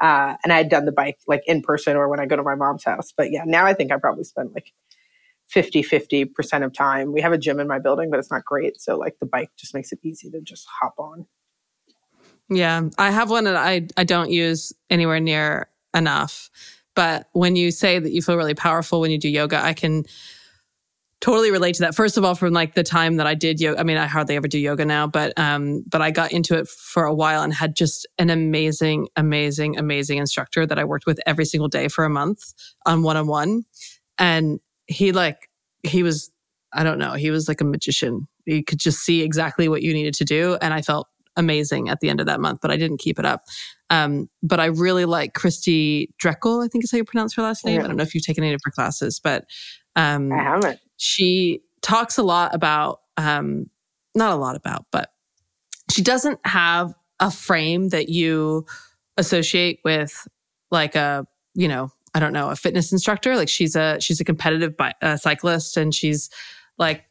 Uh, 0.01 0.36
and 0.43 0.51
I 0.51 0.57
had 0.57 0.69
done 0.69 0.86
the 0.86 0.91
bike 0.91 1.19
like 1.27 1.43
in 1.45 1.61
person 1.61 1.95
or 1.95 2.09
when 2.09 2.19
I 2.19 2.25
go 2.25 2.36
to 2.36 2.43
my 2.43 2.55
mom's 2.55 2.84
house. 2.84 3.13
But 3.15 3.31
yeah, 3.31 3.43
now 3.45 3.65
I 3.65 3.73
think 3.73 3.91
I 3.91 3.97
probably 3.97 4.23
spend 4.23 4.51
like 4.53 4.73
50 5.49 5.83
50% 5.83 6.65
of 6.65 6.73
time. 6.73 7.11
We 7.11 7.21
have 7.21 7.33
a 7.33 7.37
gym 7.37 7.59
in 7.59 7.67
my 7.67 7.79
building, 7.79 8.09
but 8.09 8.19
it's 8.19 8.31
not 8.31 8.45
great. 8.45 8.79
So, 8.81 8.97
like, 8.97 9.19
the 9.19 9.25
bike 9.25 9.51
just 9.57 9.73
makes 9.73 9.91
it 9.91 9.99
easy 10.03 10.29
to 10.31 10.41
just 10.41 10.67
hop 10.81 10.95
on. 10.97 11.27
Yeah, 12.49 12.89
I 12.97 13.11
have 13.11 13.29
one 13.29 13.45
that 13.45 13.55
I, 13.55 13.87
I 13.97 14.03
don't 14.03 14.31
use 14.31 14.73
anywhere 14.89 15.19
near 15.19 15.69
enough. 15.93 16.49
But 16.95 17.27
when 17.33 17.55
you 17.55 17.71
say 17.71 17.99
that 17.99 18.11
you 18.11 18.21
feel 18.21 18.37
really 18.37 18.53
powerful 18.53 19.01
when 19.01 19.11
you 19.11 19.17
do 19.17 19.29
yoga, 19.29 19.63
I 19.63 19.73
can 19.73 20.05
totally 21.21 21.51
relate 21.51 21.75
to 21.75 21.81
that. 21.81 21.95
First 21.95 22.17
of 22.17 22.25
all, 22.25 22.35
from 22.35 22.53
like 22.53 22.75
the 22.75 22.83
time 22.83 23.15
that 23.15 23.25
I 23.25 23.33
did 23.33 23.61
yoga, 23.61 23.79
I 23.79 23.83
mean, 23.83 23.97
I 23.97 24.07
hardly 24.07 24.35
ever 24.35 24.47
do 24.47 24.59
yoga 24.59 24.85
now, 24.85 25.07
but, 25.07 25.31
um, 25.39 25.83
but 25.87 26.01
I 26.01 26.11
got 26.11 26.33
into 26.33 26.57
it 26.57 26.67
for 26.67 27.05
a 27.05 27.13
while 27.13 27.41
and 27.41 27.53
had 27.53 27.75
just 27.75 28.05
an 28.19 28.29
amazing, 28.29 29.07
amazing, 29.15 29.77
amazing 29.77 30.17
instructor 30.17 30.65
that 30.65 30.77
I 30.77 30.83
worked 30.83 31.05
with 31.05 31.21
every 31.25 31.45
single 31.45 31.69
day 31.69 31.87
for 31.87 32.03
a 32.03 32.09
month 32.09 32.53
on 32.85 33.03
one 33.03 33.15
on 33.15 33.27
one. 33.27 33.63
And 34.17 34.59
he 34.93 35.11
like, 35.11 35.49
he 35.83 36.03
was, 36.03 36.31
I 36.73 36.83
don't 36.83 36.97
know, 36.97 37.13
he 37.13 37.31
was 37.31 37.47
like 37.47 37.61
a 37.61 37.65
magician. 37.65 38.27
He 38.45 38.63
could 38.63 38.79
just 38.79 38.99
see 38.99 39.21
exactly 39.21 39.67
what 39.67 39.81
you 39.81 39.93
needed 39.93 40.13
to 40.15 40.25
do. 40.25 40.57
And 40.61 40.73
I 40.73 40.81
felt 40.81 41.07
amazing 41.35 41.89
at 41.89 41.99
the 41.99 42.09
end 42.09 42.19
of 42.19 42.27
that 42.27 42.39
month, 42.39 42.59
but 42.61 42.71
I 42.71 42.77
didn't 42.77 42.97
keep 42.97 43.19
it 43.19 43.25
up. 43.25 43.43
Um, 43.89 44.29
but 44.41 44.59
I 44.59 44.65
really 44.65 45.05
like 45.05 45.33
Christy 45.33 46.13
Dreckel, 46.21 46.63
I 46.63 46.67
think 46.67 46.83
is 46.83 46.91
how 46.91 46.97
you 46.97 47.03
pronounce 47.03 47.35
her 47.35 47.41
last 47.41 47.65
name. 47.65 47.79
Yeah. 47.79 47.85
I 47.85 47.87
don't 47.87 47.97
know 47.97 48.03
if 48.03 48.13
you've 48.13 48.25
taken 48.25 48.43
any 48.43 48.53
of 48.53 48.61
her 48.63 48.71
classes, 48.71 49.19
but 49.19 49.45
um, 49.95 50.31
I 50.31 50.41
haven't. 50.41 50.79
She 50.97 51.61
talks 51.81 52.17
a 52.17 52.23
lot 52.23 52.53
about, 52.55 53.01
um, 53.17 53.69
not 54.15 54.31
a 54.31 54.35
lot 54.35 54.55
about, 54.55 54.85
but 54.91 55.09
she 55.91 56.01
doesn't 56.01 56.39
have 56.45 56.93
a 57.19 57.29
frame 57.29 57.89
that 57.89 58.09
you 58.09 58.65
associate 59.17 59.79
with 59.83 60.27
like 60.71 60.95
a, 60.95 61.27
you 61.53 61.67
know, 61.67 61.91
I 62.14 62.20
don't 62.20 62.34
know, 62.34 62.49
a 62.49 62.55
fitness 62.55 62.91
instructor. 62.91 63.36
Like 63.36 63.49
she's 63.49 63.76
a, 63.76 63.99
she's 63.99 64.20
a 64.20 64.24
competitive 64.24 64.78
bi- 64.78 64.93
uh, 65.01 65.18
cyclist 65.18 65.78
and 65.78 65.93
she's 65.93 66.30
like, 66.78 67.05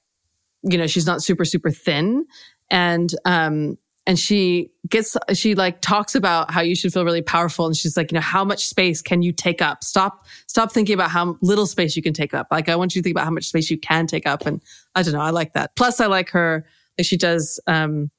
you 0.62 0.78
know, 0.78 0.86
she's 0.86 1.06
not 1.06 1.22
super, 1.22 1.44
super 1.44 1.70
thin. 1.70 2.24
And, 2.70 3.12
um, 3.24 3.78
and 4.06 4.18
she 4.18 4.70
gets 4.88 5.16
she 5.32 5.54
like 5.54 5.80
talks 5.80 6.14
about 6.14 6.50
how 6.50 6.60
you 6.60 6.74
should 6.74 6.92
feel 6.92 7.04
really 7.04 7.22
powerful 7.22 7.66
and 7.66 7.76
she's 7.76 7.96
like 7.96 8.10
you 8.10 8.16
know 8.16 8.20
how 8.20 8.44
much 8.44 8.66
space 8.66 9.00
can 9.00 9.22
you 9.22 9.32
take 9.32 9.62
up? 9.62 9.84
Stop 9.84 10.26
stop 10.46 10.72
thinking 10.72 10.94
about 10.94 11.10
how 11.10 11.36
little 11.40 11.66
space 11.66 11.96
you 11.96 12.02
can 12.02 12.12
take 12.12 12.34
up. 12.34 12.48
Like 12.50 12.68
i 12.68 12.76
want 12.76 12.94
you 12.94 13.00
to 13.00 13.04
think 13.04 13.14
about 13.14 13.24
how 13.24 13.30
much 13.30 13.46
space 13.46 13.70
you 13.70 13.78
can 13.78 14.06
take 14.06 14.26
up. 14.26 14.44
And 14.46 14.60
i 14.94 15.02
don't 15.02 15.14
know 15.14 15.20
i 15.20 15.30
like 15.30 15.52
that. 15.52 15.76
Plus 15.76 16.00
i 16.00 16.06
like 16.06 16.30
her 16.30 16.66
like 16.98 17.06
she 17.06 17.16
does 17.16 17.60
um 17.66 18.10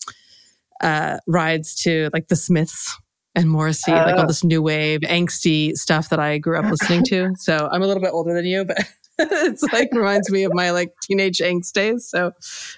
uh 0.81 1.17
rides 1.27 1.75
to 1.83 2.09
like 2.13 2.29
the 2.29 2.35
smiths 2.35 2.97
and 3.35 3.49
Morrissey, 3.49 3.91
uh, 3.91 4.05
like 4.05 4.15
all 4.15 4.23
oh. 4.23 4.27
this 4.27 4.43
new 4.43 4.61
wave 4.61 5.01
angsty 5.01 5.73
stuff 5.73 6.09
that 6.09 6.19
I 6.19 6.37
grew 6.37 6.57
up 6.57 6.65
listening 6.65 7.03
to. 7.05 7.33
So 7.37 7.67
I'm 7.71 7.81
a 7.81 7.87
little 7.87 8.01
bit 8.01 8.11
older 8.13 8.33
than 8.33 8.45
you, 8.45 8.63
but 8.63 8.77
it's 9.19 9.63
like 9.73 9.89
reminds 9.91 10.29
me 10.29 10.43
of 10.43 10.53
my 10.53 10.71
like 10.71 10.93
teenage 11.01 11.39
angst 11.39 11.73
days. 11.73 12.07
So 12.07 12.33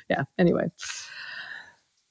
yeah. 0.10 0.24
Anyway. 0.40 0.72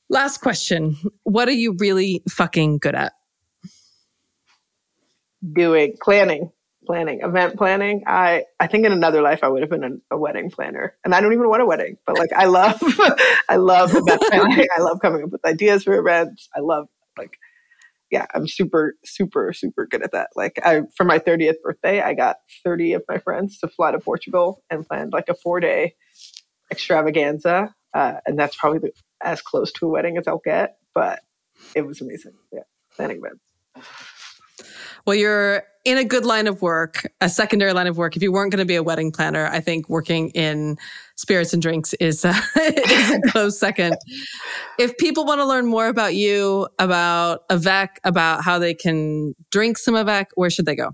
Last 0.08 0.38
question. 0.38 0.96
What 1.22 1.48
are 1.48 1.52
you 1.52 1.74
really 1.78 2.22
fucking 2.28 2.78
good 2.78 2.94
at? 2.94 3.14
Doing 5.52 5.96
planning, 6.02 6.52
planning, 6.86 7.20
event 7.22 7.56
planning. 7.56 8.04
I, 8.06 8.44
I 8.60 8.66
think 8.66 8.86
in 8.86 8.92
another 8.92 9.22
life 9.22 9.40
I 9.42 9.48
would 9.48 9.62
have 9.62 9.70
been 9.70 9.84
a, 9.84 10.14
a 10.14 10.18
wedding 10.18 10.50
planner 10.50 10.94
and 11.04 11.14
I 11.14 11.20
don't 11.20 11.32
even 11.32 11.48
want 11.48 11.62
a 11.62 11.66
wedding, 11.66 11.96
but 12.06 12.18
like 12.18 12.32
I 12.32 12.44
love, 12.46 12.80
I 13.48 13.56
love 13.56 13.94
event 13.94 14.22
planning. 14.28 14.66
I 14.76 14.80
love 14.80 15.00
coming 15.00 15.24
up 15.24 15.30
with 15.30 15.44
ideas 15.44 15.84
for 15.84 15.94
events. 15.94 16.48
I 16.54 16.60
love 16.60 16.88
like, 17.18 17.38
yeah, 18.10 18.26
I'm 18.34 18.46
super, 18.46 18.94
super, 19.04 19.52
super 19.52 19.86
good 19.86 20.02
at 20.02 20.12
that. 20.12 20.28
Like 20.36 20.58
I, 20.64 20.82
for 20.96 21.04
my 21.04 21.18
30th 21.18 21.60
birthday, 21.62 22.00
I 22.00 22.14
got 22.14 22.36
30 22.64 22.94
of 22.94 23.02
my 23.08 23.18
friends 23.18 23.58
to 23.58 23.68
fly 23.68 23.92
to 23.92 23.98
Portugal 23.98 24.62
and 24.70 24.86
planned 24.86 25.12
like 25.12 25.28
a 25.28 25.34
four 25.34 25.60
day 25.60 25.94
extravaganza. 26.70 27.74
Uh, 27.92 28.14
and 28.26 28.38
that's 28.38 28.56
probably 28.56 28.80
the 28.80 28.92
as 29.22 29.40
close 29.40 29.72
to 29.72 29.86
a 29.86 29.88
wedding 29.88 30.18
as 30.18 30.28
I'll 30.28 30.40
get, 30.44 30.76
but 30.94 31.20
it 31.74 31.82
was 31.82 32.00
amazing. 32.00 32.34
Yeah, 32.52 32.62
planning 32.94 33.18
events. 33.18 33.90
Well, 35.06 35.16
you're 35.16 35.64
in 35.84 35.98
a 35.98 36.04
good 36.04 36.24
line 36.24 36.46
of 36.46 36.62
work, 36.62 37.06
a 37.20 37.28
secondary 37.28 37.72
line 37.72 37.86
of 37.86 37.98
work. 37.98 38.16
If 38.16 38.22
you 38.22 38.32
weren't 38.32 38.50
going 38.50 38.60
to 38.60 38.64
be 38.64 38.74
a 38.74 38.82
wedding 38.82 39.12
planner, 39.12 39.46
I 39.46 39.60
think 39.60 39.88
working 39.88 40.30
in 40.30 40.78
spirits 41.16 41.52
and 41.52 41.60
drinks 41.60 41.92
is, 41.94 42.24
uh, 42.24 42.34
is 42.56 43.10
a 43.10 43.20
close 43.30 43.58
second. 43.58 43.96
if 44.78 44.96
people 44.96 45.26
want 45.26 45.40
to 45.40 45.44
learn 45.44 45.66
more 45.66 45.88
about 45.88 46.14
you, 46.14 46.66
about 46.78 47.42
Avec, 47.50 48.00
about 48.04 48.42
how 48.44 48.58
they 48.58 48.74
can 48.74 49.34
drink 49.50 49.76
some 49.76 49.94
Avec, 49.94 50.28
where 50.34 50.50
should 50.50 50.66
they 50.66 50.76
go? 50.76 50.90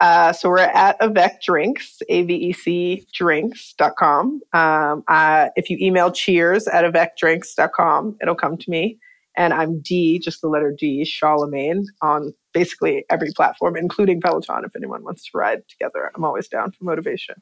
Uh, 0.00 0.32
so 0.32 0.48
we're 0.48 0.58
at 0.58 0.96
Avec 1.02 1.42
Drinks, 1.42 2.00
A-V-E-C 2.08 3.06
drinks.com. 3.12 4.40
Um, 4.54 5.04
uh, 5.08 5.48
if 5.56 5.68
you 5.68 5.76
email 5.78 6.10
cheers 6.10 6.66
at 6.66 6.90
avecdrinks.com, 6.90 8.16
it'll 8.22 8.34
come 8.34 8.56
to 8.56 8.70
me. 8.70 8.98
And 9.36 9.52
I'm 9.52 9.80
D, 9.82 10.18
just 10.18 10.40
the 10.40 10.48
letter 10.48 10.74
D, 10.76 11.04
Charlemagne 11.04 11.84
on 12.00 12.32
basically 12.52 13.04
every 13.10 13.32
platform, 13.32 13.76
including 13.76 14.20
Peloton. 14.20 14.64
If 14.64 14.76
anyone 14.76 15.04
wants 15.04 15.24
to 15.24 15.30
ride 15.34 15.62
together, 15.68 16.10
I'm 16.14 16.24
always 16.24 16.48
down 16.48 16.72
for 16.72 16.84
motivation. 16.84 17.36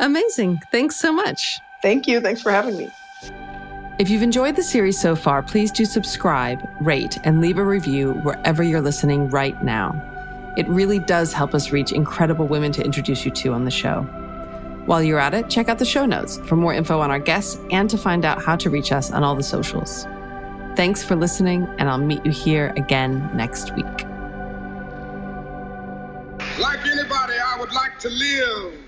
Amazing. 0.00 0.58
Thanks 0.72 0.96
so 0.96 1.12
much. 1.12 1.40
Thank 1.82 2.06
you. 2.06 2.20
Thanks 2.20 2.42
for 2.42 2.50
having 2.50 2.76
me. 2.76 2.90
If 3.96 4.10
you've 4.10 4.22
enjoyed 4.22 4.56
the 4.56 4.62
series 4.62 4.98
so 4.98 5.14
far, 5.14 5.42
please 5.42 5.70
do 5.70 5.84
subscribe, 5.84 6.60
rate, 6.80 7.16
and 7.22 7.40
leave 7.40 7.58
a 7.58 7.64
review 7.64 8.14
wherever 8.24 8.62
you're 8.62 8.80
listening 8.80 9.30
right 9.30 9.62
now. 9.62 9.92
It 10.56 10.68
really 10.68 10.98
does 10.98 11.32
help 11.32 11.54
us 11.54 11.70
reach 11.70 11.92
incredible 11.92 12.46
women 12.46 12.72
to 12.72 12.84
introduce 12.84 13.24
you 13.24 13.30
to 13.32 13.52
on 13.52 13.64
the 13.64 13.70
show. 13.70 14.02
While 14.86 15.02
you're 15.02 15.20
at 15.20 15.32
it, 15.32 15.48
check 15.48 15.68
out 15.68 15.78
the 15.78 15.84
show 15.84 16.06
notes 16.06 16.38
for 16.44 16.56
more 16.56 16.74
info 16.74 17.00
on 17.00 17.10
our 17.10 17.18
guests 17.18 17.58
and 17.70 17.88
to 17.88 17.96
find 17.96 18.24
out 18.24 18.42
how 18.42 18.56
to 18.56 18.68
reach 18.68 18.92
us 18.92 19.10
on 19.12 19.22
all 19.22 19.34
the 19.34 19.42
socials. 19.42 20.06
Thanks 20.76 21.04
for 21.04 21.14
listening, 21.14 21.68
and 21.78 21.88
I'll 21.88 21.98
meet 21.98 22.26
you 22.26 22.32
here 22.32 22.72
again 22.76 23.30
next 23.34 23.74
week. 23.74 23.84
Like 26.58 26.84
anybody, 26.84 27.34
I 27.34 27.56
would 27.60 27.72
like 27.72 27.98
to 28.00 28.10
live 28.10 28.83